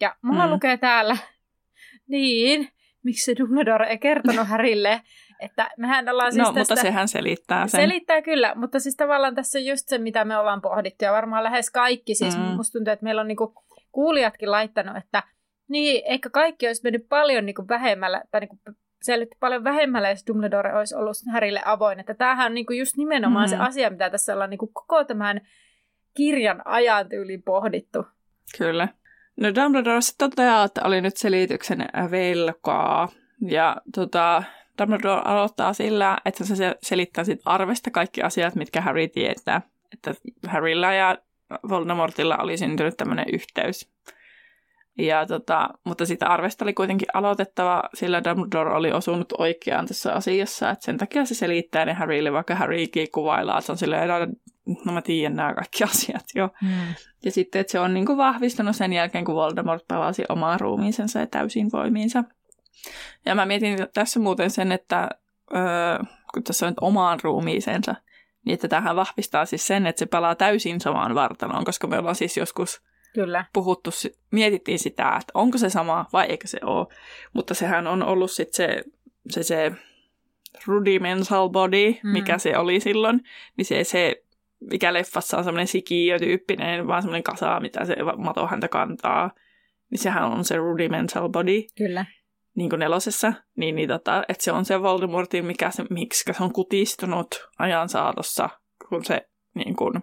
[0.00, 0.52] Ja mulla mm.
[0.52, 1.16] lukee täällä,
[2.08, 2.68] niin,
[3.02, 5.02] miksi Dumbledore ei kertonut Härille,
[5.40, 6.74] että mehän ollaan siis No, tästä...
[6.74, 7.80] mutta sehän selittää sen.
[7.80, 11.44] Selittää kyllä, mutta siis tavallaan tässä on just se, mitä me ollaan pohdittu, ja varmaan
[11.44, 12.42] lähes kaikki, siis mm.
[12.42, 13.54] musta tuntuu, että meillä on niinku
[13.92, 15.22] kuulijatkin laittanut, että
[15.68, 20.10] niin, ehkä kaikki olisi mennyt paljon niin kuin vähemmällä, tai niin kuin selvitti paljon vähemmällä,
[20.10, 22.00] jos Dumbledore olisi ollut Harrylle avoin.
[22.00, 23.50] Että tämähän on niin kuin just nimenomaan mm.
[23.50, 25.40] se asia, mitä tässä ollaan niin kuin koko tämän
[26.14, 28.06] kirjan ajan tyyliin pohdittu.
[28.58, 28.88] Kyllä.
[29.40, 33.08] No Dumbledore toteaa, että oli nyt selityksen velkaa.
[33.48, 34.42] Ja tota,
[34.78, 39.62] Dumbledore aloittaa sillä, että se selittää sit arvesta kaikki asiat, mitkä Harry tietää.
[39.92, 40.14] Että
[40.46, 41.18] Harrylla ja
[41.68, 43.90] Voldemortilla oli syntynyt tämmöinen yhteys.
[44.98, 50.70] Ja tota, mutta sitä arvesta oli kuitenkin aloitettava, sillä Dumbledore oli osunut oikeaan tässä asiassa,
[50.70, 54.36] että sen takia se selittää ne Harrylle, vaikka Harrykin kuvaillaan, että se on silleen,
[54.84, 56.50] no mä tiedän nämä kaikki asiat jo.
[56.62, 56.94] Mm.
[57.24, 61.18] Ja sitten, että se on niin kuin vahvistunut sen jälkeen, kun Voldemort palasi omaan ruumiinsa
[61.18, 62.24] ja täysin voimiinsa.
[63.26, 65.08] Ja mä mietin tässä muuten sen, että
[65.56, 66.04] öö,
[66.34, 67.94] kun tässä on nyt omaan ruumiisensa,
[68.44, 72.14] niin että tähän vahvistaa siis sen, että se palaa täysin samaan vartaloon, koska me ollaan
[72.14, 72.82] siis joskus
[73.14, 73.44] Kyllä.
[73.52, 73.90] puhuttu,
[74.30, 76.86] mietittiin sitä, että onko se sama vai eikö se ole.
[77.32, 78.82] Mutta sehän on ollut sitten se,
[79.30, 79.72] se, se
[80.66, 82.10] rudimental body, mm.
[82.10, 83.20] mikä se oli silloin,
[83.56, 84.22] niin se, se
[84.70, 89.30] mikä leffassa on semmoinen sikiö-tyyppinen, vaan semmoinen kasa, mitä se mato häntä kantaa,
[89.90, 91.62] niin sehän on se rudimental body.
[91.78, 92.04] Kyllä.
[92.56, 96.44] Niin kuin nelosessa, niin, niin tota, että se on se Voldemortin, mikä se, miksi se
[96.44, 98.48] on kutistunut ajan saatossa,
[98.88, 100.02] kun se niin kuin,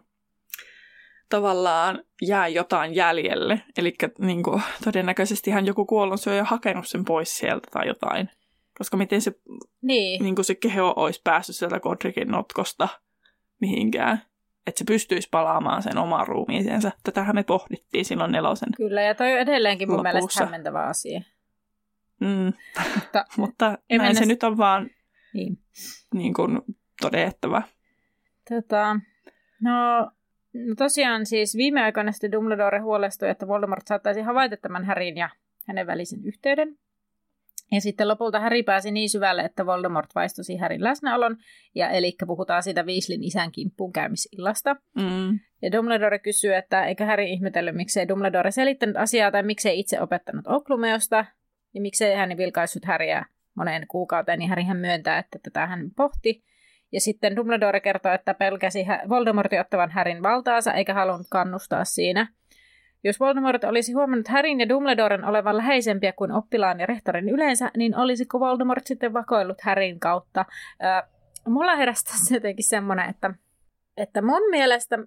[1.30, 3.62] tavallaan jää jotain jäljelle.
[3.78, 8.30] Eli niin kuin, todennäköisesti hän joku kuollonsyöjä hakenut sen pois sieltä tai jotain.
[8.78, 9.32] Koska miten se,
[9.82, 10.24] niin.
[10.24, 12.88] Niin kuin se keho olisi päässyt sieltä Godricin notkosta
[13.62, 14.22] mihinkään.
[14.68, 16.92] Että se pystyisi palaamaan sen omaan ruumiiseensa.
[17.04, 20.14] Tätähän me pohdittiin silloin nelosen Kyllä, ja toi on edelleenkin mun lopussa.
[20.14, 21.22] mielestä hämmentävä asia.
[22.20, 22.54] Mm.
[22.96, 24.14] Mutta, Mutta näin mennä...
[24.14, 24.90] se nyt on vaan
[25.34, 25.58] niin.
[26.14, 26.62] Niin kuin
[27.02, 27.62] todettava.
[28.50, 29.00] Tota,
[29.62, 29.72] no
[30.56, 35.30] No tosiaan siis viime aikoina sitten Dumbledore huolestui, että Voldemort saattaisi havaita tämän Härin ja
[35.68, 36.78] hänen välisen yhteyden.
[37.72, 41.38] Ja sitten lopulta Häri pääsi niin syvälle, että Voldemort vaistosi Härin läsnäolon,
[41.76, 44.76] ja eli puhutaan siitä Weasleyn isän kimppuun käymisillasta.
[44.96, 45.40] Mm.
[45.62, 50.48] Ja Dumbledore kysyy, että eikö Häri ihmetellyt, miksei Dumbledore selittänyt asiaa, tai miksei itse opettanut
[50.48, 51.26] Oklumeosta,
[51.74, 56.44] ja miksei hän vilkaissut Häriä moneen kuukauteen, niin Härihän myöntää, että tätä hän pohti.
[56.92, 62.28] Ja sitten Dumbledore kertoo, että pelkäsi Voldemortin ottavan Härin valtaansa eikä halunnut kannustaa siinä.
[63.06, 67.98] Jos Voldemort olisi huomannut Härin ja Dumbledoren olevan läheisempiä kuin oppilaan ja rehtorin yleensä, niin
[67.98, 70.46] olisiko Voldemort sitten vakoillut Härin kautta?
[71.48, 73.34] Mulla heräsi tässä jotenkin semmoinen, että,
[73.98, 74.98] että mun mielestä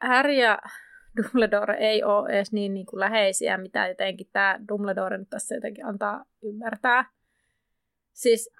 [0.00, 0.58] Harry ja
[1.16, 5.86] Dumbledore ei ole edes niin, niin kuin läheisiä, mitä jotenkin tämä Dumbledore nyt tässä jotenkin
[5.86, 7.04] antaa ymmärtää.
[8.12, 8.50] Siis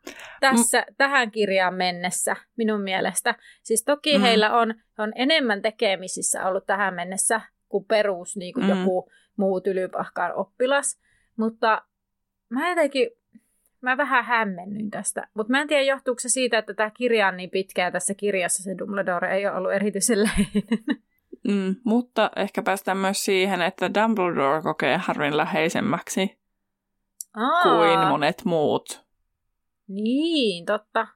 [0.40, 0.94] tässä, mm.
[0.96, 3.34] tähän kirjaan mennessä minun mielestä.
[3.62, 4.22] Siis toki mm.
[4.22, 7.40] heillä on, on enemmän tekemisissä ollut tähän mennessä
[7.73, 8.70] kuin perus niin kuin mm.
[8.70, 11.01] joku muu tylypahkaan oppilas.
[11.37, 11.83] Mutta
[12.49, 13.11] mä jotenkin,
[13.81, 15.29] mä vähän hämmennyin tästä.
[15.35, 18.62] Mutta mä en tiedä, johtuuko se siitä, että tämä kirja on niin pitkä tässä kirjassa
[18.62, 21.03] se Dumbledore ei ole ollut erityisen läheinen.
[21.49, 26.39] Mm, mutta ehkä päästään myös siihen, että Dumbledore kokee Harryn läheisemmäksi
[27.35, 27.62] Aa.
[27.62, 29.05] kuin monet muut.
[29.89, 31.07] Niin, totta.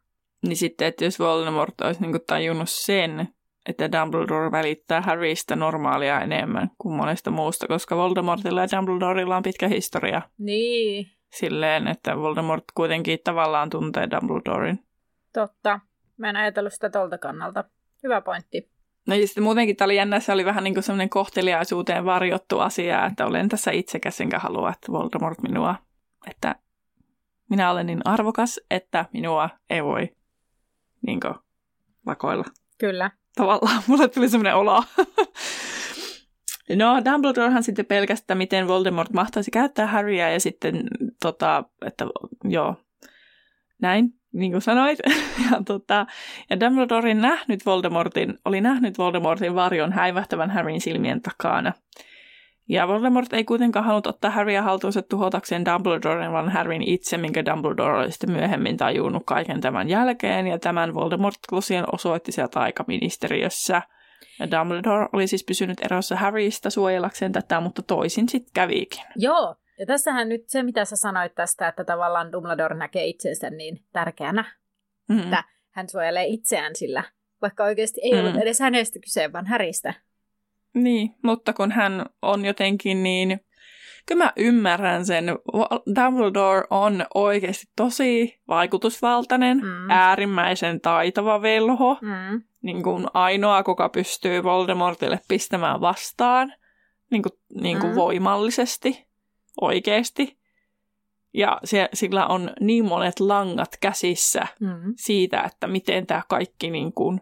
[0.42, 3.28] Niin sitten, että jos Voldemort olisi niinku tajunnut sen,
[3.68, 9.68] että Dumbledore välittää Harrystä normaalia enemmän kuin monesta muusta, koska Voldemortilla ja Dumbledorella on pitkä
[9.68, 10.22] historia.
[10.38, 11.06] Niin.
[11.32, 14.78] Silleen, että Voldemort kuitenkin tavallaan tuntee Dumbledoren.
[15.32, 15.80] Totta.
[16.16, 17.64] Mä en ajatellut sitä tolta kannalta.
[18.02, 18.70] Hyvä pointti.
[19.06, 22.58] No ja sitten muutenkin tämä oli jännä, se oli vähän niin kuin semmoinen kohteliaisuuteen varjottu
[22.58, 25.74] asia, että olen tässä itsekäs enkä halua, että Voldemort minua,
[26.30, 26.54] että
[27.50, 30.16] minä olen niin arvokas, että minua ei voi
[31.06, 31.34] niin kuin,
[32.06, 32.44] vakoilla.
[32.78, 33.10] Kyllä.
[33.36, 34.84] Tavallaan mulle tuli semmoinen olo.
[36.76, 40.82] no, Dumbledorehan sitten pelkästään, miten Voldemort mahtaisi käyttää Harryä ja sitten,
[41.22, 42.06] tota, että
[42.44, 42.76] joo,
[43.82, 44.98] näin niin kuin sanoit.
[45.50, 46.06] ja, tota,
[46.50, 51.72] ja Dumbledore nähnyt Voldemortin, oli nähnyt Voldemortin varjon häivähtävän Harryn silmien takana.
[52.68, 57.98] Ja Voldemort ei kuitenkaan halunnut ottaa Harryä haltuunsa tuhotakseen Dumbledoren, vaan Harryn itse, minkä Dumbledore
[57.98, 63.82] oli sitten myöhemmin tajunnut kaiken tämän jälkeen, ja tämän Voldemort tosiaan osoitti siellä taikaministeriössä.
[64.38, 69.04] Ja Dumbledore oli siis pysynyt erossa Harrystä suojellakseen tätä, mutta toisin sitten kävikin.
[69.16, 73.84] Joo, ja tässähän nyt se, mitä sä sanoit tästä, että tavallaan Dumbledore näkee itsensä niin
[73.92, 74.44] tärkeänä,
[75.08, 75.24] mm-hmm.
[75.24, 77.02] että hän suojelee itseään sillä,
[77.42, 78.26] vaikka oikeasti ei mm-hmm.
[78.26, 79.94] ollut edes hänestä kyse, vaan Häristä.
[80.76, 83.40] Niin, mutta kun hän on jotenkin niin...
[84.06, 85.26] Kyllä mä ymmärrän sen.
[85.96, 89.90] Dumbledore on oikeasti tosi vaikutusvaltainen, mm.
[89.90, 91.98] äärimmäisen taitava velho.
[92.00, 92.42] Mm.
[92.62, 96.52] Niin kuin ainoa, kuka pystyy Voldemortille pistämään vastaan
[97.10, 97.96] niin kuin, niin kuin mm.
[97.96, 99.06] voimallisesti
[99.60, 100.38] oikeasti.
[101.34, 104.94] Ja se, sillä on niin monet langat käsissä mm.
[104.96, 107.20] siitä, että miten tämä kaikki niin kuin,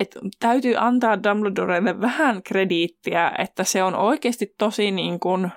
[0.00, 5.50] että täytyy antaa Dumbledorelle vähän krediittiä, että se on oikeasti tosi niin kuin,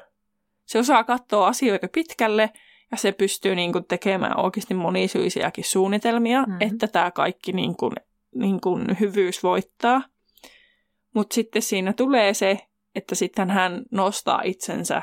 [0.65, 2.49] se osaa katsoa asioita pitkälle
[2.91, 6.57] ja se pystyy niin kuin tekemään oikeasti monisyisiäkin suunnitelmia, mm.
[6.59, 7.93] että tämä kaikki niin kuin,
[8.35, 10.01] niin kuin hyvyys voittaa.
[11.13, 12.59] Mutta sitten siinä tulee se,
[12.95, 15.01] että sitten hän nostaa itsensä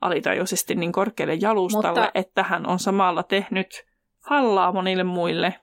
[0.00, 3.86] alitajuisesti niin korkealle jalustalle, Mutta, että hän on samalla tehnyt
[4.18, 5.54] hallaa monille muille.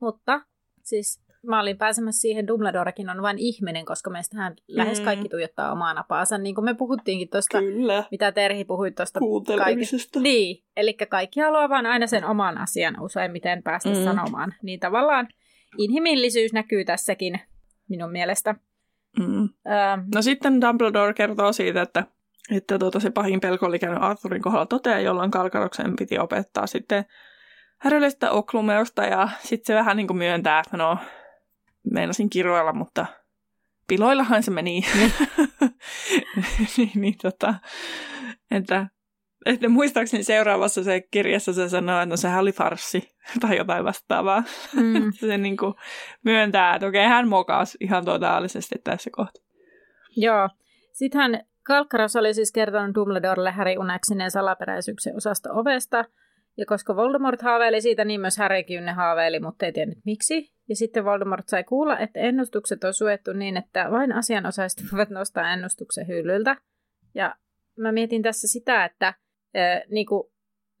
[0.00, 0.40] Mutta
[0.82, 4.76] siis mä olin pääsemässä siihen, Dumbledorekin on vain ihminen, koska meistähän mm.
[4.76, 6.38] lähes kaikki tuijottaa omaa napaansa.
[6.38, 7.58] Niin kuin me puhuttiinkin tuosta,
[8.10, 9.20] mitä Terhi puhui tuosta
[9.58, 10.20] kaikesta.
[10.20, 14.04] Niin, eli kaikki haluaa vain aina sen oman asian useimmiten päästä mm.
[14.04, 14.54] sanomaan.
[14.62, 15.28] Niin tavallaan
[15.78, 17.40] inhimillisyys näkyy tässäkin
[17.88, 18.54] minun mielestä.
[19.18, 19.42] Mm.
[19.42, 22.04] Öö, no sitten Dumbledore kertoo siitä, että
[22.50, 27.04] että tuota, se pahin pelko oli käynyt Arthurin kohdalla toteen, jolloin Kalkaroksen piti opettaa sitten
[27.78, 30.98] Häröllistä Oklumeusta ja sitten se vähän niin kuin myöntää, että no,
[31.90, 33.06] meinasin kiroilla, mutta
[33.88, 34.84] piloillahan se meni.
[36.76, 37.54] niin, niin, tota,
[38.50, 38.86] että,
[39.46, 43.08] että muistaakseni seuraavassa se kirjassa se sanoo, että no sehän oli farssi
[43.40, 44.42] tai jotain vastaavaa.
[44.76, 45.12] Mm.
[45.20, 45.74] se niin kuin
[46.24, 49.44] myöntää, että okei, hän mokas ihan totaalisesti tässä kohtaa.
[50.16, 50.48] Joo.
[50.92, 56.04] Sitten hän Kalkkaros oli siis kertonut Dumbledorelle Harry uneksineen salaperäisyyksen osasta ovesta,
[56.56, 60.52] ja koska Voldemort haaveili siitä, niin myös Harrykin ne haaveili, mutta ei tiennyt miksi.
[60.68, 65.52] Ja sitten Voldemort sai kuulla, että ennustukset on suettu niin, että vain asianosaiset voivat nostaa
[65.52, 66.56] ennustuksen hyllyltä.
[67.14, 67.36] Ja
[67.76, 70.32] mä mietin tässä sitä, että äh, niin kuin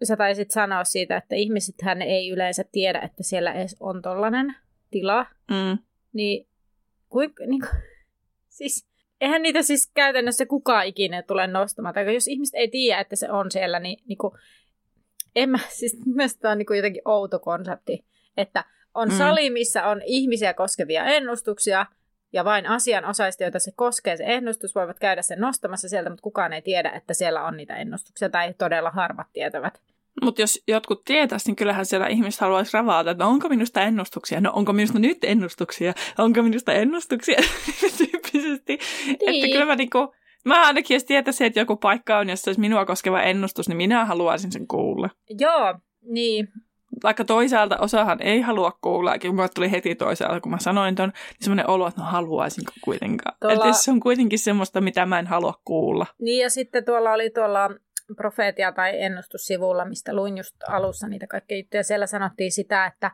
[0.04, 4.54] sä taisit sanoa siitä, että ihmiset hän ei yleensä tiedä, että siellä edes on tollainen
[4.90, 5.26] tila.
[5.50, 5.78] Mm.
[6.12, 6.48] Niin,
[7.08, 7.82] kuinka, niin kuin,
[8.58, 8.88] siis
[9.20, 11.94] eihän niitä siis käytännössä kukaan ikinä tule nostamaan.
[11.94, 14.34] Tai jos ihmiset ei tiedä, että se on siellä, niin, niin kuin,
[15.36, 18.04] en mä, siis mielestäni on niin kuin jotenkin outo konsepti,
[18.36, 18.64] että
[18.94, 19.18] on mm.
[19.18, 21.86] sali, missä on ihmisiä koskevia ennustuksia,
[22.32, 26.52] ja vain asianosaiset, joita se koskee, se ennustus, voivat käydä sen nostamassa sieltä, mutta kukaan
[26.52, 29.80] ei tiedä, että siellä on niitä ennustuksia, tai todella harvat tietävät.
[30.22, 34.40] Mutta jos jotkut tietäisi, niin kyllähän siellä ihmiset haluaisi ravata, että no onko minusta ennustuksia?
[34.40, 35.92] No onko minusta nyt ennustuksia?
[36.18, 37.36] Onko minusta ennustuksia?
[37.98, 38.78] Tyyppisesti.
[39.06, 39.44] Niin.
[39.44, 40.14] Että kyllä mä niinku,
[40.44, 44.04] Mä ainakin jos tietäisin, että joku paikka on, jossa olisi minua koskeva ennustus, niin minä
[44.04, 45.10] haluaisin sen kuulla.
[45.38, 46.48] Joo, niin.
[47.02, 51.08] Vaikka toisaalta osahan ei halua kuulla, kun mä tuli heti toisaalta, kun mä sanoin ton,
[51.08, 53.36] niin semmoinen olo, että no haluaisinko kuitenkaan.
[53.40, 53.66] Tuolla...
[53.66, 56.06] Että se on kuitenkin semmoista, mitä mä en halua kuulla.
[56.18, 57.70] Niin ja sitten tuolla oli tuolla
[58.16, 61.82] profeetia tai ennustussivulla, mistä luin just alussa niitä kaikkia juttuja.
[61.82, 63.10] Siellä sanottiin sitä, että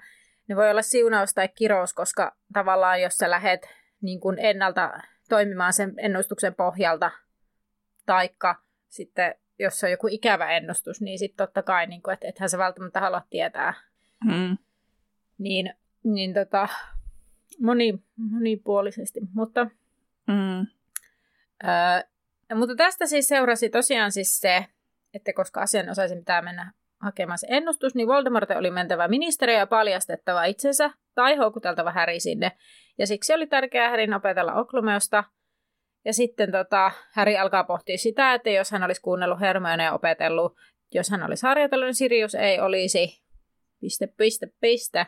[0.49, 3.68] ne voi olla siunaus tai kirous, koska tavallaan jos sä lähet
[4.03, 4.91] niin kuin ennalta
[5.29, 7.11] toimimaan sen ennustuksen pohjalta,
[8.07, 8.55] taikka
[8.89, 12.59] sitten jos on joku ikävä ennustus, niin sitten totta kai, niin kuin, että ethän sä
[12.59, 13.74] välttämättä halua tietää.
[14.24, 14.59] Mm.
[15.38, 16.68] Niin, niin tota,
[17.62, 19.64] moni, monipuolisesti, mutta...
[20.26, 20.66] Mm.
[21.64, 22.09] Öö,
[22.54, 24.66] mutta tästä siis seurasi tosiaan siis se,
[25.14, 30.90] että koska asianosaisen pitää mennä hakemassa ennustus, niin Voldemort oli mentävä ministeriö ja paljastettava itsensä
[31.14, 32.52] tai houkuteltava Häri sinne.
[32.98, 35.24] Ja siksi oli tärkeää Härin opetella Oklumeosta.
[36.09, 40.56] Ja sitten tota, Häri alkaa pohtia sitä, että jos hän olisi kuunnellut Hermione ja opetellut,
[40.94, 43.22] jos hän olisi harjoitellut, niin Sirius ei olisi.
[43.80, 45.06] Piste, piste, piste.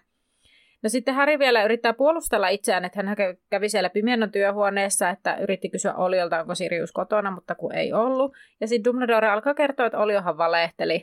[0.83, 3.17] No sitten Harry vielä yrittää puolustella itseään, että hän
[3.51, 8.33] kävi siellä pimeännon työhuoneessa, että yritti kysyä Oliolta, onko Sirius kotona, mutta kun ei ollut.
[8.61, 11.03] Ja sitten Dumbledore alkaa kertoa, että Oliohan valehteli.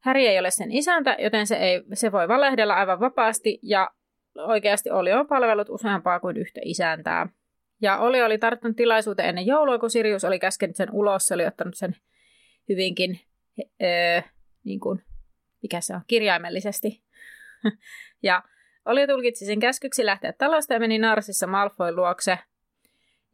[0.00, 3.90] Harry ei ole sen isäntä, joten se, ei, se voi valehdella aivan vapaasti, ja
[4.36, 7.28] oikeasti Oli on palvellut useampaa kuin yhtä isäntää.
[7.80, 11.46] Ja Oli oli tarttunut tilaisuuteen ennen joulua, kun Sirius oli käskenyt sen ulos, se oli
[11.46, 11.96] ottanut sen
[12.68, 13.20] hyvinkin,
[13.82, 14.22] öö,
[14.64, 15.02] niin kuin,
[15.62, 17.02] mikä se on, kirjaimellisesti.
[18.22, 18.42] ja
[18.84, 22.38] oli tulkitsi sen käskyksi lähteä talosta ja meni Narsissa Malfoy luokse.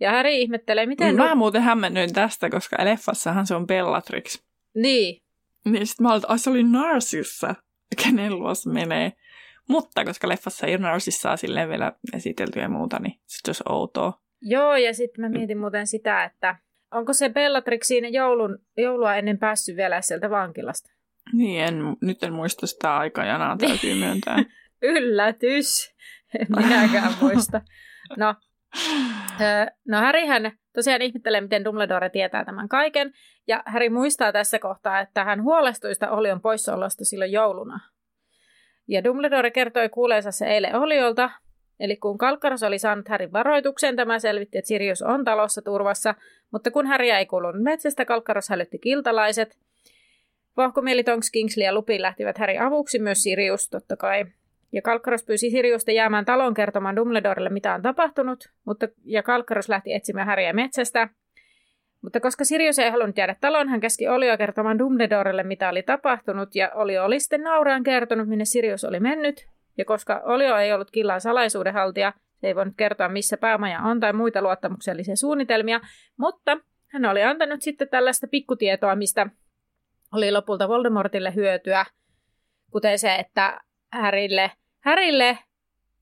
[0.01, 1.17] Ja Harry ihmettelee, miten...
[1.17, 4.43] Mä muuten hämmennyin tästä, koska leffassahan se on Bellatrix.
[4.75, 5.23] Niin.
[5.65, 7.55] Niin sit mä olin, se oli Narsissa,
[8.03, 9.13] kenen luos menee.
[9.69, 14.21] Mutta koska leffassa ei ole Narsissa silleen vielä esitelty ja muuta, niin se olisi outoa.
[14.43, 16.57] Joo, ja sitten mä mietin muuten sitä, että
[16.91, 20.91] onko se Bellatrix siinä joulun, joulua ennen päässyt vielä sieltä vankilasta?
[21.33, 24.37] Niin, en, nyt en muista sitä aikajanaa, täytyy myöntää.
[24.83, 25.95] Yllätys.
[26.39, 27.61] En minäkään muista.
[28.17, 28.35] No,
[29.89, 33.13] no Harryhän tosiaan ihmettelee, miten Dumbledore tietää tämän kaiken.
[33.47, 37.81] Ja Harry muistaa tässä kohtaa, että hän huolestui sitä Olion poissaolosta silloin jouluna.
[38.89, 41.31] Ja Dumbledore kertoi kuuleensa se eilen Oliolta,
[41.81, 46.15] Eli kun Kalkkaros oli saanut Härin varoituksen, tämä selvitti, että Sirius on talossa turvassa,
[46.51, 49.59] mutta kun Häri ei kuulunut metsästä, Kalkkaros hälytti kiltalaiset.
[50.57, 54.25] Vahkomieli Tonks, Kingsley ja Lupin lähtivät Härin avuksi, myös Sirius totta kai.
[54.73, 59.93] Ja Kalkkaros pyysi Siriusta jäämään talon kertomaan Dumbledorelle, mitä on tapahtunut, mutta, ja Kalkkaros lähti
[59.93, 61.09] etsimään Häriä metsästä.
[62.03, 66.55] Mutta koska Sirius ei halunnut jäädä taloon, hän käski Olioa kertomaan Dumbledorelle, mitä oli tapahtunut,
[66.55, 69.54] ja Olio oli sitten nauraan kertonut, minne Sirius oli mennyt.
[69.79, 74.13] Ja koska Olio ei ollut killan salaisuudenhaltija, se ei voinut kertoa, missä päämaja on tai
[74.13, 75.81] muita luottamuksellisia suunnitelmia,
[76.17, 76.57] mutta
[76.87, 79.27] hän oli antanut sitten tällaista pikkutietoa, mistä
[80.13, 81.87] oli lopulta Voldemortille hyötyä,
[82.71, 83.61] kuten se, että
[83.93, 84.51] Härille
[84.85, 85.39] Härille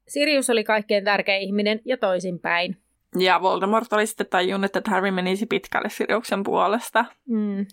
[0.08, 2.76] Sirius oli kaikkein tärkein ihminen ja toisinpäin.
[3.18, 7.04] Ja Voldemort oli sitten tajunnut, että Harry menisi pitkälle Siriuksen puolesta.
[7.28, 7.66] Mm.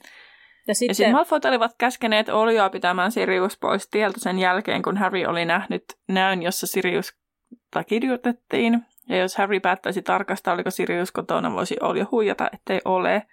[0.67, 4.97] Ja sitten, ja sitten Malfoyt olivat käskeneet Olioa pitämään Sirius pois tieltä sen jälkeen, kun
[4.97, 7.13] Harry oli nähnyt näyn, jossa Sirius
[7.87, 8.85] kirjoitettiin.
[9.09, 13.27] Ja jos Harry päättäisi tarkastaa, oliko Sirius kotona, voisi Olio huijata, ettei ole.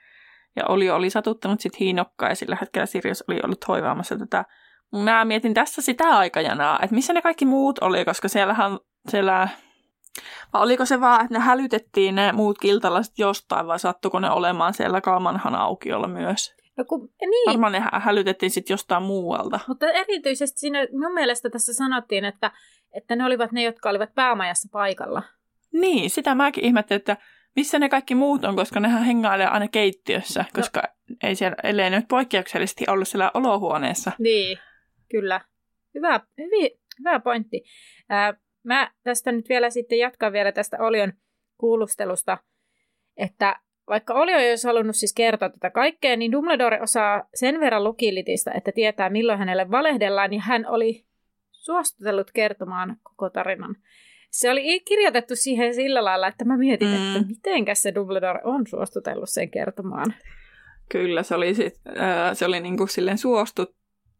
[0.57, 4.45] Ja Olio oli satuttanut sitten hiinokkaa, ja sillä hetkellä Sirius oli ollut hoivaamassa tätä
[4.93, 9.49] Mä mietin tässä sitä aikajanaa, että missä ne kaikki muut oli, koska siellähän, siellä,
[10.53, 14.74] vai oliko se vaan, että ne hälytettiin ne muut kiltalaiset jostain, vai sattuko ne olemaan
[14.74, 16.55] siellä Kalmanhan aukiolla myös?
[16.77, 17.47] No kun, niin.
[17.47, 19.61] Varmaan ne hälytettiin sitten jostain muualta.
[19.68, 22.51] Mutta erityisesti siinä mun mielestä tässä sanottiin, että,
[22.93, 25.22] että ne olivat ne, jotka olivat päämajassa paikalla.
[25.72, 27.16] Niin, sitä mäkin ihmettelin, että
[27.57, 30.47] missä ne kaikki muut on, koska nehän hengailee aina keittiössä, no.
[30.55, 31.16] koska no.
[31.22, 34.12] ei siellä, ellei nyt poikkeuksellisesti ollut siellä olohuoneessa.
[34.18, 34.59] Niin.
[35.11, 35.41] Kyllä.
[35.95, 37.64] Hyvä, hyvin, hyvä pointti.
[38.09, 41.12] Ää, mä tästä nyt vielä sitten jatkan vielä tästä Olion
[41.59, 42.39] kuulustelusta,
[43.16, 47.84] että vaikka Olio ei olisi halunnut siis kertoa tätä kaikkea, niin Dumbledore osaa sen verran
[47.84, 51.05] lukilitistä, että tietää milloin hänelle valehdellaan, niin hän oli
[51.53, 53.76] suostutellut kertomaan koko tarinan.
[54.30, 57.16] Se oli kirjoitettu siihen sillä lailla, että mä mietin, mm.
[57.16, 60.14] että mitenkäs se Dumbledore on suostutellut sen kertomaan.
[60.89, 63.76] Kyllä, se oli, sit, äh, se oli niinku silleen suostut,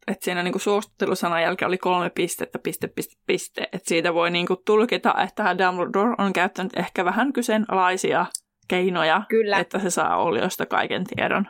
[0.07, 3.61] että siinä niinku suostuttelusanan jälkeen oli kolme pistettä, piste, piste, piste.
[3.61, 8.25] Että siitä voi niinku tulkita, että Dumbledore on käyttänyt ehkä vähän kyseenalaisia
[8.67, 9.59] keinoja, Kyllä.
[9.59, 11.47] että se saa Oliosta kaiken tiedon.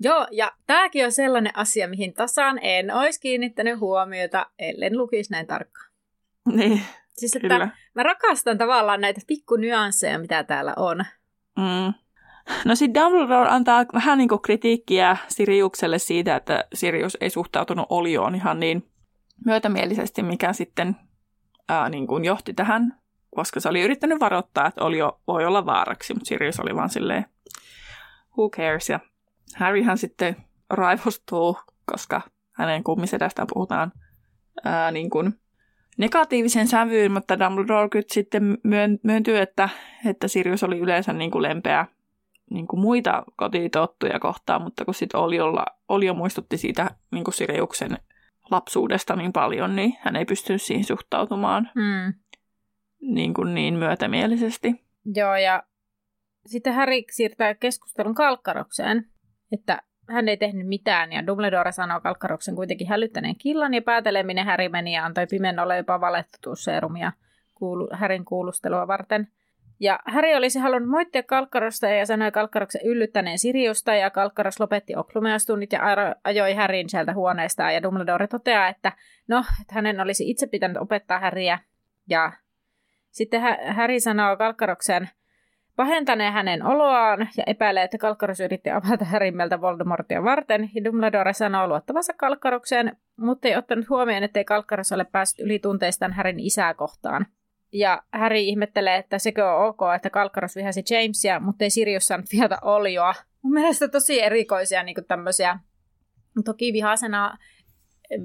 [0.00, 5.46] Joo, ja tämäkin on sellainen asia, mihin tasaan en olisi kiinnittänyt huomiota, ellen lukisi näin
[5.46, 5.90] tarkkaan.
[6.52, 6.82] Niin,
[7.18, 7.68] Siis että kyllä.
[7.94, 11.04] mä rakastan tavallaan näitä pikkunyansseja, mitä täällä on.
[11.56, 11.94] Mm.
[12.64, 18.34] No sitten Dumbledore antaa vähän niin kuin kritiikkiä Siriukselle siitä, että Sirius ei suhtautunut Olioon
[18.34, 18.90] ihan niin
[19.44, 20.96] myötämielisesti, mikä sitten
[21.68, 23.00] ää, niin kuin johti tähän,
[23.38, 27.24] koska se oli yrittänyt varoittaa, että Olio voi olla vaaraksi, mutta Sirius oli vaan silleen,
[28.38, 29.00] who cares, ja
[29.56, 30.36] Harryhän sitten
[30.70, 31.58] raivostuu,
[31.92, 32.20] koska
[32.52, 33.92] hänen kummisedästään puhutaan
[34.64, 35.40] ää, niin kuin
[35.98, 38.58] negatiivisen sävyyn, mutta Dumbledore kyllä sitten
[39.02, 39.68] myöntyy, että,
[40.06, 41.86] että Sirius oli yleensä niin kuin lempeä
[42.50, 47.98] niin kuin muita kotitottuja kohtaan, mutta kun sitten Oliolla, Olio muistutti siitä niin kuin Siriuksen
[48.50, 52.14] lapsuudesta niin paljon, niin hän ei pystynyt siihen suhtautumaan mm.
[53.00, 54.84] Niin, kuin niin myötämielisesti.
[55.14, 55.62] Joo, ja
[56.46, 59.04] sitten Harry siirtää keskustelun kalkkarokseen,
[59.52, 64.68] että hän ei tehnyt mitään, ja Dumbledore sanoo Kalkkaroksen kuitenkin hälyttäneen killan, ja pääteleminen Häri
[64.68, 67.12] meni ja antoi pimennolle jopa valettutusseerumia
[67.54, 69.28] kuulu, Härin kuulustelua varten.
[69.80, 75.72] Ja Häri olisi halunnut moittia Kalkkarosta ja sanoi Kalkkaroksen yllyttäneen Siriusta, ja Kalkkaros lopetti oklumeastunnit
[75.72, 75.80] ja
[76.24, 78.92] ajoi Härin sieltä huoneestaan, ja Dumbledore toteaa, että
[79.28, 81.58] no, että hänen olisi itse pitänyt opettaa Häriä,
[82.08, 82.32] ja
[83.10, 85.08] sitten Häri sanoo Kalkkaroksen
[85.76, 91.68] pahentaneen hänen oloaan ja epäilee, että Kalkkaros yritti avata Härimmeltä Voldemortia varten, ja Dumbledore sanoo
[91.68, 97.26] luottavansa Kalkkarokseen, mutta ei ottanut huomioon, ettei Kalkkaros ole päässyt yli tunteistaan Härin isää kohtaan.
[97.72, 102.26] Ja Harry ihmettelee, että sekö on ok, että Kalkkaros vihasi Jamesia, mutta ei Sirius saanut
[102.32, 103.14] vihata Olioa.
[103.42, 105.58] Mun mielestä tosi erikoisia niin tämmöisiä,
[106.44, 107.38] toki vihasena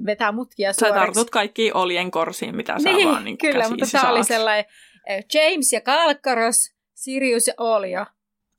[0.06, 0.98] vetää mutkia suoriksi.
[0.98, 4.64] Sä tartut kaikki oljen korsiin, mitä saa niin, vaan niin Kyllä, mutta tämä oli sellainen
[5.06, 8.06] eh, James ja Kalkkaros, Sirius ja Olio.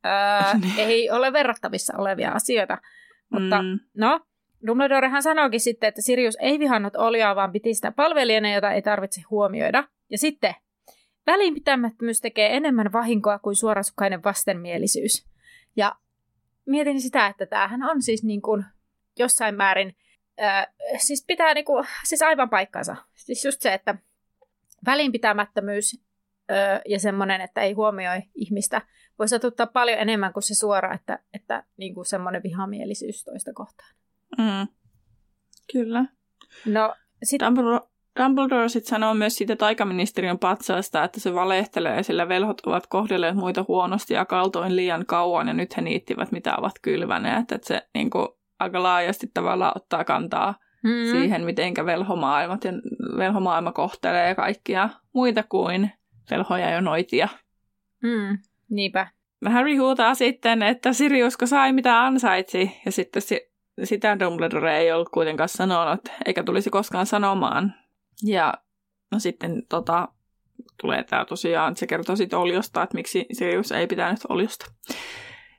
[0.05, 0.73] Öö, niin.
[0.77, 2.77] ei ole verrattavissa olevia asioita.
[3.29, 3.79] Mutta mm.
[3.97, 4.19] no,
[4.67, 9.21] Dumbledorehan sanoikin sitten, että Sirius ei vihannut Olioa, vaan piti sitä palvelijana, jota ei tarvitse
[9.29, 9.83] huomioida.
[10.09, 10.55] Ja sitten
[11.27, 15.25] Välinpitämättömyys tekee enemmän vahinkoa kuin suorasukainen vastenmielisyys.
[15.75, 15.95] Ja
[16.65, 18.65] mietin sitä, että tämähän on siis niin kuin
[19.19, 19.95] jossain määrin,
[20.37, 22.95] ää, siis pitää niin kuin, siis aivan paikkansa.
[23.15, 23.95] Siis just se, että
[24.85, 26.01] välinpitämättömyys
[26.49, 28.81] ää, ja semmoinen, että ei huomioi ihmistä,
[29.19, 33.95] voi satuttaa paljon enemmän kuin se suora, että, että niin kuin semmoinen vihamielisyys toista kohtaan.
[34.37, 34.67] Mm.
[35.73, 36.05] Kyllä.
[36.65, 37.41] No, sit...
[37.41, 37.79] Dumbledore,
[38.19, 43.65] Dumbledore sitten sanoo myös siitä taikaministeriön patsaasta, että se valehtelee, sillä velhot ovat kohdelleet muita
[43.67, 47.51] huonosti ja kaltoin liian kauan, ja nyt he niittivät, mitä ovat kylväneet.
[47.51, 48.27] Että se niin kuin,
[48.59, 51.11] aika laajasti tavallaan ottaa kantaa mm-hmm.
[51.11, 52.71] siihen, miten velhomaailmat ja
[53.17, 55.91] velhomaailma kohtelee kaikkia muita kuin
[56.31, 57.27] velhoja ja noitia.
[58.03, 58.37] Mm,
[58.69, 59.07] niinpä.
[59.45, 63.51] Harry huutaa sitten, että Siriusko sai mitä ansaitsi, ja sitten si-
[63.83, 67.73] sitä Dumbledore ei ollut kuitenkaan sanonut, eikä tulisi koskaan sanomaan.
[68.23, 68.53] Ja
[69.11, 70.07] no sitten tota,
[70.81, 74.65] tulee tämä tosiaan, se kertoo sitten Oljosta, että miksi Sirius ei pitänyt Oljosta.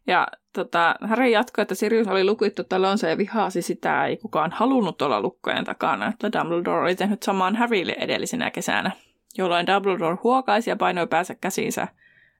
[0.06, 5.02] Ja tota, Harry jatkoi, että Sirius oli lukittu talonsa ja vihasi sitä, ei kukaan halunnut
[5.02, 8.90] olla lukkojen takana, että Dumbledore oli tehnyt samaan Harrylle edellisenä kesänä,
[9.38, 11.88] jolloin Dumbledore huokaisi ja painoi päänsä käsiinsä.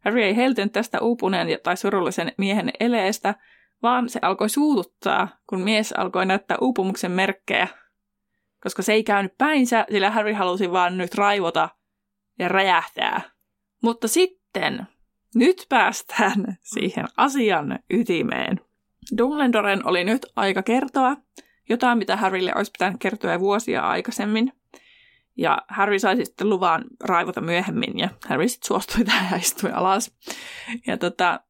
[0.04, 3.34] Harry ei heltynyt tästä uupuneen tai surullisen miehen eleestä,
[3.82, 7.68] vaan se alkoi suututtaa, kun mies alkoi näyttää uupumuksen merkkejä
[8.66, 11.68] koska se ei käynyt päinsä, sillä Harry halusi vaan nyt raivota
[12.38, 13.20] ja räjähtää.
[13.82, 14.86] Mutta sitten,
[15.36, 18.60] nyt päästään siihen asian ytimeen.
[19.18, 21.16] Dumbledoren oli nyt aika kertoa
[21.68, 24.52] jotain, mitä Harrylle olisi pitänyt kertoa vuosia aikaisemmin.
[25.36, 30.16] Ja Harry sai sitten luvan raivota myöhemmin, ja Harry sitten suostui tähän ja istui alas.
[30.86, 31.40] Ja tota,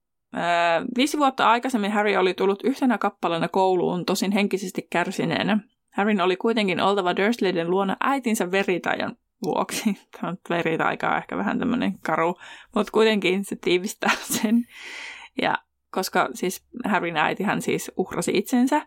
[0.96, 5.58] viisi vuotta aikaisemmin Harry oli tullut yhtenä kappaleena kouluun, tosin henkisesti kärsineenä.
[5.90, 9.98] Harryn oli kuitenkin oltava Dursleyden luona äitinsä veritajan vuoksi.
[10.20, 12.36] Tämä on veritaika on ehkä vähän tämmöinen karu,
[12.74, 14.12] mutta kuitenkin se tiivistää
[14.42, 14.66] sen.
[15.42, 15.58] Ja
[15.90, 18.82] koska siis Harryn äitihän siis uhrasi itsensä,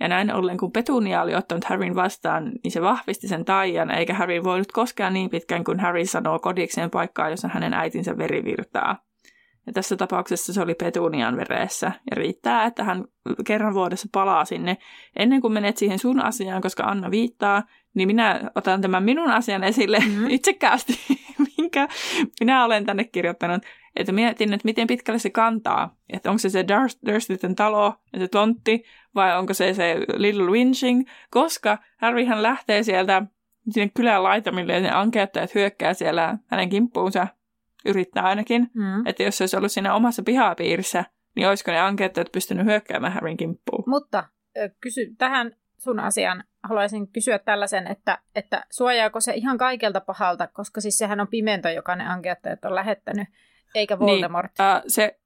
[0.00, 4.14] ja näin ollen kun Petunia oli ottanut Harryn vastaan, niin se vahvisti sen taian, eikä
[4.14, 8.96] Harry voinut koskea niin pitkään kuin Harry sanoo kodikseen paikkaa, jossa hänen äitinsä veri virtaa.
[9.66, 11.92] Ja tässä tapauksessa se oli Petunian veressä.
[12.10, 13.04] Ja riittää, että hän
[13.46, 14.76] kerran vuodessa palaa sinne.
[15.16, 17.62] Ennen kuin menet siihen sun asiaan, koska Anna viittaa,
[17.94, 20.30] niin minä otan tämän minun asian esille mm-hmm.
[20.36, 21.00] itsekkäästi,
[21.58, 21.88] minkä
[22.40, 23.62] minä olen tänne kirjoittanut.
[23.96, 25.96] Että mietin, että miten pitkälle se kantaa.
[26.12, 26.64] Että onko se se
[27.06, 28.84] Dursleyten talo ja se tontti,
[29.14, 33.22] vai onko se se Little Winching, koska Harryhän lähtee sieltä
[33.70, 37.26] sinne kylän laitamille ja ne ankeuttajat hyökkää siellä hänen kimppuunsa
[37.86, 38.70] Yrittää ainakin.
[38.74, 39.06] Mm.
[39.06, 41.04] Että jos se olisi ollut siinä omassa pihapiirissä,
[41.36, 43.84] niin olisiko ne ankeettajat pystynyt hyökkäämään Harryn kimppuun.
[43.86, 44.24] Mutta
[44.80, 50.80] kysy, tähän sun asian haluaisin kysyä tällaisen, että, että suojaako se ihan kaikelta pahalta, koska
[50.80, 53.28] siis sehän on pimento, joka ne ankeettajat on lähettänyt,
[53.74, 54.52] eikä niin, Voldemort.
[54.58, 55.18] Niin, äh, se,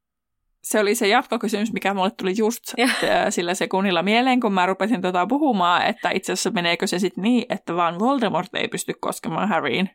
[0.62, 2.62] se oli se jatkokysymys, mikä mulle tuli just
[3.30, 7.47] sillä sekunnilla mieleen, kun mä rupesin tota puhumaan, että itse asiassa meneekö se sitten niin,
[7.49, 9.91] että vaan Voldemort ei pysty koskemaan Harryin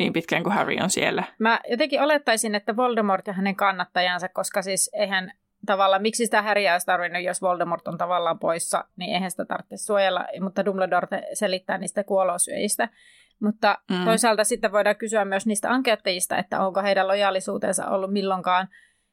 [0.00, 1.24] niin pitkään kuin Harry on siellä.
[1.38, 5.32] Mä jotenkin olettaisin, että Voldemort ja hänen kannattajansa, koska siis eihän
[5.66, 9.76] tavallaan, miksi sitä Harryä olisi tarvinnut, jos Voldemort on tavallaan poissa, niin eihän sitä tarvitse
[9.76, 12.88] suojella, mutta Dumbledore selittää niistä kuolosyöjistä.
[13.42, 14.04] Mutta mm.
[14.04, 18.68] toisaalta sitten voidaan kysyä myös niistä ankeuttajista, että onko heidän lojaalisuutensa ollut milloinkaan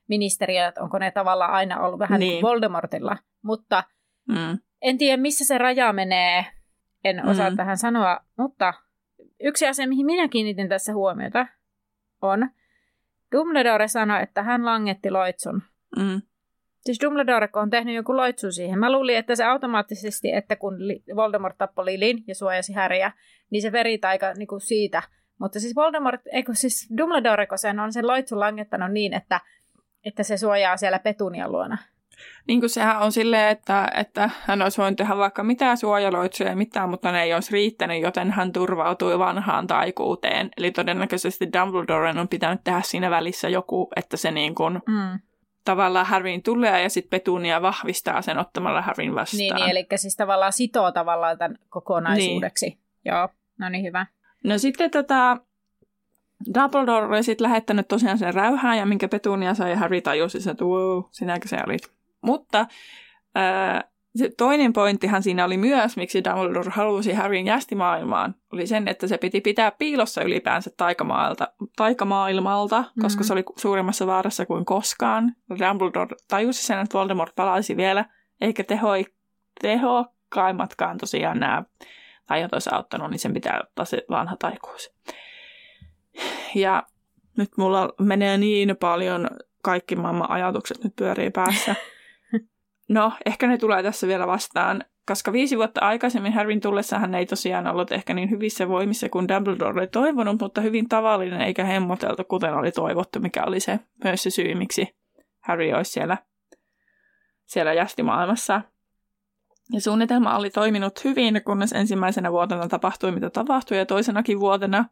[0.08, 2.30] ministeriö, että onko ne tavallaan aina ollut vähän niin.
[2.30, 3.18] niin kuin Voldemortilla.
[3.42, 3.84] Mutta
[4.28, 4.58] mm.
[4.82, 6.46] en tiedä, missä se raja menee,
[7.04, 7.56] en osaa mm.
[7.56, 8.74] tähän sanoa, mutta
[9.40, 11.48] Yksi asia, mihin minä kiinnitin tässä huomiota,
[12.22, 12.50] on
[13.32, 15.62] Dumbledore sanoi, että hän langetti loitsun.
[15.98, 16.22] Mm.
[16.88, 18.80] Siis Dumbledore on tehnyt joku loitsu siihen.
[18.80, 20.78] Mä luulin, että se automaattisesti, että kun
[21.16, 23.12] Voldemort tappoi Lilin ja suojasi Häriä,
[23.50, 25.04] niin se veritaika niin kuin siitä.
[25.40, 29.42] Mutta siis Voldemort, eikö siis Dumbledore, sen on sen loitsun langettanut niin, että,
[30.06, 31.78] että se suojaa siellä Petunian luona.
[32.48, 36.56] Niin kuin sehän on silleen, että, että hän olisi voinut tehdä vaikka mitään suojaloitsuja ja
[36.56, 40.50] mitään, mutta ne ei olisi riittänyt, joten hän turvautui vanhaan taikuuteen.
[40.58, 45.20] Eli todennäköisesti Dumbledore on pitänyt tehdä siinä välissä joku, että se niin kuin mm.
[45.68, 49.38] Tavallaan Harryin tulee ja sitten Petunia vahvistaa sen ottamalla Harryn vastaan.
[49.38, 52.66] Niin, niin, eli siis tavallaan sitoo tavallaan tämän kokonaisuudeksi.
[52.66, 52.80] Niin.
[53.06, 54.06] Joo, no niin hyvä.
[54.44, 55.38] No sitten tota,
[56.54, 60.66] Dumbledore oli sitten lähettänyt tosiaan sen räyhään, ja minkä Petunia sai, ja Harry tajusi, että
[60.66, 61.82] wow, sinäkö se olit.
[62.22, 62.66] Mutta
[63.36, 63.84] ää,
[64.18, 69.18] se toinen pointtihan siinä oli myös, miksi Dumbledore halusi Harryn jästimaailmaan, oli sen, että se
[69.18, 73.02] piti pitää piilossa ylipäänsä taikamaailta, taikamaailmalta, mm-hmm.
[73.02, 75.36] koska se oli suuremmassa vaarassa kuin koskaan.
[75.50, 78.06] Dumbledore tajusi sen, että Voldemort palaisi vielä,
[78.42, 79.06] eikä tehoi,
[79.62, 81.64] tehokkaimmatkaan tosiaan nämä
[82.28, 84.94] tajat olisi auttanut, niin sen pitää ottaa se vanha taikuus.
[86.56, 86.84] Ja
[87.38, 89.28] nyt mulla menee niin paljon
[89.64, 91.76] kaikki maailman ajatukset nyt pyörii päässä.
[92.90, 97.26] No, ehkä ne tulee tässä vielä vastaan, koska viisi vuotta aikaisemmin Harryn tullessa hän ei
[97.26, 102.24] tosiaan ollut ehkä niin hyvissä voimissa kuin Dumbledore oli toivonut, mutta hyvin tavallinen eikä hemmoteltu,
[102.24, 104.96] kuten oli toivottu, mikä oli se myös se syy, miksi
[105.40, 106.18] Harry olisi siellä,
[107.46, 108.62] siellä jästimaailmassa.
[109.74, 114.86] Ja suunnitelma oli toiminut hyvin, kunnes ensimmäisenä vuotena tapahtui, mitä tapahtui, ja toisenakin vuotena.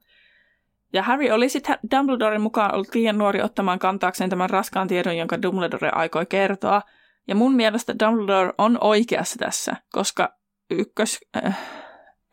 [0.94, 5.42] Ja Harry oli sitten Dumbledoren mukaan ollut liian nuori ottamaan kantaakseen tämän raskaan tiedon, jonka
[5.42, 6.82] Dumbledore aikoi kertoa–
[7.28, 10.38] ja mun mielestä Dumbledore on oikeassa tässä, koska
[10.72, 11.60] ykkös, äh,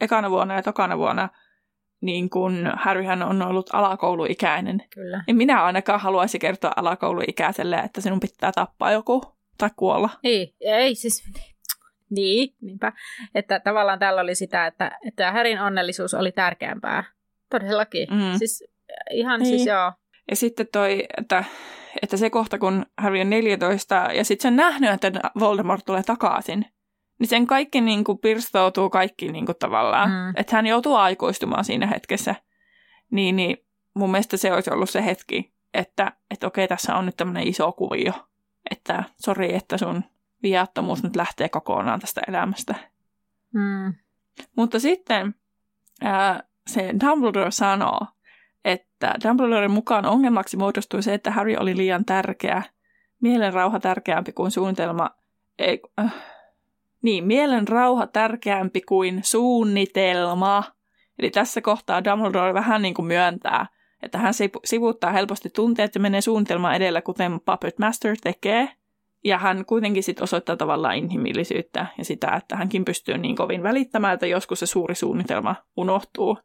[0.00, 1.28] ekana vuonna ja tokana vuonna
[2.02, 4.82] niin kun Harryhän on ollut alakouluikäinen.
[4.94, 5.24] Kyllä.
[5.26, 9.22] Niin minä ainakaan haluaisi kertoa alakouluikäiselle, että sinun pitää tappaa joku
[9.58, 10.10] tai kuolla.
[10.24, 11.24] Ei, ei siis...
[12.10, 12.92] Niin, niinpä.
[13.34, 17.04] Että tavallaan tällä oli sitä, että, että Härin onnellisuus oli tärkeämpää.
[17.50, 18.08] Todellakin.
[18.10, 18.38] Mm.
[18.38, 18.64] Siis
[19.10, 19.48] ihan niin.
[19.48, 19.92] siis joo.
[20.32, 21.44] Ja sitten toi, että
[22.02, 26.02] että se kohta, kun Harry on 14 ja sitten se on nähnyt, että Voldemort tulee
[26.02, 26.66] takaisin,
[27.18, 30.10] niin sen kaikki niin kuin pirstoutuu kaikki niin kuin tavallaan.
[30.10, 30.32] Mm.
[30.36, 32.34] Että hän joutuu aikuistumaan siinä hetkessä.
[33.10, 33.56] Niin, niin
[33.94, 37.72] mun mielestä se olisi ollut se hetki, että, että okei, tässä on nyt tämmöinen iso
[37.72, 38.12] kuvio.
[38.70, 40.04] Että sori, että sun
[40.42, 42.74] viattomuus nyt lähtee kokonaan tästä elämästä.
[43.54, 43.94] Mm.
[44.56, 45.34] Mutta sitten
[46.02, 48.06] ää, se Dumbledore sanoo,
[48.64, 52.62] että Dumbledoren mukaan ongelmaksi muodostui se, että Harry oli liian tärkeä,
[53.20, 55.10] mielenrauha tärkeämpi kuin suunnitelma,
[55.58, 56.14] ei, äh,
[57.02, 60.64] niin, mielenrauha tärkeämpi kuin suunnitelma.
[61.18, 63.66] Eli tässä kohtaa Dumbledore vähän niin kuin myöntää,
[64.02, 64.34] että hän
[64.64, 68.68] sivuuttaa helposti tunteet ja menee suunnitelma edellä, kuten Puppet Master tekee.
[69.24, 74.14] Ja hän kuitenkin sitten osoittaa tavallaan inhimillisyyttä ja sitä, että hänkin pystyy niin kovin välittämään,
[74.14, 76.38] että joskus se suuri suunnitelma unohtuu.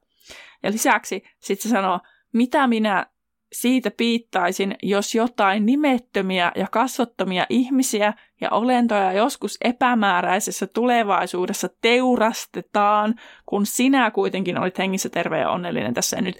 [0.63, 1.99] Ja lisäksi sitten se sanoo,
[2.33, 3.05] mitä minä
[3.53, 13.15] siitä piittaisin, jos jotain nimettömiä ja kasvottomia ihmisiä ja olentoja joskus epämääräisessä tulevaisuudessa teurastetaan,
[13.45, 16.35] kun sinä kuitenkin olit hengissä terve ja onnellinen tässä ja nyt.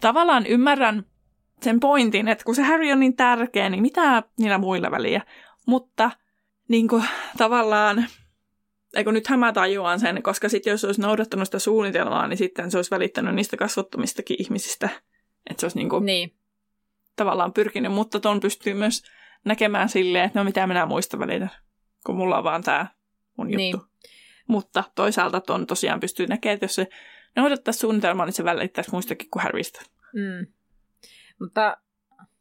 [0.00, 1.04] Tavallaan ymmärrän
[1.62, 5.22] sen pointin, että kun se Harry on niin tärkeä, niin mitä niillä muilla väliä.
[5.66, 6.10] Mutta
[6.68, 7.04] niin kuin,
[7.38, 8.06] tavallaan
[8.94, 12.78] eikö nythän mä tajuan sen, koska sitten jos olisi noudattanut sitä suunnitelmaa, niin sitten se
[12.78, 14.88] olisi välittänyt niistä kasvottomistakin ihmisistä.
[15.50, 16.36] Että se olisi niinku niin.
[17.16, 19.02] tavallaan pyrkinyt, mutta ton pystyy myös
[19.44, 21.48] näkemään silleen, että no mitä minä muista välitä,
[22.06, 22.86] kun mulla on vaan tämä
[23.38, 23.86] mun juttu.
[23.86, 24.10] Niin.
[24.48, 26.88] Mutta toisaalta ton tosiaan pystyy näkemään, että jos se
[27.36, 29.80] noudattaa suunnitelmaa, niin se välittäisi muistakin kuin Harrystä.
[30.14, 30.52] Mm.
[31.40, 31.76] Mutta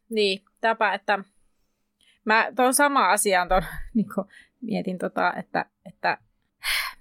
[0.10, 1.20] niin, tapa, että
[2.26, 3.62] mä tuon sama asian ton,
[3.96, 4.08] niin
[4.62, 6.18] mietin, tota, että, että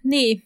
[0.04, 0.42] niin,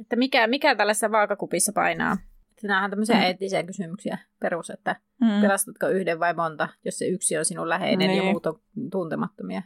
[0.00, 2.16] että mikä, mikä tällaisessa vaakakupissa painaa.
[2.62, 3.22] Nämä on tämmöisiä mm.
[3.22, 5.40] eettisiä kysymyksiä perus, että mm.
[5.40, 8.16] pelastatko yhden vai monta, jos se yksi on sinun läheinen niin.
[8.16, 9.62] ja muut on tuntemattomia.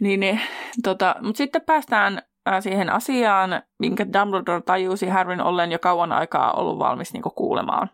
[0.00, 0.40] Niin, niin.
[0.82, 6.52] Tota, mutta sitten päästään äh, siihen asiaan, minkä Dumbledore tajusi Harryn ollen jo kauan aikaa
[6.52, 7.90] ollut valmis niin kuulemaan.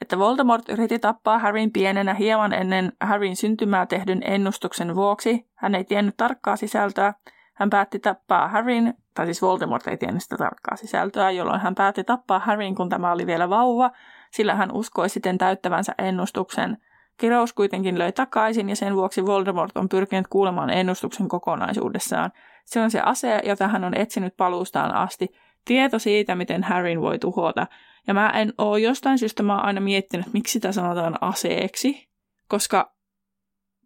[0.00, 5.46] Että Voldemort yritti tappaa Harryn pienenä hieman ennen Harryn syntymää tehdyn ennustuksen vuoksi.
[5.54, 7.14] Hän ei tiennyt tarkkaa sisältöä.
[7.58, 12.04] Hän päätti tappaa Harryn tai siis Voldemort ei tiennyt sitä tarkkaa sisältöä, jolloin hän päätti
[12.04, 13.90] tappaa Harryn, kun tämä oli vielä vauva,
[14.30, 16.78] sillä hän uskoi sitten täyttävänsä ennustuksen.
[17.16, 22.32] Kirous kuitenkin löi takaisin ja sen vuoksi Voldemort on pyrkinyt kuulemaan ennustuksen kokonaisuudessaan.
[22.64, 25.28] Se on se ase, jota hän on etsinyt paluustaan asti.
[25.64, 27.66] Tieto siitä, miten Harryn voi tuhota.
[28.06, 32.08] Ja mä en oo jostain syystä mä oon aina miettinyt, miksi sitä sanotaan aseeksi,
[32.48, 32.97] koska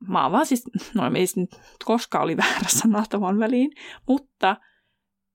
[0.08, 1.50] mä oon vaan siis, no ei nyt
[1.84, 3.70] koskaan oli väärässä nahtavan väliin,
[4.08, 4.56] mutta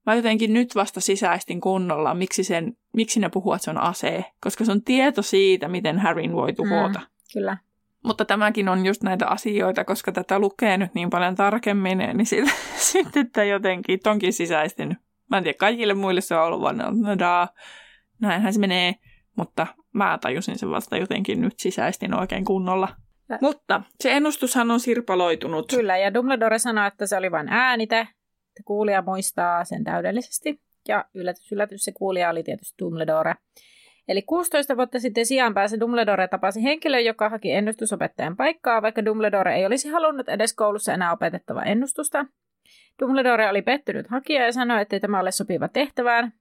[0.05, 4.25] mä jotenkin nyt vasta sisäistin kunnolla, miksi, sen, miksi ne puhuu, että se on ase,
[4.41, 6.99] koska se on tieto siitä, miten Harryn voi tuhota.
[6.99, 7.57] Mm, kyllä.
[8.03, 12.53] Mutta tämäkin on just näitä asioita, koska tätä lukee nyt niin paljon tarkemmin, niin sitten
[12.75, 14.97] sit, että jotenkin tonkin sisäistin.
[15.29, 17.47] Mä en tiedä, kaikille muille se on ollut vaan, no daa,
[18.19, 18.95] näinhän se menee,
[19.35, 22.87] mutta mä tajusin sen vasta jotenkin nyt sisäistin oikein kunnolla.
[23.29, 23.37] Ja.
[23.41, 25.71] Mutta se ennustushan on sirpaloitunut.
[25.75, 30.61] Kyllä, ja Dumbledore sanoi, että se oli vain äänite, että kuulija muistaa sen täydellisesti.
[30.87, 33.35] Ja yllätys, yllätys, se kuulija oli tietysti Dumbledore.
[34.07, 39.55] Eli 16 vuotta sitten sijaan pääsi Dumbledore tapasi henkilön, joka haki ennustusopettajan paikkaa, vaikka Dumbledore
[39.55, 42.25] ei olisi halunnut edes koulussa enää opetettava ennustusta.
[43.01, 46.33] Dumbledore oli pettynyt hakija ja sanoi, että tämä ole sopiva tehtävään.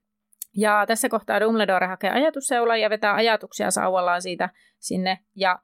[0.56, 5.18] Ja tässä kohtaa Dumbledore hakee ajatusseulaa ja vetää ajatuksia sauvallaan siitä sinne.
[5.34, 5.58] Ja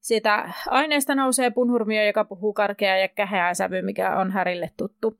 [0.00, 5.18] siitä aineesta nousee punhurmio, joka puhuu karkeaa ja käheää sävy, mikä on Härille tuttu.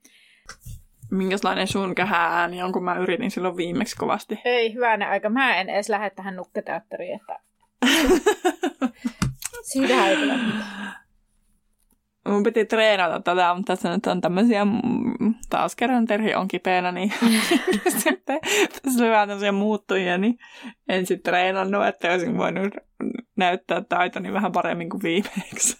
[1.10, 4.40] Minkälainen sun kähääni on, kun mä yritin silloin viimeksi kovasti?
[4.44, 5.28] Ei, hyvänä aika.
[5.28, 7.40] Mä en edes lähde tähän nukketeatteriin, että...
[9.62, 10.16] Siitä ei
[12.28, 16.92] Mun piti treenata tätä, mutta tässä nyt on tämmöisiä, mm, taas kerran Terhi on kipeänä,
[16.92, 17.12] niin
[18.02, 18.40] sitten
[19.10, 20.38] vähän tämmöisiä muuttujia, niin
[20.88, 22.74] en sitten treenannut, että olisin voinut
[23.36, 25.78] näyttää taitoni vähän paremmin kuin viimeksi.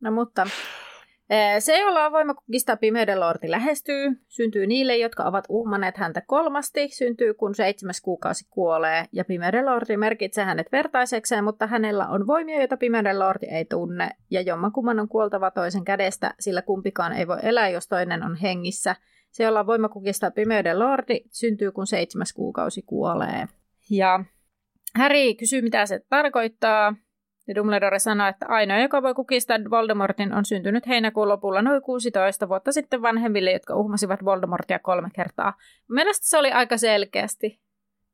[0.00, 0.46] No mutta
[1.58, 6.88] se, jolla on voima kukistaa pimeyden lordi lähestyy, syntyy niille, jotka ovat uhmaneet häntä kolmasti,
[6.88, 12.58] syntyy kun seitsemäs kuukausi kuolee, ja pimeyden lordi merkitsee hänet vertaisekseen, mutta hänellä on voimia,
[12.58, 17.38] joita pimeyden lordi ei tunne, ja jommankumman on kuoltava toisen kädestä, sillä kumpikaan ei voi
[17.42, 18.96] elää, jos toinen on hengissä.
[19.30, 23.48] Se, jolla on voima kukistaa pimeyden lordi, syntyy kun seitsemäs kuukausi kuolee.
[23.90, 24.24] Ja
[24.94, 26.94] Harry kysyy, mitä se tarkoittaa,
[27.48, 32.48] ja Dumbledore sanoi, että ainoa, joka voi kukistaa Voldemortin, on syntynyt heinäkuun lopulla noin 16
[32.48, 35.54] vuotta sitten vanhemmille, jotka uhmasivat Voldemortia kolme kertaa.
[35.88, 37.60] Mielestäni se oli aika selkeästi.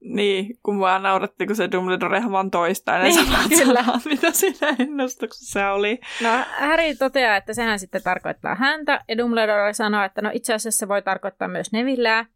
[0.04, 3.84] Niin, kun mua nauratti, kun se Dumbledore vaan toistaa ne niin, samat kyllä.
[3.84, 6.00] sanat, mitä siinä ennustuksessa oli.
[6.22, 6.28] No,
[6.58, 10.88] Harry toteaa, että sehän sitten tarkoittaa häntä, ja Dumbledore sanoo, että no itse asiassa se
[10.88, 12.26] voi tarkoittaa myös Nevilleä.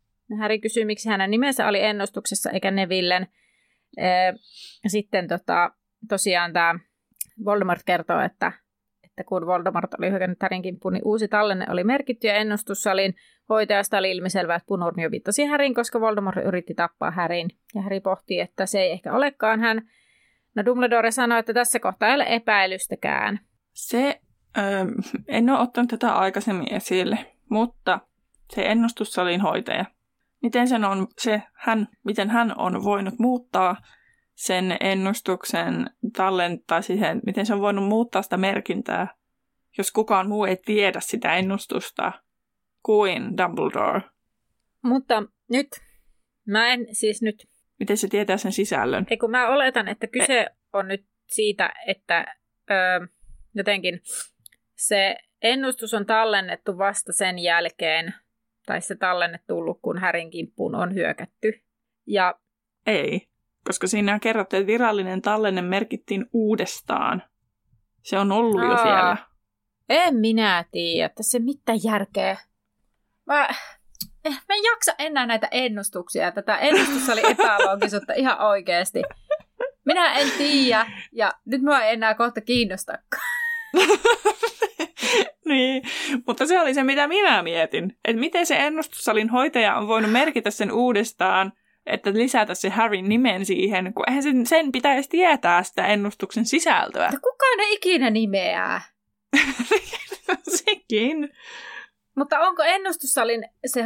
[0.40, 3.26] Harry kysyy, miksi hänen nimensä oli ennustuksessa eikä Nevillen.
[4.86, 5.70] Sitten tota,
[6.08, 6.78] tosiaan tämä
[7.44, 8.52] Voldemort kertoo, että,
[9.04, 13.14] että kun Voldemort oli hyökännyt Härin kimppuun, niin uusi tallenne oli merkitty ja ennustussalin
[13.48, 17.48] hoitajasta oli ilmiselvää, että Punurmio viittasi Härin, koska Voldemort yritti tappaa Härin.
[17.74, 19.82] Ja Häri pohti, että se ei ehkä olekaan hän.
[20.54, 23.40] No Dumbledore sanoi, että tässä kohtaa ei ole epäilystäkään.
[23.72, 24.20] Se,
[24.58, 24.84] öö,
[25.28, 27.18] en ole ottanut tätä aikaisemmin esille,
[27.50, 28.00] mutta
[28.54, 29.84] se ennustussalin hoitaja,
[30.42, 33.76] miten, sen on, se, hän, miten hän on voinut muuttaa
[34.36, 39.14] sen ennustuksen tallentaa siihen, miten se on voinut muuttaa sitä merkintää,
[39.78, 42.12] jos kukaan muu ei tiedä sitä ennustusta
[42.82, 44.00] kuin Dumbledore.
[44.82, 45.68] Mutta nyt,
[46.46, 47.48] mä en siis nyt...
[47.78, 49.06] Miten se tietää sen sisällön?
[49.10, 52.36] Ei kun mä oletan, että kyse on nyt siitä, että
[52.70, 53.06] öö,
[53.54, 54.00] jotenkin
[54.74, 58.14] se ennustus on tallennettu vasta sen jälkeen,
[58.66, 61.62] tai se tallenne tullut, kun Härin kimppuun on hyökätty.
[62.06, 62.40] Ja
[62.86, 63.28] ei
[63.66, 67.22] koska siinä kerrottiin, että virallinen tallenne merkittiin uudestaan.
[68.02, 69.16] Se on ollut Aa, jo siellä.
[69.88, 72.36] En minä tiedä, että se mitään järkeä.
[73.26, 73.48] Mä,
[74.24, 76.32] eh, mä en jaksa enää näitä ennustuksia.
[76.32, 79.02] Tätä ennustus oli epäloogisuutta ihan oikeasti.
[79.84, 83.22] Minä en tiedä, ja nyt mä en enää kohta kiinnostakaan.
[85.48, 85.82] niin,
[86.26, 87.98] mutta se oli se, mitä minä mietin.
[88.04, 91.52] Että miten se ennustussalin hoitaja on voinut merkitä sen uudestaan–
[91.86, 97.10] että lisätä se Harryn nimen siihen, kun eihän sen, sen pitäisi tietää sitä ennustuksen sisältöä.
[97.10, 98.80] Mutta kukaan ei ikinä nimeää.
[100.64, 101.28] Sekin.
[102.16, 103.84] Mutta onko ennustussalin se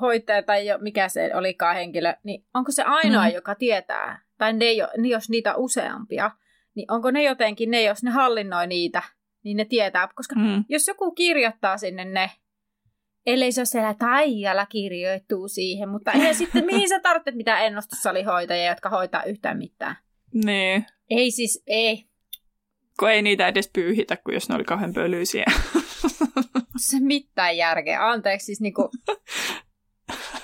[0.00, 3.34] hoitaja tai mikä se olikaan henkilö, niin onko se ainoa, mm.
[3.34, 4.22] joka tietää?
[4.38, 4.72] Tai ne,
[5.08, 6.30] jos niitä on useampia,
[6.74, 9.02] niin onko ne jotenkin, ne jos ne hallinnoi niitä,
[9.44, 10.08] niin ne tietää.
[10.14, 10.64] Koska mm.
[10.68, 12.30] jos joku kirjoittaa sinne ne,
[13.26, 18.68] ellei se ole siellä taijalla kirjoittuu siihen, mutta eihän sitten, mihin sä tarvitset mitään ennustussalihoitajia,
[18.68, 19.96] jotka hoitaa yhtään mitään.
[20.44, 20.86] Niin.
[21.10, 22.06] Ei siis, ei.
[22.98, 25.44] Kun ei niitä edes pyyhitä, kun jos ne oli kauhean pölyisiä.
[26.88, 28.08] se mitään järkeä.
[28.10, 28.90] Anteeksi, siis niinku...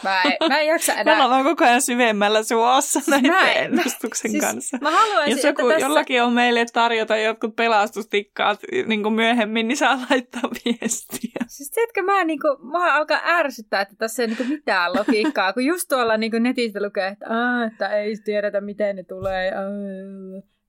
[0.02, 1.16] Mä en, mä en jaksa enää.
[1.16, 4.78] Me ollaan koko ajan syvemmällä suossa näiden mä en, ennustuksen siis kanssa.
[4.80, 5.86] Mä haluaisin, Jos joku, tässä...
[5.86, 11.44] jollakin on meille tarjota jotkut pelastustikkaat niin kuin myöhemmin, niin saa laittaa viestiä.
[11.46, 15.52] Siis tiedätkö, mä, niin kuin, mä alkaa ärsyttää, että tässä ei niin kuin mitään logiikkaa,
[15.52, 19.52] kun just tuolla niin kuin netistä lukee, että, Aa, että ei tiedetä, miten ne tulee.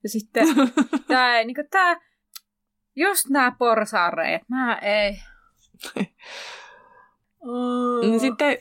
[0.02, 0.46] Ja sitten
[1.08, 1.96] tämä, niin kuin, tämä
[2.96, 4.42] Just nämä porsareet.
[4.48, 5.22] Mä ei.
[7.44, 8.18] mm.
[8.18, 8.58] Sitten,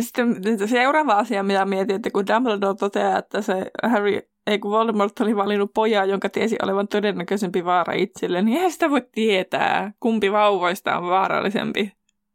[0.00, 0.36] sitten
[0.68, 5.36] seuraava asia, mitä mietin, että kun Dumbledore toteaa, että se Harry, ei kun Voldemort oli
[5.36, 10.98] valinnut pojaa, jonka tiesi olevan todennäköisempi vaara itselle, niin eihän sitä voi tietää, kumpi vauvoista
[10.98, 11.92] on vaarallisempi.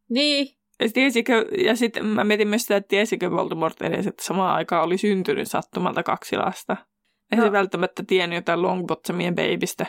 [0.09, 0.47] Niin.
[0.79, 4.83] Ja, tiesikö, ja sitten mä mietin myös sitä, että tiesikö Voldemort edes, että samaan aikaan
[4.83, 6.77] oli syntynyt sattumalta kaksi lasta.
[7.31, 7.43] Ei no.
[7.45, 9.85] se välttämättä tiennyt jotain Longbottomien babystä.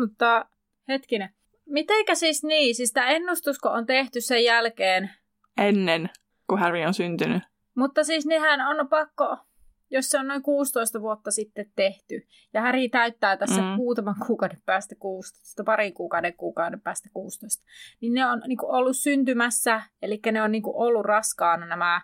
[0.00, 0.46] Mutta
[0.88, 1.30] hetkinen.
[1.66, 2.74] Mitenkä siis niin?
[2.74, 5.10] Siis tämä ennustusko on tehty sen jälkeen?
[5.60, 6.10] Ennen,
[6.48, 7.42] kun Harry on syntynyt.
[7.74, 9.36] Mutta siis nehän on pakko,
[9.90, 13.66] jos se on noin 16 vuotta sitten tehty, ja Harry täyttää tässä mm.
[13.66, 17.64] muutaman kuukauden päästä 16, pari kuukauden kuukauden päästä 16,
[18.00, 22.00] niin ne on niin kuin, ollut syntymässä, eli ne on niin kuin, ollut raskaana nämä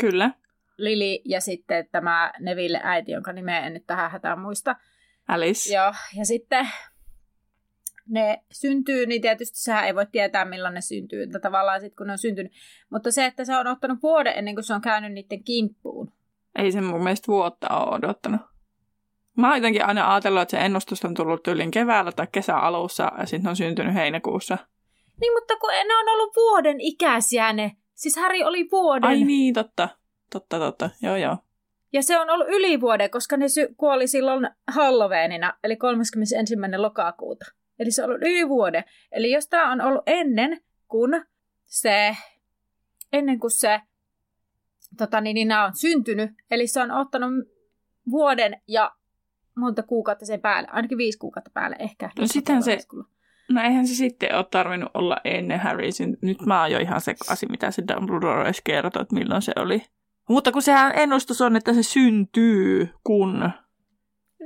[0.00, 0.30] Kyllä.
[0.78, 4.76] Lili ja sitten tämä Neville äiti, jonka nimeä en nyt tähän hätään muista.
[5.28, 5.74] Alice.
[5.74, 6.68] Joo, ja sitten
[8.08, 12.06] ne syntyy, niin tietysti sehän ei voi tietää, milloin ne syntyy, että tavallaan sitten kun
[12.06, 12.52] ne on syntynyt.
[12.90, 16.12] Mutta se, että se on ottanut vuoden ennen kuin se on käynyt niiden kimppuun.
[16.58, 18.40] Ei se mun mielestä vuotta ole odottanut.
[19.36, 23.26] Mä oon jotenkin aina ajatellut, että se ennustus on tullut tyylin keväällä tai kesäalussa ja
[23.26, 24.58] sitten on syntynyt heinäkuussa.
[25.20, 27.72] Niin, mutta kun ne on ollut vuoden ikäisiä ne.
[27.94, 29.08] Siis Häri oli vuoden.
[29.08, 29.88] Ai niin, totta.
[30.32, 30.90] Totta, totta.
[31.02, 31.36] Joo, joo.
[31.92, 36.54] Ja se on ollut yli vuoden, koska ne sy- kuoli silloin Halloweenina, eli 31.
[36.76, 37.44] lokakuuta.
[37.78, 38.84] Eli se on ollut yli vuoden.
[39.12, 41.22] Eli jos tämä on ollut ennen kuin
[41.64, 42.16] se,
[43.12, 43.80] ennen kuin se,
[44.98, 47.32] tota niin, niin nämä on syntynyt, eli se on ottanut
[48.10, 48.92] vuoden ja
[49.56, 52.10] monta kuukautta sen päälle, ainakin viisi kuukautta päälle ehkä.
[52.18, 52.78] No sitten se,
[53.48, 55.88] no eihän se sitten ole tarvinnut olla ennen Harry.
[56.22, 59.82] Nyt mä oon jo ihan sekaisin, mitä se Dumbledore edes kertoi, että milloin se oli.
[60.28, 63.52] Mutta kun sehän ennustus on, että se syntyy, kun niin.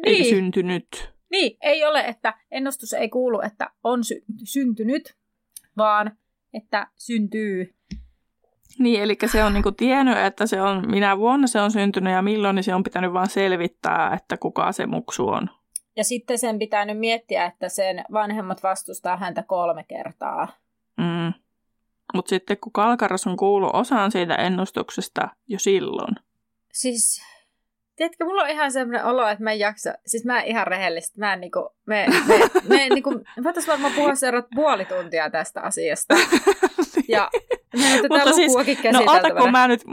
[0.05, 1.16] ei syntynyt.
[1.31, 5.17] Niin, ei ole, että ennustus ei kuulu, että on sy- syntynyt,
[5.77, 6.19] vaan
[6.55, 7.75] että syntyy.
[8.79, 12.23] Niin, eli se on niinku tiennyt, että se on, minä vuonna se on syntynyt ja
[12.23, 15.51] milloin, niin se on pitänyt vain selvittää, että kuka se muksu on.
[15.97, 20.49] Ja sitten sen pitää nyt miettiä, että sen vanhemmat vastustaa häntä kolme kertaa.
[20.97, 21.33] Mm.
[22.15, 26.15] Mutta sitten kun Kalkaras on kuullut osaan siitä ennustuksesta jo silloin.
[26.73, 27.23] Siis,
[27.97, 31.21] tiedätkö, mulla on ihan semmoinen olo, että mä en jaksa, siis mä en ihan rehellisesti,
[31.21, 33.11] mä en niinku, me, me, me niinku,
[33.45, 36.15] voitaisiin varmaan puhua seuraavat puoli tuntia tästä asiasta.
[37.09, 37.31] Ja
[38.11, 38.53] Mutta siis,
[38.93, 39.85] no ota kun mä nyt,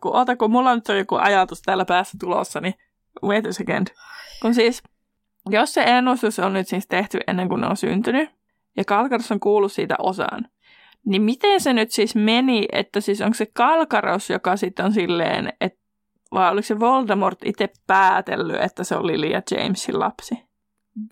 [0.00, 2.74] kun ota kun mulla nyt on joku ajatus täällä päässä tulossa, niin
[3.22, 3.86] wait a second.
[4.42, 4.82] Kun siis,
[5.50, 8.30] jos se ennustus on nyt siis tehty ennen kuin ne on syntynyt,
[8.76, 10.48] ja Kalkaros on kuullut siitä osaan.
[11.04, 15.52] Niin miten se nyt siis meni, että siis onko se Kalkaros, joka sitten on silleen,
[15.60, 15.85] että
[16.36, 20.34] vai oliko se Voldemort itse päätellyt, että se oli Lily ja Jamesin lapsi?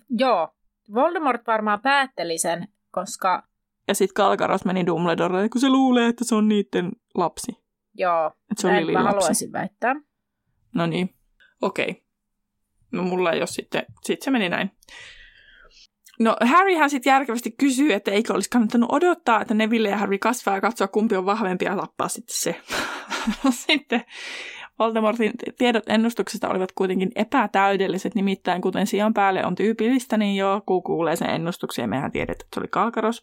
[0.09, 0.49] Joo,
[0.93, 3.43] Voldemort varmaan päätteli sen, koska...
[3.87, 7.51] Ja sitten Kalkaros meni Dumbledorelle, kun se luulee, että se on niiden lapsi.
[7.93, 9.15] Joo, että se on Lily mä lapsi.
[9.15, 9.95] haluaisin väittää.
[10.75, 11.15] No niin,
[11.61, 11.89] okei.
[11.89, 12.01] Okay.
[12.91, 14.71] No mulla ei ole sitten, sitten se meni näin.
[16.19, 20.55] No Harryhän sitten järkevästi kysyy, että eikö olisi kannattanut odottaa, että Neville ja Harry kasvaa
[20.55, 22.61] ja katsoa kumpi on vahvempi ja tappaa sitten se.
[23.67, 24.03] sitten
[24.79, 30.83] Voldemortin tiedot ennustuksesta olivat kuitenkin epätäydelliset, nimittäin kuten sijan päälle on tyypillistä, niin jo kun
[30.83, 33.21] kuulee sen ennustuksen ja mehän tiedetään, että se oli Kalkaros.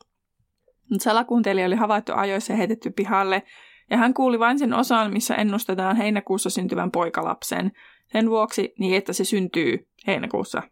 [0.90, 3.42] Mutta salakuuntelija oli havaittu ajoissa ja heitetty pihalle,
[3.90, 7.72] ja hän kuuli vain sen osan, missä ennustetaan heinäkuussa syntyvän poikalapsen.
[8.06, 10.62] Sen vuoksi niin, että se syntyy heinäkuussa.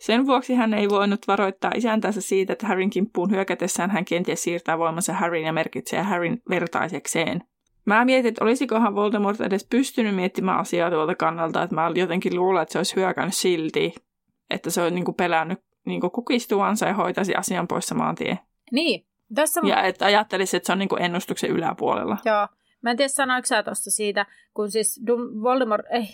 [0.00, 4.78] Sen vuoksi hän ei voinut varoittaa isäntänsä siitä, että Harryn kimppuun hyökätessään hän kenties siirtää
[4.78, 7.42] voimansa Harryn ja merkitsee Harryn vertaisekseen.
[7.86, 12.62] Mä mietin, että olisikohan Voldemort edes pystynyt miettimään asiaa tuolta kannalta, että mä jotenkin luulen,
[12.62, 13.94] että se olisi hyökännyt silti,
[14.50, 18.38] että se on niinku pelännyt niinku kukistuvansa ja hoitaisi asian pois samaan tien.
[18.72, 19.06] Niin.
[19.34, 19.60] Tässä...
[19.64, 22.18] Ja että ajattelisi, että se on niinku ennustuksen yläpuolella.
[22.24, 22.48] Joo.
[22.82, 25.00] Mä en tiedä, sanoiko sä tuossa siitä, kun siis
[25.42, 26.08] Voldemort, ei,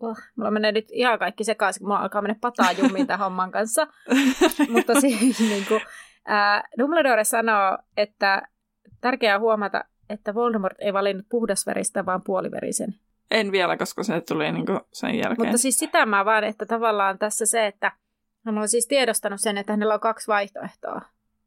[0.00, 3.50] oh, mulla menee nyt ihan kaikki sekaisin, kun mulla alkaa mennä pataa jummiin tämän homman
[3.50, 3.86] kanssa.
[4.72, 5.80] Mutta siis niin kuin,
[6.26, 8.42] ää, Dumbledore sanoo, että
[9.00, 12.94] tärkeää huomata, että Voldemort ei valinnut puhdasveristä, vaan puoliverisen.
[13.30, 15.38] En vielä, koska se tuli niin sen jälkeen.
[15.38, 17.92] Mutta siis sitä mä vaan, että tavallaan tässä se, että
[18.46, 21.00] hän on siis tiedostanut sen, että hänellä on kaksi vaihtoehtoa.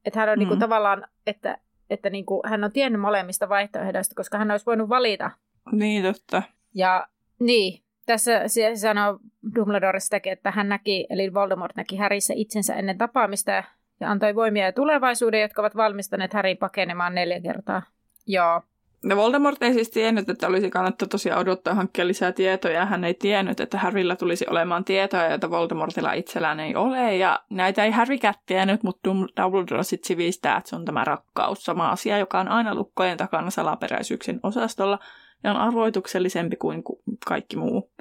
[0.06, 0.40] Että hän on mm.
[0.40, 1.58] niin kuin, tavallaan, että,
[1.90, 5.32] että niin kuin, hän on tiennyt molemmista vaihtoehdoista, koska hän olisi voinut valita.
[5.72, 6.44] Niin, totta.
[6.74, 7.08] Ja
[7.40, 9.20] niin, tässä se sanoo
[9.56, 13.64] Dumbledore sitäkin, että hän näki, eli Voldemort näki Härissä itsensä ennen tapaamista ja
[14.02, 17.82] antoi voimia ja tulevaisuuden, jotka ovat valmistaneet Härin pakenemaan neljä kertaa.
[18.28, 18.62] Joo.
[19.04, 22.86] No Voldemort ei siis tiennyt, että olisi kannattaa tosiaan odottaa hankkia lisää tietoja.
[22.86, 27.16] Hän ei tiennyt, että Harryllä tulisi olemaan tietoja, joita Voldemortilla itsellään ei ole.
[27.16, 31.64] Ja näitä ei Harrykään tiennyt, mutta Dumbledore sitten sivistää, että se on tämä rakkaus.
[31.64, 35.00] Sama asia, joka on aina lukkojen takana salaperäisyyksin osastolla
[35.44, 36.84] ja on arvoituksellisempi kuin
[37.26, 37.92] kaikki muu.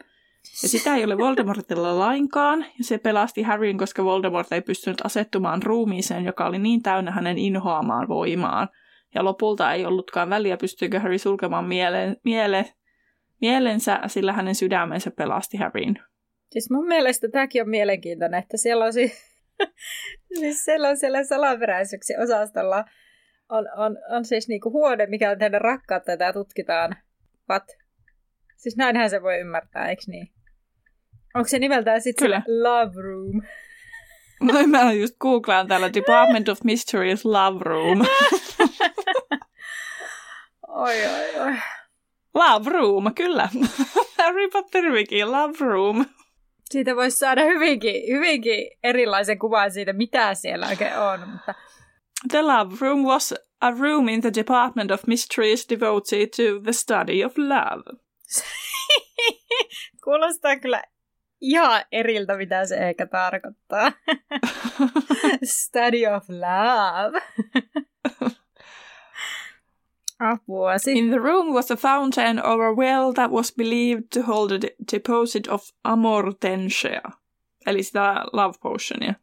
[0.63, 5.63] Ja sitä ei ole Voldemortilla lainkaan, ja se pelasti Harryn, koska Voldemort ei pystynyt asettumaan
[5.63, 8.69] ruumiiseen, joka oli niin täynnä hänen inhoamaan voimaan–
[9.15, 12.67] ja lopulta ei ollutkaan väliä, pystyykö Harry sulkemaan miele, miele,
[13.41, 15.95] mielensä, sillä hänen sydämensä pelasti Harryn.
[16.51, 19.13] Siis mun mielestä tämäkin on mielenkiintoinen, että siellä on, si-
[20.39, 22.85] siis siellä, on siellä salaperäisyyksi osastolla
[23.51, 26.97] on, on, on siis niinku huone, mikä on teidän rakkautta, ja tutkitaan.
[27.51, 27.65] What?
[28.57, 30.29] Siis näinhän se voi ymmärtää, eikö niin?
[31.35, 32.31] Onko se nimeltään sitten
[32.63, 33.43] Love Room?
[34.41, 37.99] No mä just googlaan täällä Department of Mysteries Love Room.
[40.75, 41.57] oi, oi, oi.
[42.35, 43.49] Love Room, kyllä.
[44.19, 46.07] Harry Potter Wiki, Love Room.
[46.71, 51.29] Siitä voisi saada hyvinkin, hyvinkin erilaisen kuvan siitä, mitä siellä oikein on.
[51.29, 51.55] Mutta...
[52.31, 57.25] The Love Room was a room in the Department of Mysteries devoted to the study
[57.25, 57.83] of love.
[60.05, 60.83] Kuulostaa kyllä
[61.41, 63.93] ihan eriltä, mitä se ehkä tarkoittaa.
[65.45, 67.23] Study of love.
[70.21, 70.73] Apua.
[70.87, 74.59] In the room was a fountain or a well that was believed to hold a
[74.93, 77.01] deposit of amortensia.
[77.67, 79.15] Eli sitä love potionia.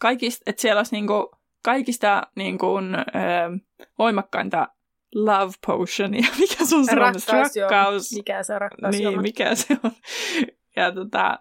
[0.00, 1.30] Kaikista, että siellä olisi niinku,
[1.64, 3.58] kaikista niinku, ö,
[3.98, 4.68] voimakkainta
[5.14, 6.28] love potionia.
[6.40, 8.12] Mikä se on rakkaus, rakkaus.
[8.12, 9.90] Mikä se on rakkaus Niin, mikä se on.
[10.76, 11.38] Ja tota,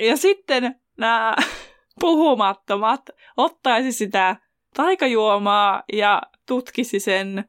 [0.00, 1.36] ja sitten nämä
[2.00, 4.36] puhumattomat ottaisi sitä
[4.74, 7.44] taikajuomaa ja tutkisi sen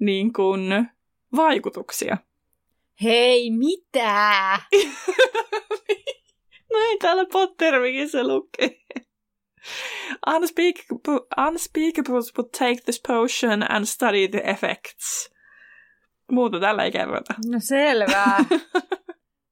[0.00, 0.90] niin kuin,
[1.36, 2.16] vaikutuksia.
[3.02, 4.58] Hei, mitä?
[6.72, 8.80] Näin täällä Pottervikissä lukee.
[10.34, 15.30] Unspeakables, unspeakables would take this potion and study the effects.
[16.30, 17.34] Muuta tällä ei kerrota.
[17.46, 18.24] No selvä.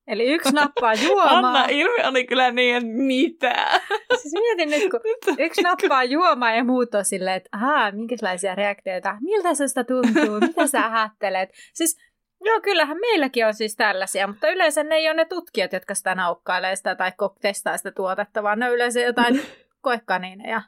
[0.08, 1.38] Eli yksi nappaa juomaa.
[1.38, 3.80] Anna ilmi oli kyllä niin, mitä?
[4.16, 5.00] Siis mietin nyt, kun
[5.38, 10.40] yksi nappaa juomaa ja muut on silleen, että ahaa, minkälaisia reaktioita, miltä se sitä tuntuu,
[10.40, 11.50] mitä sä ajattelet.
[11.74, 11.98] Siis
[12.44, 16.14] joo, kyllähän meilläkin on siis tällaisia, mutta yleensä ne ei ole ne tutkijat, jotka sitä
[16.14, 19.40] naukkailee sitä tai testaa sitä tuotetta, vaan ne on yleensä jotain
[19.80, 20.62] koekaniineja.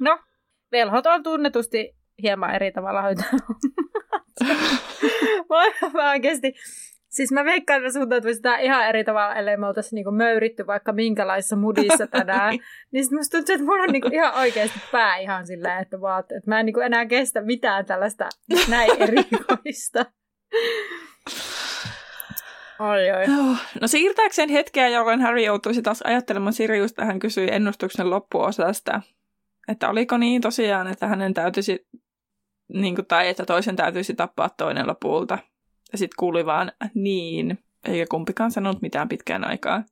[0.00, 0.18] No,
[0.72, 3.30] velhot on tunnetusti hieman eri tavalla hoitaa.
[5.92, 6.54] mä oikeasti
[7.16, 10.92] Siis mä veikkaan, että suhtautuisi sitä ihan eri tavalla, ellei me oltaisi niinku möyritty vaikka
[10.92, 12.58] minkälaisessa mudissa tänään.
[12.92, 16.32] niin sitten musta tuntuu, että mulla on niinku ihan oikeasti pää ihan silleen, että, vaat,
[16.32, 18.28] että mä en niinku enää kestä mitään tällaista
[18.68, 20.06] näin erikoista.
[22.78, 23.26] Oi, oi.
[23.26, 29.00] No, no siirtääkseen hetkeä, jolloin Harry joutuisi taas ajattelemaan Siriusta, hän kysyi ennustuksen loppuosasta,
[29.68, 31.86] että oliko niin tosiaan, että hänen täytyisi,
[32.72, 35.38] niin kuin, tai että toisen täytyisi tappaa toinen lopulta.
[35.92, 37.58] Ja sitten kuuli vaan niin,
[37.88, 39.82] eikä kumpikaan sanonut mitään pitkään aikaa.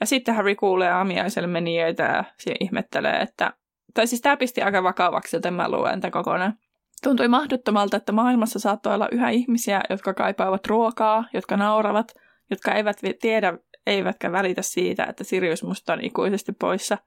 [0.00, 3.52] Ja sitten Harry kuulee aamiaiselle menijöitä ja siihen ihmettelee, että...
[3.94, 6.58] Tai siis tämä pisti aika vakavaksi, joten mä luen tämän kokonaan.
[7.02, 12.14] Tuntui mahdottomalta, että maailmassa saattoi olla yhä ihmisiä, jotka kaipaavat ruokaa, jotka nauravat,
[12.50, 16.98] jotka eivät tiedä eivätkä välitä siitä, että Sirius musta on ikuisesti poissa.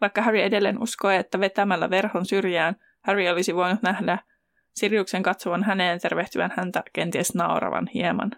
[0.00, 4.18] Vaikka Harry edelleen uskoi, että vetämällä verhon syrjään Harry olisi voinut nähdä
[4.78, 8.30] Siriuksen katsovan häneen tervehtyvän häntä kenties nauravan hieman.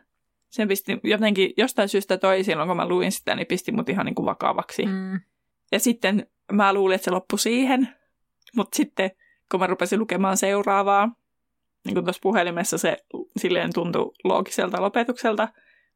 [0.49, 4.07] Sen pisti jotenkin jostain syystä toi silloin, kun mä luin sitä, niin pisti mut ihan
[4.07, 4.87] niin kuin vakavaksi.
[4.87, 5.21] Mm.
[5.73, 7.89] Ja sitten mä luulin, että se loppui siihen,
[8.57, 9.11] mutta sitten
[9.51, 11.09] kun mä rupesin lukemaan seuraavaa,
[11.85, 12.97] niin kuin tuossa puhelimessa se
[13.37, 15.49] silleen tuntui loogiselta lopetukselta,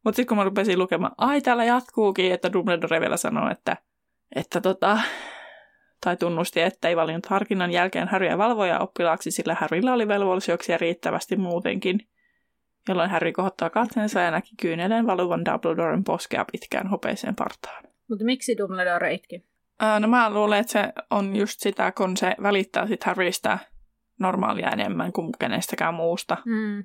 [0.04, 3.76] mutta sitten kun mä rupesin lukemaan, ai täällä jatkuukin, että Dumbledore vielä sanoo, että,
[4.36, 4.98] että tota,
[6.04, 11.36] tai tunnusti, että ei valinnut harkinnan jälkeen Harryä valvoja oppilaaksi, sillä Harrylla oli velvollisuuksia riittävästi
[11.36, 12.08] muutenkin,
[12.88, 17.84] jolloin Harry kohottaa katseensa ja näki kyyneleen valuvan Dumbledoren poskea pitkään hopeiseen partaan.
[18.08, 19.44] Mutta miksi Dumbledore itki?
[19.82, 23.58] Öö, no mä luulen, että se on just sitä, kun se välittää sit Harrystä
[24.18, 26.36] normaalia enemmän kuin kenestäkään muusta.
[26.44, 26.84] Mm.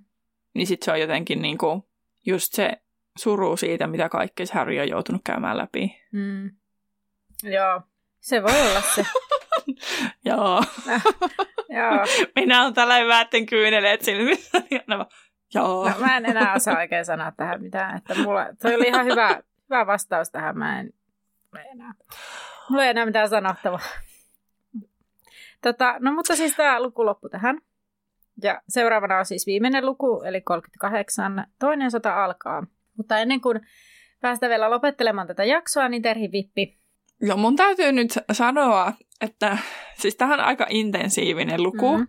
[0.53, 1.89] Niin sit se on jotenkin niinku
[2.25, 2.71] just se
[3.17, 6.01] suru siitä, mitä kaikkea Harry on joutunut käymään läpi.
[6.11, 6.51] Mm.
[7.43, 7.81] Joo,
[8.19, 9.05] se voi olla se.
[10.25, 10.63] Joo.
[11.77, 12.05] Joo.
[12.35, 14.61] Minä olen tällä väätten kyyneleet silmissä.
[14.87, 15.05] No,
[15.53, 15.89] joo.
[15.89, 17.97] No, mä en enää osaa oikein sanoa tähän mitään.
[17.97, 20.57] Että mulla, toi oli ihan hyvä, hyvä vastaus tähän.
[20.57, 20.93] Mä en,
[21.51, 21.93] mä en enää.
[22.69, 23.79] Mulla ei enää mitään sanottavaa.
[25.61, 27.57] Tota, no mutta siis tämä luku loppu tähän.
[28.43, 31.47] Ja seuraavana on siis viimeinen luku, eli 38.
[31.59, 32.63] Toinen sota alkaa.
[32.97, 33.59] Mutta ennen kuin
[34.21, 36.78] päästä vielä lopettelemaan tätä jaksoa, niin Terhi Vippi.
[37.21, 39.57] Joo, mun täytyy nyt sanoa, että
[39.97, 41.97] siis tähän on aika intensiivinen luku.
[41.97, 42.07] Mm-hmm.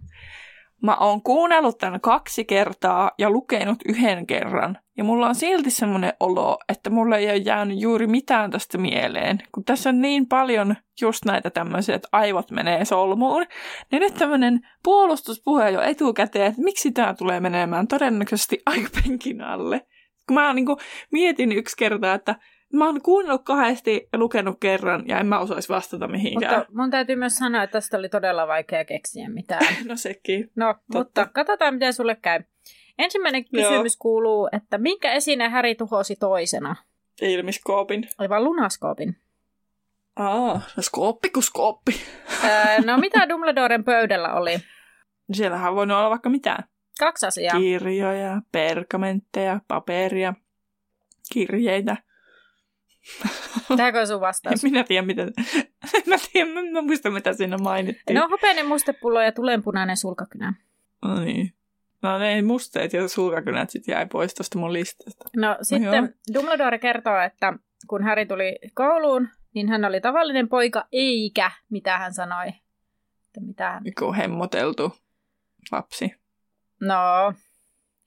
[0.83, 4.79] Mä oon kuunnellut tämän kaksi kertaa ja lukenut yhden kerran.
[4.97, 9.39] Ja mulla on silti semmoinen olo, että mulla ei ole jäänyt juuri mitään tästä mieleen.
[9.53, 13.47] Kun tässä on niin paljon just näitä tämmöisiä, että aivot menee solmuun.
[13.93, 19.81] Niin nyt tämmöinen puolustuspuhe jo etukäteen, että miksi tämä tulee menemään todennäköisesti aikapenkin alle.
[20.27, 20.79] Kun mä niin kuin
[21.13, 22.35] mietin yksi kerta, että
[22.73, 26.59] Mä oon kuunnellut kahdesti ja lukenut kerran ja en mä osaisi vastata mihinkään.
[26.59, 29.77] Mutta mun täytyy myös sanoa, että tästä oli todella vaikea keksiä mitään.
[29.89, 30.51] no sekin.
[30.57, 30.99] No, Totta.
[30.99, 32.43] mutta katsotaan miten sulle käy.
[32.99, 33.99] Ensimmäinen kysymys Joo.
[33.99, 36.77] kuuluu, että minkä esineen Häri tuhosi toisena?
[37.23, 38.09] Ilmiskoopin.
[38.19, 39.17] Aivan lunaskoopin.
[40.17, 42.01] Aa, no skooppi kuin skooppi.
[42.45, 44.59] öö, no mitä Dumbledoren pöydällä oli?
[45.33, 46.65] Siellähän voi olla vaikka mitään.
[47.01, 47.59] Kaksi asiaa.
[47.59, 50.35] Kirjoja, pergamentteja, paperia,
[51.33, 51.97] kirjeitä.
[53.77, 54.63] Tämäkö on sun vastaus?
[54.63, 55.23] Minä tiedän, mitä...
[56.07, 58.15] mä, tiedän, mä muista, mitä siinä mainittiin.
[58.15, 60.55] No, hopeinen mustepullo ja tulenpunainen sulkakynä.
[61.05, 61.55] No niin.
[62.03, 65.25] No ne musteet ja sulkakynät sitten jäi pois tuosta mun listasta.
[65.37, 66.09] No, no sitten joo.
[66.35, 67.53] Dumbledore kertoo, että
[67.89, 72.49] kun Harry tuli kouluun, niin hän oli tavallinen poika, eikä, mitä hän sanoi.
[73.27, 73.83] Että mitä hän...
[73.85, 74.93] Joku hemmoteltu
[75.73, 76.15] lapsi.
[76.81, 76.95] No,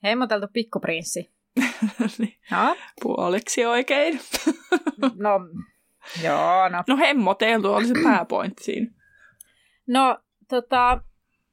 [0.04, 1.34] hemmoteltu pikkuprinssi.
[2.18, 2.38] niin.
[2.50, 2.76] no.
[3.02, 4.20] Puoliksi oikein.
[5.14, 5.40] No,
[6.22, 6.82] joo, no.
[6.88, 8.90] No hemmoteltu oli se pääpointti siinä.
[9.86, 10.18] No,
[10.48, 11.00] tota,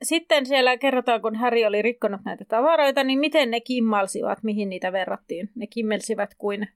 [0.04, 4.92] sitten siellä kerrotaan, kun Häri oli rikkonut näitä tavaroita, niin miten ne kimmalsivat, mihin niitä
[4.92, 5.50] verrattiin.
[5.56, 6.68] Ne kimmelsivät kuin...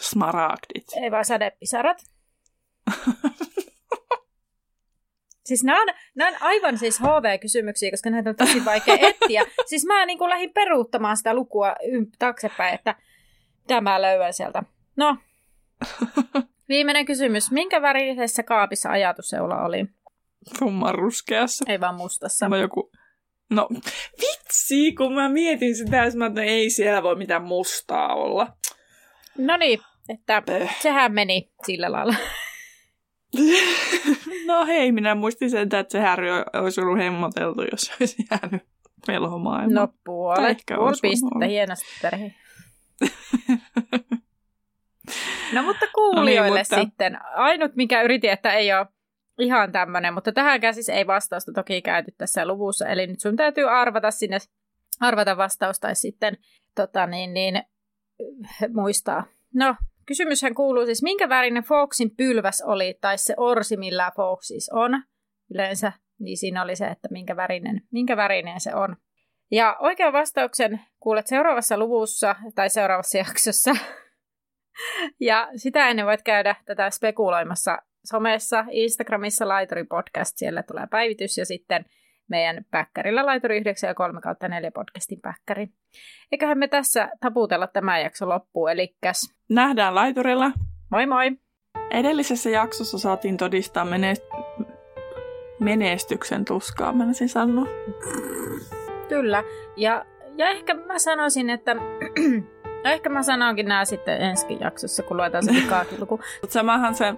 [0.00, 0.84] Smaragdit.
[1.02, 1.98] Ei vaan sadepisarat.
[5.44, 9.42] Siis nämä on, nämä on aivan siis HV-kysymyksiä, koska näitä on tosi vaikea etsiä.
[9.66, 11.74] Siis mä niin kuin lähdin peruuttamaan sitä lukua
[12.18, 12.94] taaksepäin, että
[13.60, 14.62] mitä mä löydän sieltä.
[14.96, 15.16] No,
[16.68, 17.50] viimeinen kysymys.
[17.50, 19.86] Minkä värisessä kaapissa ajatusseula oli?
[20.58, 21.64] Tumman ruskeassa.
[21.68, 22.48] Ei vaan mustassa.
[22.48, 22.90] No joku...
[23.50, 23.68] No,
[24.20, 28.56] vitsi, kun mä mietin sitä, että mä, että ei siellä voi mitään mustaa olla.
[29.38, 30.76] No niin, että Pöh.
[30.82, 32.14] sehän meni sillä lailla.
[34.46, 36.28] no hei, minä muistin sen, että se härry
[36.62, 38.62] olisi ollut hemmoteltu, jos olisi jäänyt
[39.08, 39.70] melhomaan.
[39.70, 42.34] No puolet, puoli pistettä, hienosti perhe.
[45.54, 46.80] no mutta kuulijoille no niin, mutta...
[46.80, 47.18] sitten.
[47.34, 48.86] Ainut, mikä yritin, että ei ole
[49.38, 53.70] ihan tämmöinen, mutta tähänkään siis ei vastausta toki käyty tässä luvussa, eli nyt sun täytyy
[53.70, 54.38] arvata sinne,
[55.00, 56.36] arvata vastaus tai sitten
[56.74, 57.62] tota niin, niin,
[58.74, 59.24] muistaa.
[59.54, 59.74] No,
[60.06, 65.02] Kysymyshän kuuluu siis, minkä värinen Foxin pylväs oli, tai se orsi, millä Fox siis on
[65.54, 68.96] yleensä, niin siinä oli se, että minkä värinen, minkä värinen se on.
[69.50, 73.70] Ja oikean vastauksen kuulet seuraavassa luvussa tai seuraavassa jaksossa.
[75.20, 81.46] ja sitä ennen voit käydä tätä spekuloimassa somessa, Instagramissa Laituri Podcast, siellä tulee päivitys ja
[81.46, 81.84] sitten
[82.28, 85.68] meidän päkkärillä Laituri 9 ja 3 kautta 4 podcastin päkkäri.
[86.32, 88.96] Eiköhän me tässä taputella tämä jakso loppuun, eli
[89.50, 90.52] Nähdään Laiturilla.
[90.90, 91.30] Moi moi!
[91.90, 94.74] Edellisessä jaksossa saatiin todistaa menest-
[95.60, 97.66] menestyksen tuskaa, mä sen sanoa.
[99.08, 99.44] Kyllä,
[99.76, 100.06] ja,
[100.36, 101.76] ja ehkä mä sanoisin, että
[102.84, 106.20] No ehkä mä sanonkin nämä sitten ensi jaksossa, kun luetaan se vikaakin luku.
[106.40, 107.14] Mutta samahan se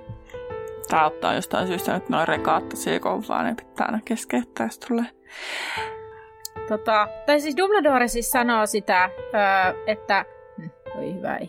[0.88, 5.06] Tää ottaa jostain syystä nyt noin rekaat tosi kovaa, ne pitää aina keskeyttää, jos tulee.
[6.68, 10.24] Tota, tai siis Dumbledore siis sanoo sitä, öö, että...
[10.96, 11.48] Voi hyvä ei.